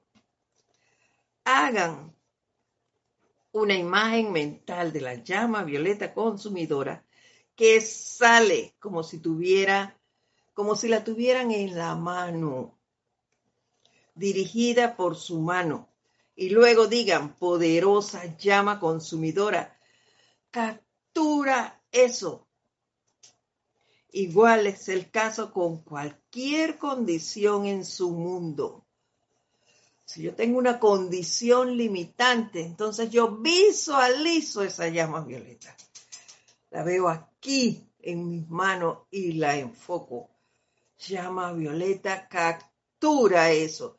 Hagan 1.43 2.15
una 3.53 3.75
imagen 3.75 4.31
mental 4.31 4.93
de 4.93 5.01
la 5.01 5.15
llama 5.15 5.65
violeta 5.65 6.13
consumidora 6.13 7.03
que 7.55 7.81
sale 7.81 8.75
como 8.79 9.03
si 9.03 9.19
tuviera 9.19 9.99
como 10.53 10.77
si 10.77 10.87
la 10.87 11.03
tuvieran 11.03 11.51
en 11.51 11.79
la 11.79 11.95
mano, 11.95 12.79
dirigida 14.15 14.97
por 14.97 15.17
su 15.17 15.41
mano. 15.41 15.89
Y 16.35 16.51
luego 16.51 16.89
digan, 16.89 17.37
poderosa 17.37 18.37
llama 18.37 18.79
consumidora, 18.79 19.79
captura 21.17 21.81
eso 21.91 22.47
Igual 24.13 24.67
es 24.67 24.89
el 24.89 25.11
caso 25.11 25.53
con 25.53 25.83
cualquier 25.83 26.79
condición 26.79 27.67
en 27.67 27.85
su 27.85 28.13
mundo. 28.13 28.87
Si 30.07 30.23
yo 30.23 30.35
tengo 30.35 30.57
una 30.59 30.79
condición 30.79 31.77
limitante, 31.77 32.63
entonces 32.63 33.11
yo 33.11 33.37
visualizo 33.37 34.63
esa 34.63 34.89
llama 34.89 35.21
violeta. 35.21 35.77
La 36.71 36.83
veo 36.83 37.11
aquí 37.11 37.87
en 38.01 38.31
mis 38.31 38.49
manos 38.49 39.01
y 39.11 39.33
la 39.33 39.59
enfoco. 39.59 40.31
Llama 41.07 41.53
violeta, 41.53 42.27
captura 42.27 43.51
eso. 43.51 43.99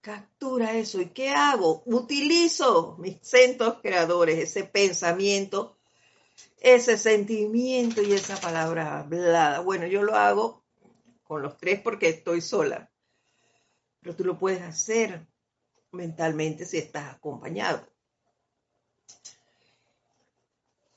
Captura 0.00 0.72
eso. 0.72 0.98
¿Y 1.02 1.10
qué 1.10 1.28
hago? 1.28 1.82
Utilizo 1.84 2.96
mis 2.98 3.18
centros 3.20 3.80
creadores, 3.82 4.38
ese 4.38 4.64
pensamiento 4.64 5.73
ese 6.60 6.96
sentimiento 6.96 8.02
y 8.02 8.12
esa 8.12 8.40
palabra 8.40 9.00
hablada. 9.00 9.60
Bueno, 9.60 9.86
yo 9.86 10.02
lo 10.02 10.14
hago 10.14 10.64
con 11.22 11.42
los 11.42 11.56
tres 11.58 11.80
porque 11.80 12.08
estoy 12.08 12.40
sola, 12.40 12.90
pero 14.00 14.16
tú 14.16 14.24
lo 14.24 14.38
puedes 14.38 14.62
hacer 14.62 15.26
mentalmente 15.92 16.64
si 16.64 16.78
estás 16.78 17.14
acompañado. 17.14 17.86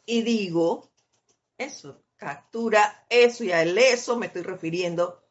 Y 0.05 0.21
digo, 0.21 0.89
eso, 1.57 2.01
captura 2.15 3.05
eso 3.09 3.43
y 3.43 3.51
a 3.51 3.63
eso 3.63 4.17
me 4.17 4.27
estoy 4.27 4.43
refiriendo 4.43 5.21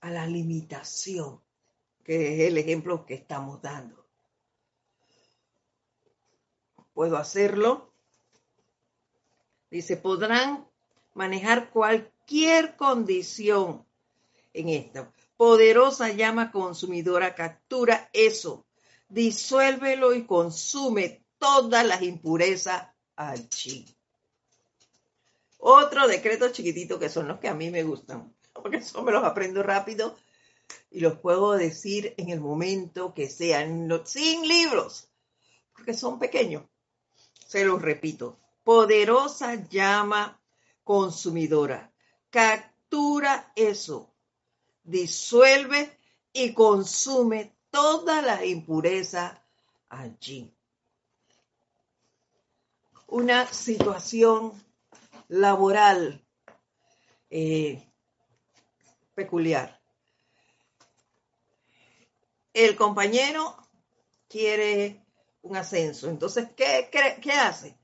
a 0.00 0.10
la 0.10 0.26
limitación, 0.26 1.42
que 2.04 2.34
es 2.34 2.48
el 2.48 2.58
ejemplo 2.58 3.04
que 3.04 3.14
estamos 3.14 3.60
dando. 3.60 4.06
Puedo 6.94 7.16
hacerlo 7.16 7.87
Dice, 9.70 9.96
podrán 9.96 10.66
manejar 11.14 11.70
cualquier 11.70 12.76
condición 12.76 13.84
en 14.54 14.68
esta. 14.70 15.12
Poderosa 15.36 16.10
llama 16.10 16.50
consumidora 16.50 17.34
captura 17.34 18.08
eso, 18.12 18.66
disuélvelo 19.08 20.14
y 20.14 20.24
consume 20.24 21.22
todas 21.38 21.86
las 21.86 22.02
impurezas 22.02 22.88
allí. 23.14 23.94
Otro 25.58 26.08
decreto 26.08 26.50
chiquitito 26.50 26.98
que 26.98 27.08
son 27.08 27.28
los 27.28 27.38
que 27.38 27.48
a 27.48 27.54
mí 27.54 27.70
me 27.70 27.82
gustan, 27.82 28.34
porque 28.52 28.78
eso 28.78 29.02
me 29.02 29.12
los 29.12 29.24
aprendo 29.24 29.62
rápido 29.62 30.16
y 30.90 31.00
los 31.00 31.18
puedo 31.18 31.52
decir 31.52 32.14
en 32.16 32.30
el 32.30 32.40
momento 32.40 33.12
que 33.14 33.28
sean, 33.28 33.88
sin 34.04 34.46
libros, 34.46 35.08
porque 35.72 35.94
son 35.94 36.18
pequeños. 36.18 36.64
Se 37.46 37.64
los 37.64 37.80
repito 37.80 38.38
poderosa 38.68 39.54
llama 39.66 40.38
consumidora. 40.84 41.90
Captura 42.28 43.50
eso, 43.56 44.12
disuelve 44.82 45.98
y 46.34 46.52
consume 46.52 47.56
toda 47.70 48.20
la 48.20 48.44
impureza 48.44 49.42
allí. 49.88 50.54
Una 53.06 53.46
situación 53.46 54.52
laboral 55.28 56.22
eh, 57.30 57.90
peculiar. 59.14 59.80
El 62.52 62.76
compañero 62.76 63.56
quiere 64.28 65.06
un 65.40 65.56
ascenso. 65.56 66.10
Entonces, 66.10 66.50
¿qué, 66.54 66.90
qué 67.22 67.32
hace? 67.32 67.77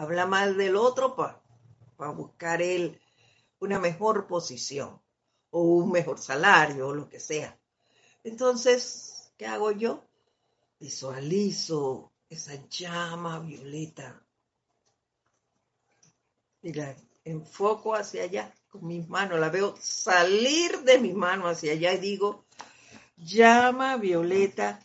Habla 0.00 0.24
mal 0.24 0.56
del 0.56 0.76
otro 0.76 1.14
para 1.14 2.10
buscar 2.12 2.62
él 2.62 2.98
una 3.58 3.78
mejor 3.78 4.26
posición 4.26 4.98
o 5.50 5.60
un 5.60 5.92
mejor 5.92 6.18
salario 6.18 6.88
o 6.88 6.94
lo 6.94 7.06
que 7.06 7.20
sea. 7.20 7.58
Entonces, 8.24 9.30
¿qué 9.36 9.46
hago 9.46 9.72
yo? 9.72 10.02
Visualizo 10.78 12.10
esa 12.30 12.54
llama 12.70 13.40
violeta 13.40 14.22
la 16.62 16.96
enfoco 17.24 17.94
hacia 17.94 18.22
allá 18.22 18.54
con 18.70 18.86
mis 18.86 19.06
manos, 19.06 19.38
la 19.38 19.50
veo 19.50 19.74
salir 19.80 20.80
de 20.80 20.98
mis 20.98 21.14
manos 21.14 21.52
hacia 21.52 21.72
allá 21.72 21.92
y 21.92 21.98
digo, 21.98 22.46
llama 23.18 23.98
violeta 23.98 24.78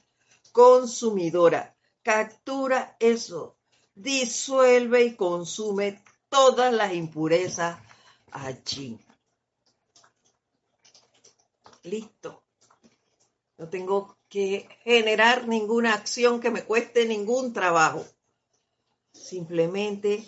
consumidora, 0.52 1.74
captura 2.04 2.98
eso, 3.00 3.56
disuelve 3.96 5.06
y 5.06 5.16
consume 5.16 6.04
todas 6.30 6.74
las 6.74 6.94
impurezas 6.94 7.80
allí. 8.32 9.00
Listo. 11.84 12.44
No 13.58 13.70
tengo 13.70 14.18
que 14.28 14.68
generar 14.84 15.48
ninguna 15.48 15.94
acción 15.94 16.42
que 16.42 16.52
me 16.52 16.64
cueste 16.64 17.06
ningún 17.06 17.54
trabajo. 17.54 18.06
Simplemente 19.14 20.28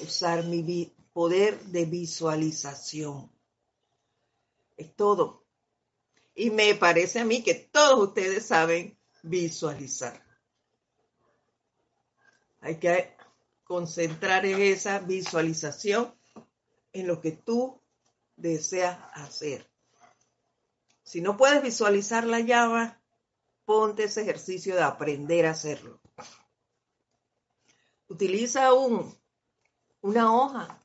usar 0.00 0.44
mi 0.44 0.92
poder 1.12 1.60
de 1.64 1.84
visualización. 1.84 3.30
Es 4.76 4.94
todo. 4.94 5.44
Y 6.34 6.50
me 6.50 6.74
parece 6.74 7.20
a 7.20 7.24
mí 7.24 7.42
que 7.42 7.54
todos 7.54 8.08
ustedes 8.08 8.46
saben 8.46 8.96
visualizar. 9.22 10.31
Hay 12.62 12.76
que 12.76 13.14
concentrar 13.64 14.46
esa 14.46 15.00
visualización 15.00 16.14
en 16.92 17.08
lo 17.08 17.20
que 17.20 17.32
tú 17.32 17.80
deseas 18.36 18.98
hacer. 19.14 19.68
Si 21.02 21.20
no 21.20 21.36
puedes 21.36 21.60
visualizar 21.62 22.24
la 22.24 22.38
llama, 22.40 23.02
ponte 23.64 24.04
ese 24.04 24.22
ejercicio 24.22 24.76
de 24.76 24.82
aprender 24.82 25.46
a 25.46 25.50
hacerlo. 25.50 26.00
Utiliza 28.06 28.72
un, 28.72 29.12
una 30.00 30.32
hoja 30.32 30.82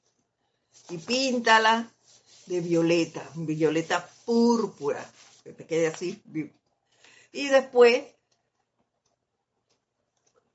y 0.89 0.97
píntala 0.97 1.93
de 2.47 2.61
violeta, 2.61 3.29
violeta 3.35 4.09
púrpura, 4.25 5.07
que 5.43 5.53
te 5.53 5.67
quede 5.67 5.87
así. 5.87 6.23
Y 7.31 7.47
después 7.49 8.03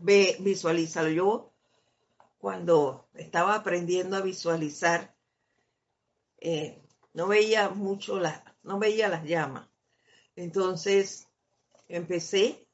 Ve, 0.04 0.36
visualízalo. 0.40 1.10
Yo 1.10 1.52
cuando 2.38 3.06
estaba 3.14 3.54
aprendiendo 3.54 4.16
a 4.16 4.20
visualizar, 4.20 5.14
eh, 6.38 6.82
no 7.14 7.28
veía 7.28 7.68
mucho 7.68 8.18
las, 8.18 8.42
no 8.64 8.80
veía 8.80 9.08
las 9.08 9.22
llamas. 9.22 9.68
Entonces 10.34 11.28
empecé 11.86 12.66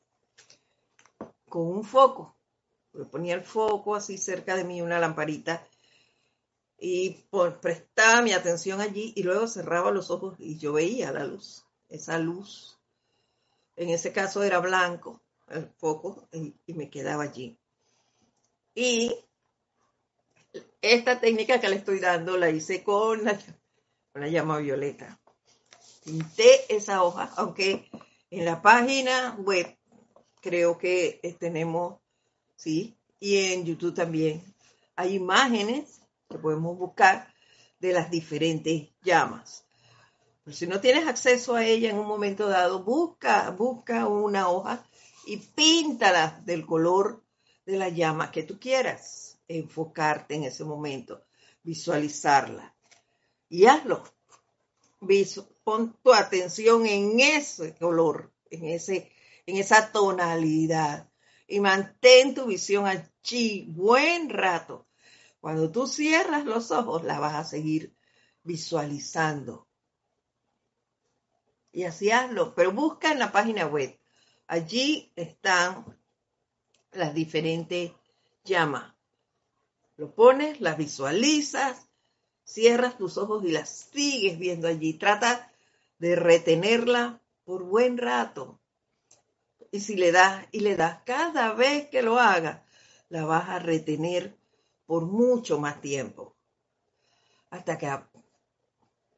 con 1.51 1.66
un 1.66 1.85
foco. 1.85 2.35
Me 2.95 3.05
ponía 3.05 3.35
el 3.35 3.45
foco 3.45 3.95
así 3.95 4.16
cerca 4.16 4.57
de 4.57 4.64
mí, 4.64 4.81
una 4.81 4.99
lamparita, 4.99 5.68
y 6.79 7.26
prestaba 7.61 8.22
mi 8.22 8.33
atención 8.33 8.81
allí 8.81 9.12
y 9.16 9.22
luego 9.22 9.49
cerraba 9.49 9.91
los 9.91 10.11
ojos 10.11 10.35
y 10.39 10.57
yo 10.57 10.72
veía 10.72 11.12
la 11.12 11.24
luz, 11.24 11.66
esa 11.91 12.18
luz. 12.18 12.79
En 13.76 13.91
ese 13.91 14.12
caso 14.12 14.43
era 14.43 14.61
blanco 14.61 15.20
el 15.51 15.69
foco 15.77 16.29
y, 16.33 16.55
me 16.75 16.91
quedaba 16.91 17.25
allí. 17.25 17.59
Y 18.75 19.15
esta 20.81 21.21
técnica 21.21 21.61
que 21.61 21.69
le 21.69 21.77
estoy 21.77 22.01
dando 22.01 22.37
la 22.37 22.51
hice 22.51 22.83
con 22.83 23.25
la, 23.25 24.29
llama 24.29 24.59
violeta. 24.59 25.21
Pinté 26.05 26.75
esa 26.75 27.03
hoja, 27.03 27.33
aunque 27.37 27.89
en 28.31 28.45
la 28.45 28.63
página 28.63 29.37
web 29.39 29.77
creo 30.41 30.79
que 30.79 31.21
tenemos, 31.39 32.01
sí, 32.57 32.97
y 33.21 33.53
en 33.53 33.65
YouTube 33.65 33.95
también 33.95 34.43
hay 34.97 35.15
imágenes 35.15 36.01
que 36.29 36.39
podemos 36.39 36.77
buscar 36.79 37.33
de 37.81 37.93
las 37.93 38.11
diferentes 38.11 38.89
llamas. 39.03 39.65
Si 40.51 40.67
no 40.67 40.81
tienes 40.81 41.07
acceso 41.07 41.55
a 41.55 41.65
ella 41.65 41.91
en 41.91 41.99
un 41.99 42.07
momento 42.07 42.49
dado, 42.49 42.83
busca, 42.83 43.51
busca 43.51 44.07
una 44.07 44.49
hoja 44.49 44.83
y 45.29 45.37
píntala 45.37 46.41
del 46.47 46.64
color 46.64 47.22
de 47.66 47.76
la 47.76 47.91
llama 47.91 48.31
que 48.31 48.45
tú 48.45 48.59
quieras, 48.59 49.39
enfocarte 49.47 50.35
en 50.37 50.45
ese 50.45 50.64
momento, 50.64 51.22
visualizarla. 51.62 52.74
Y 53.51 53.66
hazlo. 53.66 54.05
Pon 55.64 55.95
tu 56.03 56.14
atención 56.14 56.87
en 56.87 57.20
ese 57.20 57.74
color, 57.74 58.33
en, 58.51 58.64
ese, 58.68 59.12
en 59.45 59.59
esa 59.59 59.93
tonalidad. 59.93 61.11
Y 61.47 61.61
mantén 61.61 62.35
tu 62.35 62.47
visión 62.47 62.87
allí 62.87 63.66
buen 63.68 64.31
rato. 64.31 64.87
Cuando 65.41 65.70
tú 65.70 65.87
cierras 65.87 66.47
los 66.47 66.70
ojos, 66.70 67.05
la 67.05 67.18
vas 67.18 67.35
a 67.35 67.45
seguir 67.45 67.95
visualizando. 68.45 69.68
Y 71.70 71.85
así 71.85 72.11
hazlo, 72.11 72.55
pero 72.55 72.72
busca 72.72 73.12
en 73.12 73.18
la 73.18 73.31
página 73.31 73.66
web 73.66 73.98
Allí 74.49 75.13
están 75.15 75.85
las 76.93 77.15
diferentes 77.15 77.93
llamas. 78.45 78.95
Lo 79.97 80.15
pones, 80.15 80.63
las 80.63 80.79
visualizas, 80.79 81.87
cierras 82.45 82.97
tus 82.97 83.19
ojos 83.19 83.45
y 83.45 83.53
las 83.53 83.69
sigues 83.69 84.39
viendo 84.39 84.67
allí. 84.67 84.95
Trata 84.95 85.53
de 85.99 86.17
retenerla 86.17 87.21
por 87.45 87.65
buen 87.65 87.99
rato. 87.99 88.59
Y 89.71 89.81
si 89.81 89.97
le 89.97 90.13
das 90.13 90.47
y 90.51 90.61
le 90.61 90.77
das 90.77 91.03
cada 91.05 91.53
vez 91.53 91.91
que 91.91 92.01
lo 92.01 92.19
haga, 92.19 92.65
la 93.11 93.27
vas 93.27 93.51
a 93.51 93.59
retener 93.59 94.35
por 94.87 95.05
mucho 95.05 95.59
más 95.59 95.83
tiempo. 95.83 96.35
Hasta 97.51 97.77
que 97.77 97.91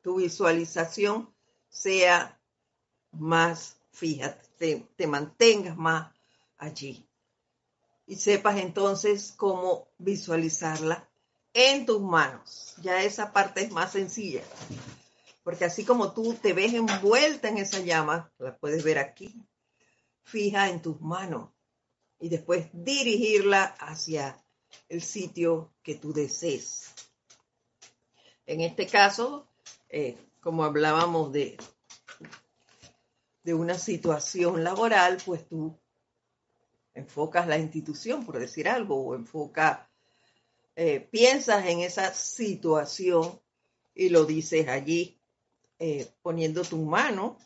tu 0.03 0.17
visualización 0.17 1.33
sea 1.69 2.41
más 3.13 3.80
fija, 3.93 4.39
te, 4.59 4.87
te 4.97 5.07
mantengas 5.07 5.77
más 5.77 6.13
allí. 6.59 7.07
Y 8.07 8.17
sepas 8.17 8.59
entonces 8.59 9.33
cómo 9.37 9.89
visualizarla 9.99 11.09
en 11.53 11.87
tus 11.87 12.01
manos. 12.01 12.75
Ya 12.83 13.03
esa 13.03 13.33
parte 13.33 13.63
es 13.63 13.71
más 13.71 13.93
sencilla. 13.93 14.43
Porque 15.43 15.65
así 15.65 15.85
como 15.85 16.13
tú 16.13 16.35
te 16.35 16.53
ves 16.53 16.75
envuelta 16.75 17.49
en 17.49 17.59
esa 17.59 17.81
llama, 17.81 18.33
la 18.39 18.57
puedes 18.57 18.85
ver 18.85 18.99
aquí, 18.99 19.35
fija 20.23 20.69
en 20.69 20.83
tus 20.83 21.01
manos 21.01 21.51
y 22.21 22.29
después 22.29 22.69
dirigirla 22.73 23.65
hacia 23.65 24.37
el 24.89 25.03
sitio 25.03 25.73
que 25.83 25.95
tú 25.95 26.13
desees. 26.13 26.93
En 28.47 28.61
este 28.61 28.87
caso, 28.87 29.49
eh, 29.89 30.19
como 30.41 30.65
hablábamos 30.65 31.33
de, 31.33 31.57
de 33.43 33.55
una 33.55 33.79
situación 33.79 34.63
laboral, 34.63 35.19
pues 35.25 35.47
tú 35.49 35.79
enfocas 36.95 37.47
la 37.47 37.59
institución, 37.59 38.25
por 38.25 38.39
decir 38.39 38.69
algo, 38.69 38.97
o 38.97 39.15
enfoca, 39.15 39.91
eh, 40.77 41.01
piensas 41.01 41.67
en 41.67 41.81
esa 41.81 42.13
situación 42.15 43.41
y 43.95 44.09
lo 44.09 44.25
dices 44.25 44.69
allí, 44.69 45.21
eh, 45.79 46.11
poniendo 46.23 46.63
tu 46.63 46.79
mano 46.79 47.39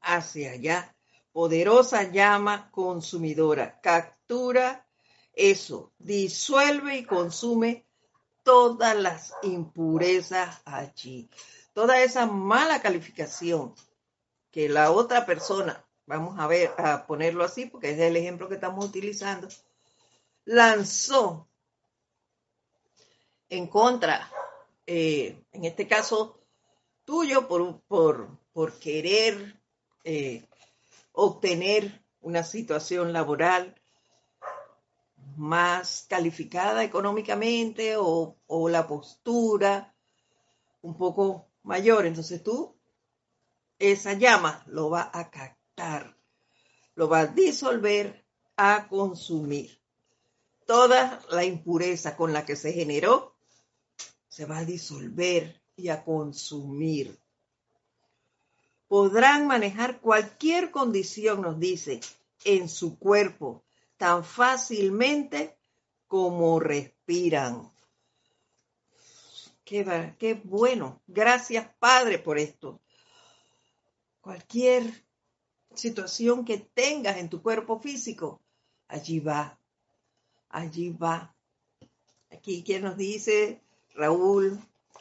hacia 0.00 0.52
allá. 0.52 0.96
Poderosa 1.32 2.10
llama 2.10 2.70
consumidora, 2.70 3.80
captura 3.80 4.86
eso, 5.32 5.92
disuelve 5.98 6.98
y 6.98 7.04
consume 7.04 7.86
todas 8.42 8.96
las 8.96 9.32
impurezas 9.42 10.60
allí, 10.64 11.30
toda 11.72 12.02
esa 12.02 12.26
mala 12.26 12.82
calificación 12.82 13.74
que 14.52 14.68
la 14.68 14.92
otra 14.92 15.26
persona 15.26 15.84
vamos 16.06 16.38
a 16.38 16.46
ver, 16.46 16.72
a 16.78 17.06
ponerlo 17.06 17.44
así, 17.44 17.66
porque 17.66 17.90
es 17.90 17.98
el 17.98 18.16
ejemplo 18.16 18.48
que 18.48 18.56
estamos 18.56 18.84
utilizando, 18.84 19.48
lanzó 20.44 21.48
en 23.48 23.66
contra, 23.66 24.30
eh, 24.86 25.42
en 25.52 25.64
este 25.64 25.86
caso 25.86 26.40
tuyo, 27.04 27.48
por, 27.48 27.80
por, 28.52 28.78
querer 28.78 29.60
eh, 30.04 30.46
obtener 31.12 32.02
una 32.20 32.44
situación 32.44 33.12
laboral 33.12 33.80
más 35.36 36.06
calificada 36.08 36.84
económicamente 36.84 37.96
o, 37.96 38.36
o 38.46 38.68
la 38.68 38.86
postura 38.86 39.94
un 40.82 40.96
poco 40.96 41.48
mayor. 41.62 42.06
Entonces 42.06 42.42
tú, 42.42 42.76
esa 43.90 44.14
llama 44.14 44.62
lo 44.66 44.90
va 44.90 45.10
a 45.12 45.30
captar 45.30 46.16
lo 46.94 47.08
va 47.08 47.20
a 47.20 47.26
disolver, 47.26 48.24
a 48.56 48.86
consumir. 48.88 49.78
Toda 50.66 51.22
la 51.30 51.44
impureza 51.44 52.16
con 52.16 52.32
la 52.32 52.44
que 52.44 52.56
se 52.56 52.72
generó 52.72 53.34
se 54.28 54.46
va 54.46 54.58
a 54.58 54.64
disolver 54.64 55.60
y 55.76 55.88
a 55.88 56.04
consumir. 56.04 57.18
Podrán 58.88 59.46
manejar 59.46 60.00
cualquier 60.00 60.70
condición, 60.70 61.42
nos 61.42 61.58
dice, 61.58 62.00
en 62.44 62.68
su 62.68 62.98
cuerpo 62.98 63.64
tan 63.96 64.24
fácilmente 64.24 65.56
como 66.06 66.60
respiran. 66.60 67.70
Qué, 69.64 70.40
bueno. 70.44 71.00
Gracias, 71.06 71.66
Padre, 71.78 72.18
por 72.18 72.38
esto. 72.38 72.80
Cualquier 74.22 75.04
situación 75.74 76.44
que 76.44 76.56
tengas 76.56 77.16
en 77.18 77.28
tu 77.28 77.42
cuerpo 77.42 77.80
físico, 77.80 78.40
allí 78.86 79.18
va, 79.18 79.58
allí 80.48 80.90
va. 80.90 81.34
Aquí 82.30 82.62
quien 82.62 82.82
nos 82.82 82.96
dice, 82.96 83.60
Raúl 83.94 84.58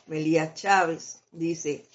Melía 0.08 0.54
Chávez, 0.56 1.22
dice, 1.32 1.86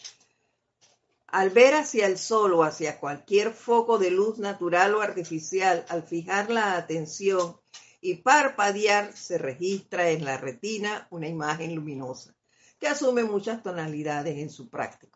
al 1.26 1.50
ver 1.50 1.74
hacia 1.74 2.06
el 2.06 2.16
sol 2.16 2.54
o 2.54 2.62
hacia 2.62 3.00
cualquier 3.00 3.52
foco 3.52 3.98
de 3.98 4.10
luz 4.12 4.38
natural 4.38 4.94
o 4.94 5.00
artificial, 5.00 5.84
al 5.88 6.04
fijar 6.04 6.48
la 6.48 6.76
atención 6.76 7.56
y 8.00 8.14
parpadear, 8.14 9.16
se 9.16 9.36
registra 9.36 10.10
en 10.10 10.24
la 10.24 10.38
retina 10.38 11.08
una 11.10 11.26
imagen 11.26 11.74
luminosa 11.74 12.34
que 12.78 12.86
asume 12.86 13.24
muchas 13.24 13.62
tonalidades 13.62 14.38
en 14.38 14.48
su 14.48 14.68
práctica. 14.68 15.15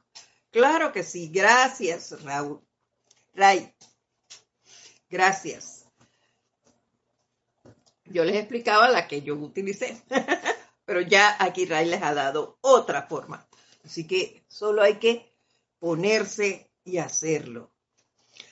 Claro 0.50 0.92
que 0.92 1.02
sí, 1.02 1.28
gracias 1.28 2.22
Raúl. 2.22 2.60
Ray, 3.34 3.72
gracias. 5.08 5.86
Yo 8.04 8.24
les 8.24 8.36
explicaba 8.36 8.88
la 8.88 9.06
que 9.06 9.22
yo 9.22 9.36
utilicé, 9.36 10.02
pero 10.84 11.00
ya 11.00 11.36
aquí 11.38 11.64
Ray 11.66 11.86
les 11.86 12.02
ha 12.02 12.12
dado 12.14 12.58
otra 12.60 13.06
forma. 13.06 13.46
Así 13.84 14.06
que 14.06 14.42
solo 14.48 14.82
hay 14.82 14.96
que 14.96 15.32
ponerse 15.78 16.68
y 16.84 16.98
hacerlo. 16.98 17.70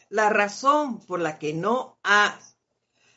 La 0.09 0.31
razón 0.31 1.01
por 1.01 1.21
la 1.21 1.39
que 1.39 1.53
no 1.53 1.99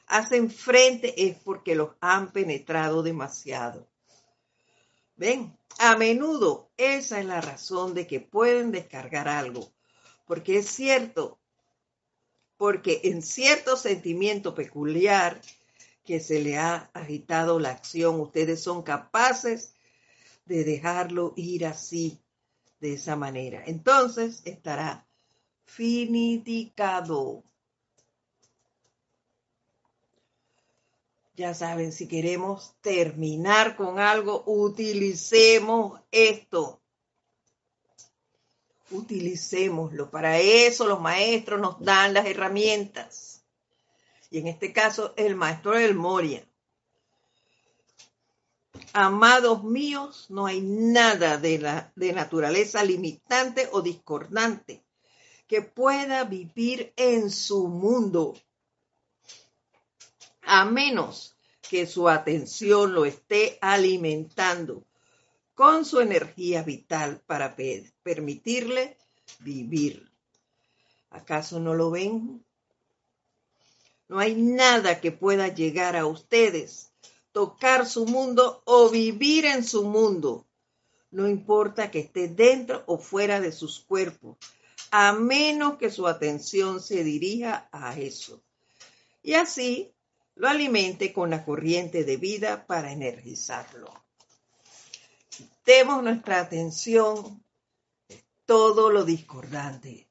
hacen 0.08 0.50
frente 0.50 1.30
es 1.30 1.38
porque 1.38 1.76
los 1.76 1.92
han 2.02 2.32
penetrado 2.32 3.04
demasiado. 3.04 3.91
¿Ven? 5.22 5.56
A 5.78 5.98
menudo 5.98 6.72
esa 6.78 7.20
es 7.20 7.28
la 7.28 7.42
razón 7.42 7.94
de 7.94 8.08
que 8.08 8.20
pueden 8.20 8.72
descargar 8.72 9.28
algo, 9.28 9.72
porque 10.26 10.58
es 10.58 10.66
cierto, 10.68 11.38
porque 12.58 13.02
en 13.04 13.22
cierto 13.22 13.78
sentimiento 13.78 14.56
peculiar 14.56 15.40
que 16.04 16.20
se 16.20 16.42
le 16.42 16.58
ha 16.58 16.90
agitado 16.96 17.60
la 17.60 17.70
acción, 17.70 18.20
ustedes 18.20 18.64
son 18.64 18.82
capaces 18.82 19.76
de 20.46 20.64
dejarlo 20.64 21.34
ir 21.36 21.68
así, 21.68 22.20
de 22.80 22.94
esa 22.94 23.16
manera. 23.16 23.62
Entonces 23.68 24.42
estará 24.44 25.06
finiticado. 25.66 27.44
Ya 31.34 31.54
saben, 31.54 31.92
si 31.92 32.08
queremos 32.08 32.76
terminar 32.82 33.76
con 33.76 34.00
algo, 34.00 34.44
utilicemos 34.46 36.02
esto 36.12 36.82
utilicémoslo. 38.92 40.10
Para 40.12 40.40
eso 40.40 40.88
los 40.88 41.02
maestros 41.02 41.60
nos 41.60 41.80
dan 41.80 42.14
las 42.14 42.26
herramientas. 42.26 43.44
Y 44.30 44.40
en 44.40 44.48
este 44.48 44.72
caso, 44.72 45.14
el 45.18 45.36
maestro 45.36 45.72
del 45.72 45.96
Moria. 45.96 46.46
Amados 48.94 49.64
míos, 49.64 50.28
no 50.30 50.46
hay 50.46 50.62
nada 50.62 51.38
de, 51.38 51.60
la, 51.60 51.92
de 51.96 52.14
naturaleza 52.14 52.84
limitante 52.84 53.70
o 53.72 53.82
discordante 53.82 54.84
que 55.48 55.62
pueda 55.62 56.24
vivir 56.24 56.94
en 56.96 57.30
su 57.30 57.68
mundo, 57.68 58.34
a 60.54 60.66
menos 60.66 61.38
que 61.62 61.88
su 61.88 62.10
atención 62.10 62.94
lo 62.94 63.06
esté 63.06 63.58
alimentando 63.62 64.84
con 65.54 65.86
su 65.86 66.02
energía 66.02 66.62
vital 66.62 67.22
para 67.26 67.56
permitirle 68.04 68.98
vivir. 69.40 70.12
¿Acaso 71.10 71.58
no 71.62 71.74
lo 71.74 71.90
ven? 71.90 72.44
No 74.10 74.20
hay 74.20 74.36
nada 74.36 75.00
que 75.00 75.14
pueda 75.14 75.48
llegar 75.48 75.96
a 75.96 76.06
ustedes, 76.06 76.92
tocar 77.32 77.88
su 77.88 78.06
mundo 78.06 78.62
o 78.66 78.90
vivir 78.90 79.46
en 79.46 79.64
su 79.64 79.86
mundo. 79.86 80.46
No 81.12 81.30
importa 81.30 81.90
que 81.90 82.00
esté 82.00 82.28
dentro 82.28 82.84
o 82.88 82.98
fuera 82.98 83.40
de 83.40 83.54
sus 83.54 83.80
cuerpos, 83.80 84.36
a 84.92 85.14
menos 85.14 85.78
que 85.78 85.90
su 85.90 86.08
atención 86.08 86.82
se 86.82 87.06
dirija 87.06 87.70
a 87.72 87.98
eso. 87.98 88.44
Y 89.24 89.36
así 89.36 89.94
lo 90.42 90.50
alimente 90.50 91.14
con 91.14 91.30
la 91.30 91.46
corriente 91.46 92.04
de 92.04 92.18
vida 92.18 92.66
para 92.66 92.92
energizarlo. 92.92 93.94
Demos 95.64 96.02
nuestra 96.02 96.40
atención 96.40 97.44
de 98.10 98.24
todo 98.48 98.90
lo 98.90 99.06
discordante, 99.06 100.08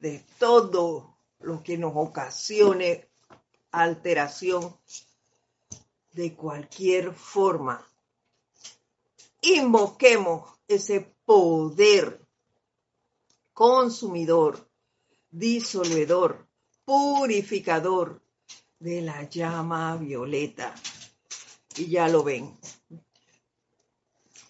de 0.00 0.24
todo 0.40 1.18
lo 1.38 1.62
que 1.62 1.78
nos 1.78 1.92
ocasione 1.94 3.10
alteración 3.70 4.76
de 6.14 6.34
cualquier 6.34 7.14
forma. 7.14 7.80
Invoquemos 9.42 10.50
ese 10.66 11.14
poder 11.24 12.20
consumidor, 13.52 14.68
disolvedor, 15.30 16.44
purificador 16.84 18.20
de 18.80 19.02
la 19.02 19.28
llama 19.28 19.96
violeta. 19.96 20.74
Y 21.76 21.86
ya 21.86 22.08
lo 22.08 22.24
ven. 22.24 22.58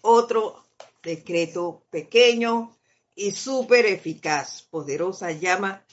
Otro 0.01 0.65
decreto 1.03 1.85
pequeño 1.91 2.75
y 3.15 3.33
súper 3.33 3.85
eficaz, 3.87 4.63
poderosa 4.63 5.33
llama 5.33 5.85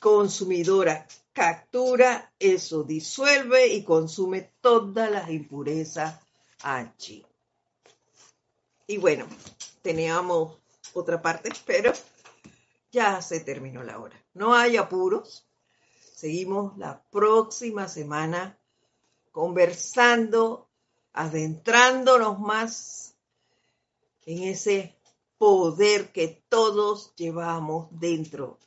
consumidora. 0.00 1.06
Captura 1.32 2.32
eso, 2.38 2.82
disuelve 2.82 3.68
y 3.68 3.84
consume 3.84 4.52
todas 4.60 5.10
las 5.10 5.30
impurezas 5.30 6.20
allí. 6.62 7.24
Y 8.86 8.98
bueno, 8.98 9.26
teníamos 9.80 10.58
otra 10.92 11.20
parte, 11.20 11.50
pero 11.66 11.92
ya 12.90 13.20
se 13.22 13.40
terminó 13.40 13.82
la 13.82 13.98
hora. 13.98 14.22
No 14.34 14.54
hay 14.54 14.76
apuros. 14.76 15.46
Seguimos 16.22 16.78
la 16.78 17.02
próxima 17.10 17.88
semana 17.88 18.56
conversando, 19.32 20.70
adentrándonos 21.12 22.38
más 22.38 23.16
en 24.24 24.44
ese 24.44 24.96
poder 25.36 26.12
que 26.12 26.44
todos 26.48 27.12
llevamos 27.16 27.88
dentro, 27.90 28.60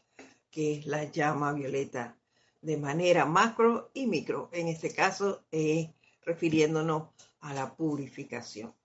que 0.51 0.73
es 0.73 0.85
la 0.85 1.05
llama 1.05 1.53
violeta, 1.53 2.17
de 2.61 2.75
manera 2.75 3.25
macro 3.25 3.89
y 3.93 4.05
micro. 4.05 4.49
En 4.51 4.67
este 4.67 4.93
caso, 4.93 5.45
eh, 5.49 5.93
refiriéndonos 6.25 7.03
a 7.39 7.53
la 7.53 7.73
purificación. 7.73 8.75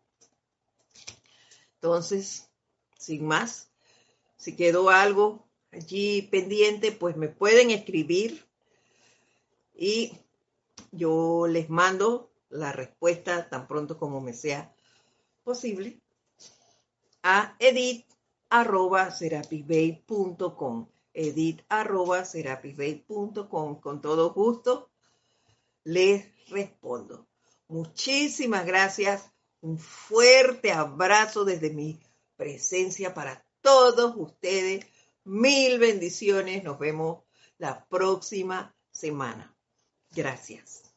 Entonces, 1.75 2.49
sin 2.97 3.27
más, 3.27 3.73
si 4.37 4.55
quedó 4.55 4.91
algo 4.91 5.45
allí 5.73 6.23
pendiente, 6.23 6.93
pues 6.93 7.17
me 7.17 7.27
pueden 7.27 7.73
escribir 7.73 8.49
y 9.81 10.13
yo 10.93 11.47
les 11.47 11.71
mando 11.71 12.31
la 12.51 12.71
respuesta 12.71 13.49
tan 13.49 13.67
pronto 13.67 13.97
como 13.99 14.21
me 14.21 14.35
sea 14.35 14.75
posible 15.43 15.99
a 17.23 17.57
edit 17.59 18.07
arroba 18.51 19.09
con 23.81 24.01
todo 24.03 24.35
gusto 24.35 24.91
les 25.85 26.27
respondo. 26.51 27.27
Muchísimas 27.69 28.67
gracias. 28.67 29.33
Un 29.63 29.79
fuerte 29.79 30.73
abrazo 30.73 31.47
desde 31.47 31.71
mi 31.71 31.99
presencia 32.37 33.15
para 33.15 33.47
todos 33.63 34.13
ustedes. 34.17 34.85
Mil 35.25 35.79
bendiciones. 35.79 36.63
Nos 36.65 36.79
vemos 36.79 37.23
la 37.57 37.87
próxima 37.87 38.75
semana 38.91 39.57
Gracias. 40.15 40.90